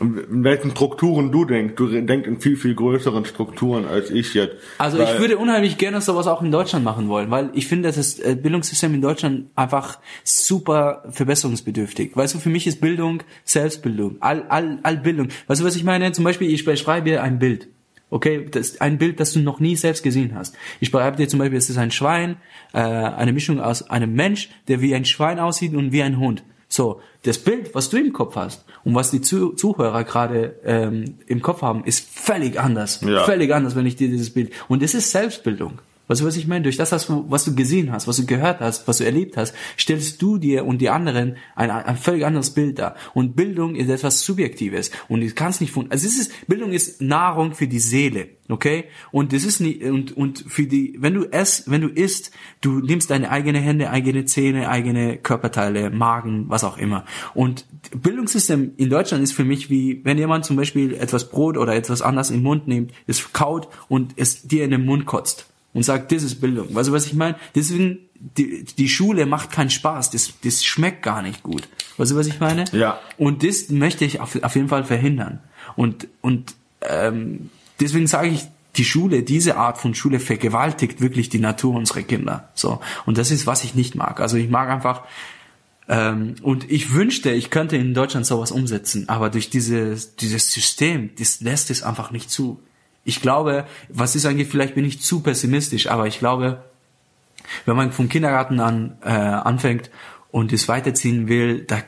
in 0.00 0.44
welchen 0.44 0.70
Strukturen 0.70 1.32
du 1.32 1.44
denkst. 1.44 1.74
Du 1.76 1.88
denkst 1.88 2.28
in 2.28 2.40
viel, 2.40 2.56
viel 2.56 2.74
größeren 2.74 3.24
Strukturen 3.24 3.84
als 3.84 4.10
ich 4.10 4.34
jetzt. 4.34 4.56
Also 4.78 4.98
ich 4.98 5.18
würde 5.18 5.38
unheimlich 5.38 5.76
gerne 5.78 6.00
sowas 6.00 6.26
auch 6.26 6.42
in 6.42 6.52
Deutschland 6.52 6.84
machen 6.84 7.08
wollen, 7.08 7.30
weil 7.30 7.50
ich 7.54 7.66
finde, 7.66 7.88
dass 7.88 7.96
das 7.96 8.18
äh, 8.20 8.36
Bildungssystem 8.40 8.94
in 8.94 9.02
Deutschland 9.02 9.46
einfach 9.56 9.98
super 10.24 11.02
verbesserungsbedürftig. 11.10 12.16
Weißt 12.16 12.34
du, 12.34 12.38
für 12.38 12.50
mich 12.50 12.66
ist 12.66 12.80
Bildung 12.80 13.22
Selbstbildung, 13.44 14.16
all, 14.20 14.44
all, 14.48 14.78
all 14.82 14.98
Bildung. 14.98 15.28
Weißt 15.46 15.60
du, 15.60 15.64
was 15.64 15.74
ich 15.74 15.84
meine? 15.84 16.12
Zum 16.12 16.24
Beispiel, 16.24 16.50
ich 16.52 16.64
beschreibe 16.64 17.10
dir 17.10 17.22
ein 17.22 17.38
Bild. 17.38 17.68
Okay, 18.10 18.46
das 18.50 18.70
ist 18.70 18.82
ein 18.82 18.98
Bild, 18.98 19.20
das 19.20 19.32
du 19.32 19.40
noch 19.40 19.60
nie 19.60 19.76
selbst 19.76 20.02
gesehen 20.02 20.34
hast. 20.34 20.56
Ich 20.80 20.90
beschreibe 20.90 21.16
dir 21.16 21.28
zum 21.28 21.38
Beispiel, 21.38 21.58
es 21.58 21.68
ist 21.68 21.78
ein 21.78 21.90
Schwein, 21.90 22.36
äh, 22.72 22.78
eine 22.78 23.32
Mischung 23.32 23.60
aus 23.60 23.90
einem 23.90 24.14
Mensch, 24.14 24.48
der 24.68 24.80
wie 24.80 24.94
ein 24.94 25.04
Schwein 25.04 25.38
aussieht 25.38 25.74
und 25.74 25.92
wie 25.92 26.02
ein 26.02 26.18
Hund. 26.18 26.42
So, 26.68 27.00
das 27.22 27.38
Bild, 27.38 27.74
was 27.74 27.88
du 27.88 27.96
im 27.96 28.12
Kopf 28.12 28.36
hast 28.36 28.64
und 28.84 28.94
was 28.94 29.10
die 29.10 29.22
Zuh 29.22 29.52
Zuhörer 29.52 30.04
gerade 30.04 30.56
ähm, 30.64 31.16
im 31.26 31.40
Kopf 31.40 31.62
haben, 31.62 31.84
ist 31.84 32.06
völlig 32.08 32.60
anders. 32.60 33.00
Ja. 33.00 33.24
Völlig 33.24 33.52
anders, 33.52 33.74
wenn 33.74 33.86
ich 33.86 33.96
dir 33.96 34.08
dieses 34.08 34.30
Bild. 34.30 34.52
Und 34.68 34.82
das 34.82 34.94
ist 34.94 35.10
Selbstbildung. 35.10 35.80
Weißt 36.08 36.22
du, 36.22 36.24
was 36.24 36.36
ich 36.36 36.46
meine? 36.46 36.62
Durch 36.62 36.78
das, 36.78 36.90
was 37.10 37.44
du 37.44 37.54
gesehen 37.54 37.92
hast, 37.92 38.08
was 38.08 38.16
du 38.16 38.24
gehört 38.24 38.60
hast, 38.60 38.88
was 38.88 38.98
du 38.98 39.04
erlebt 39.04 39.36
hast, 39.36 39.54
stellst 39.78 40.20
du 40.22 40.38
dir 40.38 40.64
und 40.64 40.78
die 40.78 40.88
anderen 40.88 41.36
ein, 41.54 41.70
ein 41.70 41.96
völlig 41.98 42.24
anderes 42.24 42.50
Bild 42.50 42.78
dar. 42.78 42.96
Und 43.12 43.36
Bildung 43.36 43.76
ist 43.76 43.90
etwas 43.90 44.22
Subjektives. 44.22 44.90
Und 45.08 45.20
du 45.20 45.30
kannst 45.32 45.60
nicht 45.60 45.72
von, 45.72 45.90
also 45.90 46.06
es 46.06 46.18
ist, 46.18 46.48
Bildung 46.48 46.72
ist 46.72 47.02
Nahrung 47.02 47.54
für 47.54 47.68
die 47.68 47.78
Seele. 47.78 48.28
Okay? 48.48 48.84
Und 49.12 49.34
das 49.34 49.44
ist 49.44 49.60
nicht, 49.60 49.82
und, 49.82 50.16
und 50.16 50.44
für 50.48 50.62
die, 50.62 50.96
wenn 50.98 51.12
du 51.12 51.26
es, 51.30 51.70
wenn 51.70 51.82
du 51.82 51.88
isst, 51.88 52.30
du 52.62 52.80
nimmst 52.80 53.10
deine 53.10 53.30
eigene 53.30 53.58
Hände, 53.58 53.90
eigene 53.90 54.24
Zähne, 54.24 54.70
eigene 54.70 55.18
Körperteile, 55.18 55.90
Magen, 55.90 56.46
was 56.48 56.64
auch 56.64 56.78
immer. 56.78 57.04
Und 57.34 57.66
Bildungssystem 57.94 58.72
in 58.78 58.88
Deutschland 58.88 59.22
ist 59.22 59.34
für 59.34 59.44
mich 59.44 59.68
wie, 59.68 60.00
wenn 60.04 60.16
jemand 60.16 60.46
zum 60.46 60.56
Beispiel 60.56 60.94
etwas 60.94 61.28
Brot 61.28 61.58
oder 61.58 61.74
etwas 61.74 62.00
anderes 62.00 62.30
im 62.30 62.42
Mund 62.42 62.66
nimmt, 62.66 62.92
es 63.06 63.34
kaut 63.34 63.68
und 63.88 64.14
es 64.16 64.48
dir 64.48 64.64
in 64.64 64.70
den 64.70 64.86
Mund 64.86 65.04
kotzt 65.04 65.46
und 65.78 65.84
sagt, 65.84 66.10
das 66.10 66.24
ist 66.24 66.40
Bildung. 66.40 66.74
Weißt 66.74 66.88
du, 66.88 66.92
was 66.92 67.06
ich 67.06 67.12
meine? 67.12 67.36
Deswegen, 67.54 68.00
die, 68.16 68.64
die 68.64 68.88
Schule 68.88 69.26
macht 69.26 69.52
keinen 69.52 69.70
Spaß. 69.70 70.10
Das, 70.10 70.32
das 70.42 70.64
schmeckt 70.64 71.04
gar 71.04 71.22
nicht 71.22 71.44
gut. 71.44 71.68
Weißt 71.98 72.10
du, 72.10 72.16
was 72.16 72.26
ich 72.26 72.40
meine? 72.40 72.64
Ja. 72.72 72.98
Und 73.16 73.44
das 73.44 73.68
möchte 73.68 74.04
ich 74.04 74.18
auf, 74.18 74.42
auf 74.42 74.56
jeden 74.56 74.66
Fall 74.66 74.82
verhindern. 74.82 75.38
Und, 75.76 76.08
und 76.20 76.56
ähm, 76.80 77.50
deswegen 77.78 78.08
sage 78.08 78.26
ich, 78.26 78.48
die 78.74 78.84
Schule, 78.84 79.22
diese 79.22 79.56
Art 79.56 79.78
von 79.78 79.94
Schule 79.94 80.18
vergewaltigt 80.18 81.00
wirklich 81.00 81.28
die 81.28 81.38
Natur 81.38 81.76
unserer 81.76 82.02
Kinder. 82.02 82.48
So. 82.54 82.80
Und 83.06 83.18
das 83.18 83.30
ist, 83.30 83.46
was 83.46 83.62
ich 83.62 83.76
nicht 83.76 83.94
mag. 83.94 84.18
Also 84.18 84.36
ich 84.36 84.50
mag 84.50 84.68
einfach, 84.68 85.04
ähm, 85.88 86.34
und 86.42 86.68
ich 86.68 86.92
wünschte, 86.92 87.30
ich 87.30 87.50
könnte 87.50 87.76
in 87.76 87.94
Deutschland 87.94 88.26
sowas 88.26 88.50
umsetzen, 88.50 89.08
aber 89.08 89.30
durch 89.30 89.48
dieses, 89.48 90.16
dieses 90.16 90.50
System, 90.50 91.10
das 91.20 91.40
lässt 91.40 91.70
es 91.70 91.84
einfach 91.84 92.10
nicht 92.10 92.32
zu. 92.32 92.58
Ich 93.08 93.22
glaube, 93.22 93.64
was 93.88 94.14
ist 94.14 94.26
eigentlich, 94.26 94.48
vielleicht 94.48 94.74
bin 94.74 94.84
ich 94.84 95.00
zu 95.00 95.20
pessimistisch, 95.20 95.88
aber 95.88 96.06
ich 96.06 96.18
glaube, 96.18 96.62
wenn 97.64 97.74
man 97.74 97.90
vom 97.90 98.10
Kindergarten 98.10 98.60
an 98.60 98.98
äh, 99.02 99.08
anfängt 99.08 99.88
und 100.30 100.52
es 100.52 100.68
weiterziehen 100.68 101.26
will, 101.26 101.64
da 101.64 101.78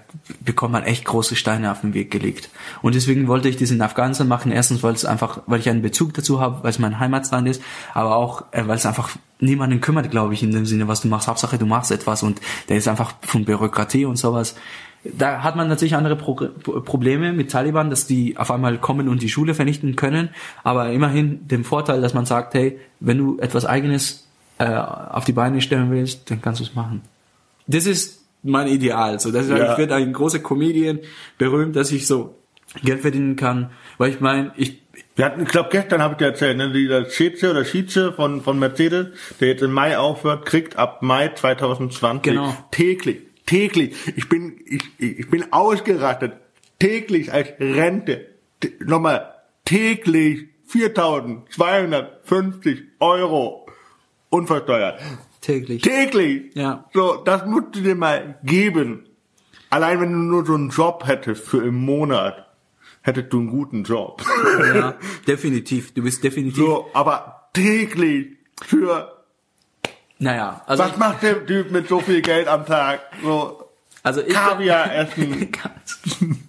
bekommt 0.41 0.73
man 0.73 0.85
echt 0.85 1.05
große 1.05 1.37
Steine 1.37 1.73
auf 1.73 1.83
den 1.83 1.93
Weg 1.93 2.11
gelegt. 2.11 2.49
Und 2.81 2.95
deswegen 2.95 3.29
wollte 3.29 3.51
ich 3.51 3.59
das 3.59 3.71
in 3.71 3.83
Afghanistan 3.83 4.29
machen. 4.29 4.51
Erstens, 4.51 4.83
weil 4.83 4.95
es 4.95 5.05
einfach, 5.05 5.43
weil 5.45 5.61
ich 5.61 5.69
einen 5.69 5.83
Bezug 5.83 6.15
dazu 6.15 6.41
habe, 6.41 6.63
weil 6.63 6.71
es 6.71 6.79
mein 6.79 6.99
Heimatland 6.99 7.47
ist, 7.47 7.63
aber 7.93 8.17
auch, 8.17 8.47
äh, 8.53 8.67
weil 8.67 8.77
es 8.77 8.87
einfach 8.87 9.11
niemanden 9.41 9.83
kümmert, 9.83 10.11
glaube 10.11 10.33
ich, 10.33 10.43
in 10.43 10.53
dem 10.53 10.65
Sinne, 10.65 10.89
was 10.89 11.03
du 11.03 11.09
machst. 11.09 11.29
Hauptsache, 11.29 11.59
du 11.59 11.67
machst 11.67 11.91
etwas 11.91 12.23
und 12.23 12.41
der 12.71 12.79
ist 12.79 12.89
einfach 12.89 13.13
von 13.21 13.45
Bürokratie 13.45 14.07
und 14.07 14.17
sowas 14.17 14.55
da 15.05 15.43
hat 15.43 15.57
man 15.57 15.69
natürlich 15.69 15.95
andere 15.95 16.17
Pro 16.17 16.35
Probleme 16.35 17.33
mit 17.33 17.51
Taliban, 17.51 17.89
dass 17.91 18.07
die 18.07 18.37
auf 18.37 18.51
einmal 18.51 18.79
kommen 18.79 19.09
und 19.09 19.23
die 19.23 19.29
Schule 19.29 19.55
vernichten 19.55 19.97
können, 19.97 20.31
aber 20.63 20.91
immerhin 20.91 21.47
den 21.49 21.65
Vorteil, 21.65 22.03
dass 22.03 22.13
man 22.13 22.27
sagt, 22.27 22.55
hey, 22.55 22.79
wenn 23.01 23.19
du 23.19 23.39
etwas 23.39 23.65
eigenes 23.65 24.29
äh, 24.59 24.67
auf 24.67 25.25
die 25.25 25.33
Beine 25.33 25.61
stellen 25.63 25.91
willst, 25.91 26.31
dann 26.31 26.43
kannst 26.43 26.61
du 26.61 26.65
es 26.65 26.75
machen. 26.75 27.01
Das 27.67 27.87
ist 27.87 28.25
mein 28.43 28.69
Ideal. 28.69 29.21
So, 29.21 29.33
das 29.33 29.47
ist, 29.47 29.51
ja. 29.51 29.73
ich 29.73 29.79
werde 29.79 29.95
ein 29.95 30.13
großer 30.13 30.41
Comedian, 30.41 30.99
berühmt, 31.39 31.77
dass 31.77 31.93
ich 31.93 32.07
so 32.07 32.35
Geld 32.85 33.01
verdienen 33.01 33.37
kann, 33.37 33.71
weil 33.97 34.11
ich 34.11 34.21
meine, 34.21 34.53
ich 34.57 34.81
wir 35.17 35.25
hatten, 35.25 35.43
ich 35.43 35.49
glaube, 35.49 35.69
gestern 35.71 36.03
habe 36.03 36.15
ich 36.15 36.19
dir 36.19 36.27
erzählt, 36.27 36.57
ne, 36.57 36.73
dieser 36.73 37.09
Schätze 37.11 37.51
oder 37.51 37.65
Schieze 37.65 38.13
von, 38.13 38.43
von 38.43 38.59
Mercedes, 38.59 39.09
der 39.41 39.49
jetzt 39.49 39.63
im 39.63 39.73
Mai 39.73 39.99
aufhört, 39.99 40.47
kriegt 40.47 40.77
ab 40.77 41.03
Mai 41.03 41.29
2020 41.29 42.23
genau. 42.23 42.57
täglich 42.71 43.30
täglich, 43.51 43.97
ich 44.15 44.29
bin, 44.29 44.61
ich, 44.65 44.85
ich 44.99 45.29
bin 45.29 45.53
ausgerastet, 45.53 46.35
täglich 46.79 47.33
als 47.33 47.49
Rente, 47.59 48.29
nochmal, 48.79 49.35
täglich 49.65 50.47
4250 50.67 52.83
Euro 53.01 53.67
unversteuert. 54.29 55.01
Täglich. 55.41 55.83
Täglich. 55.83 56.55
Ja. 56.55 56.89
So, 56.95 57.17
das 57.17 57.45
musst 57.45 57.75
du 57.75 57.81
dir 57.81 57.97
mal 57.97 58.39
geben. 58.45 59.09
Allein 59.69 60.01
wenn 60.01 60.13
du 60.13 60.19
nur 60.19 60.47
so 60.47 60.55
einen 60.55 60.71
Job 60.71 61.03
hättest 61.07 61.43
für 61.43 61.65
im 61.65 61.75
Monat, 61.75 62.47
hättest 63.03 63.33
du 63.33 63.41
einen 63.41 63.49
guten 63.49 63.83
Job. 63.83 64.23
Ja, 64.75 64.95
definitiv. 65.27 65.93
Du 65.93 66.05
bist 66.05 66.23
definitiv. 66.23 66.59
So, 66.59 66.87
aber 66.93 67.49
täglich 67.53 68.29
für 68.63 69.20
naja, 70.21 70.63
also. 70.67 70.85
Was 70.85 70.97
macht 70.97 71.23
der 71.23 71.45
Typ 71.45 71.71
mit 71.73 71.89
so 71.89 72.01
viel 72.01 72.23
Geld 72.23 72.47
am 72.47 72.65
Tag? 72.65 73.01
So 73.23 73.71
also 74.03 74.23
ich 74.23 74.33
Kaviar 74.33 74.89
kann, 75.53 75.73
essen. 75.87 76.49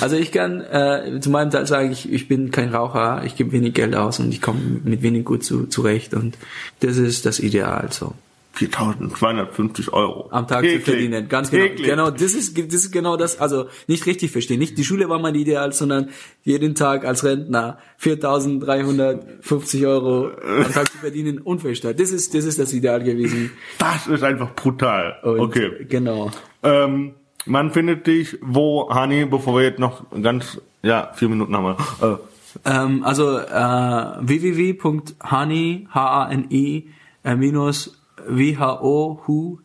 also 0.00 0.16
ich 0.16 0.30
kann 0.30 0.60
äh, 0.60 1.20
zu 1.20 1.30
meinem 1.30 1.50
Teil 1.50 1.66
sagen, 1.66 1.90
ich, 1.90 2.12
ich 2.12 2.28
bin 2.28 2.50
kein 2.50 2.74
Raucher, 2.74 3.22
ich 3.24 3.36
gebe 3.36 3.52
wenig 3.52 3.74
Geld 3.74 3.94
aus 3.94 4.18
und 4.18 4.30
ich 4.30 4.42
komme 4.42 4.60
mit 4.84 5.02
wenig 5.02 5.24
gut 5.24 5.44
zu, 5.44 5.66
zurecht 5.66 6.12
und 6.12 6.36
das 6.80 6.96
ist 6.96 7.24
das 7.24 7.40
Ideal 7.40 7.88
so. 7.90 8.14
4250 8.52 9.92
Euro. 9.92 10.28
Am 10.30 10.46
Tag 10.46 10.62
Täglich. 10.62 10.84
zu 10.84 10.90
verdienen, 10.90 11.28
ganz 11.28 11.50
genau. 11.50 11.64
Täglich. 11.64 11.86
Genau, 11.86 12.10
das 12.10 12.34
ist, 12.34 12.56
das 12.58 12.74
ist 12.74 12.92
genau 12.92 13.16
das, 13.16 13.40
also 13.40 13.66
nicht 13.86 14.06
richtig 14.06 14.30
verstehen. 14.30 14.58
Nicht 14.58 14.76
die 14.76 14.84
Schule 14.84 15.08
war 15.08 15.18
mein 15.18 15.34
Ideal, 15.34 15.72
sondern 15.72 16.10
jeden 16.44 16.74
Tag 16.74 17.04
als 17.04 17.24
Rentner 17.24 17.78
4350 17.96 19.86
Euro 19.86 20.30
am 20.64 20.72
Tag 20.72 20.92
zu 20.92 20.98
verdienen, 20.98 21.38
unversteuert. 21.38 21.98
Das 21.98 22.10
ist, 22.10 22.34
das 22.34 22.44
ist 22.44 22.58
das 22.58 22.72
Ideal 22.72 23.02
gewesen. 23.02 23.52
Das 23.78 24.06
ist 24.06 24.22
einfach 24.22 24.54
brutal. 24.54 25.16
Und 25.22 25.40
okay. 25.40 25.86
Genau. 25.88 26.30
Ähm, 26.62 27.14
man 27.46 27.70
findet 27.72 28.06
dich 28.06 28.38
wo, 28.42 28.88
Hani, 28.90 29.24
bevor 29.24 29.56
wir 29.56 29.64
jetzt 29.64 29.78
noch 29.78 30.04
ganz, 30.22 30.60
ja, 30.82 31.10
vier 31.14 31.28
Minuten 31.28 31.56
haben 31.56 31.64
wir. 31.64 31.76
Äh. 32.02 32.16
Ähm, 32.64 33.02
also 33.02 33.38
äh, 33.38 34.16
www.hani, 34.20 35.88
H-A-N-I, 35.90 36.90
äh, 37.24 37.36
minus 37.36 38.01
who.de. 38.28 39.58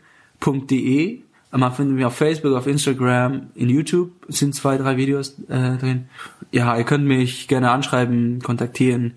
Man 1.52 1.72
findet 1.72 1.96
mich 1.96 2.06
auf 2.06 2.16
Facebook, 2.16 2.56
auf 2.56 2.68
Instagram, 2.68 3.48
in 3.56 3.70
YouTube 3.70 4.12
sind 4.28 4.54
zwei, 4.54 4.78
drei 4.78 4.98
Videos 4.98 5.40
äh, 5.48 5.78
drin. 5.78 6.10
Ja, 6.52 6.78
ihr 6.78 6.84
könnt 6.84 7.06
mich 7.06 7.48
gerne 7.48 7.72
anschreiben, 7.72 8.42
kontaktieren. 8.42 9.14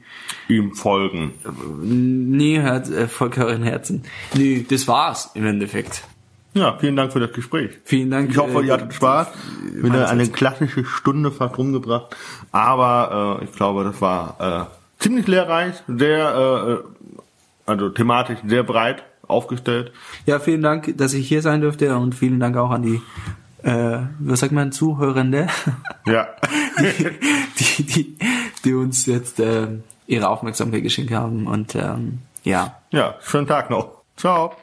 Ihm 0.49 0.75
folgen. 0.75 1.33
Nee, 1.83 2.61
Herz, 2.61 2.89
äh, 2.89 3.09
Volk 3.09 3.37
euren 3.39 3.65
Herzen. 3.65 4.05
Nee, 4.35 4.65
das 4.69 4.87
war's 4.87 5.31
im 5.35 5.45
Endeffekt. 5.45 6.05
Ja, 6.55 6.77
vielen 6.79 6.97
Dank 6.97 7.13
für 7.13 7.21
das 7.21 7.33
Gespräch. 7.33 7.79
Vielen 7.85 8.11
Dank. 8.11 8.31
Ich 8.31 8.39
hoffe, 8.39 8.63
ihr 8.65 8.73
hattet 8.73 8.95
Spaß. 8.95 9.29
Wieder 9.73 10.09
eine 10.09 10.29
klassische 10.29 10.85
Stunde 10.85 11.31
fast 11.31 11.59
rumgebracht. 11.59 12.17
Aber 12.53 13.39
äh, 13.41 13.45
ich 13.45 13.53
glaube, 13.53 13.85
das 13.85 14.01
war 14.01 14.71
äh, 14.71 15.03
ziemlich 15.03 15.27
lehrreich, 15.27 15.75
sehr, 15.87 16.83
äh, 16.83 17.71
also 17.71 17.91
thematisch 17.91 18.39
sehr 18.47 18.63
breit 18.63 19.05
aufgestellt. 19.31 19.93
Ja, 20.27 20.39
vielen 20.39 20.63
Dank, 20.63 20.97
dass 20.97 21.15
ich 21.15 21.29
hier 21.29 21.43
sein 21.43 21.61
durfte 21.61 21.97
und 21.97 22.15
vielen 22.15 22.41
Dank 22.41 22.57
auch 22.57 22.71
an 22.71 22.83
die, 22.83 23.01
äh, 23.63 23.99
was 24.19 24.41
sagt 24.41 24.53
man, 24.53 24.73
Zuhörende. 24.73 25.49
Ja. 26.07 26.29
die, 26.79 27.15
die, 27.59 27.83
die, 27.85 28.19
die 28.65 28.75
uns 28.75 29.07
jetzt 29.07 29.41
äh, 29.41 29.69
ihre 30.07 30.29
Aufmerksamkeit 30.29 30.83
geschenkt 30.83 31.13
haben 31.13 31.47
und 31.47 31.75
ähm, 31.75 32.21
ja. 32.43 32.77
Ja, 32.91 33.15
schönen 33.21 33.47
Tag 33.47 33.71
noch. 33.71 34.03
Ciao. 34.17 34.55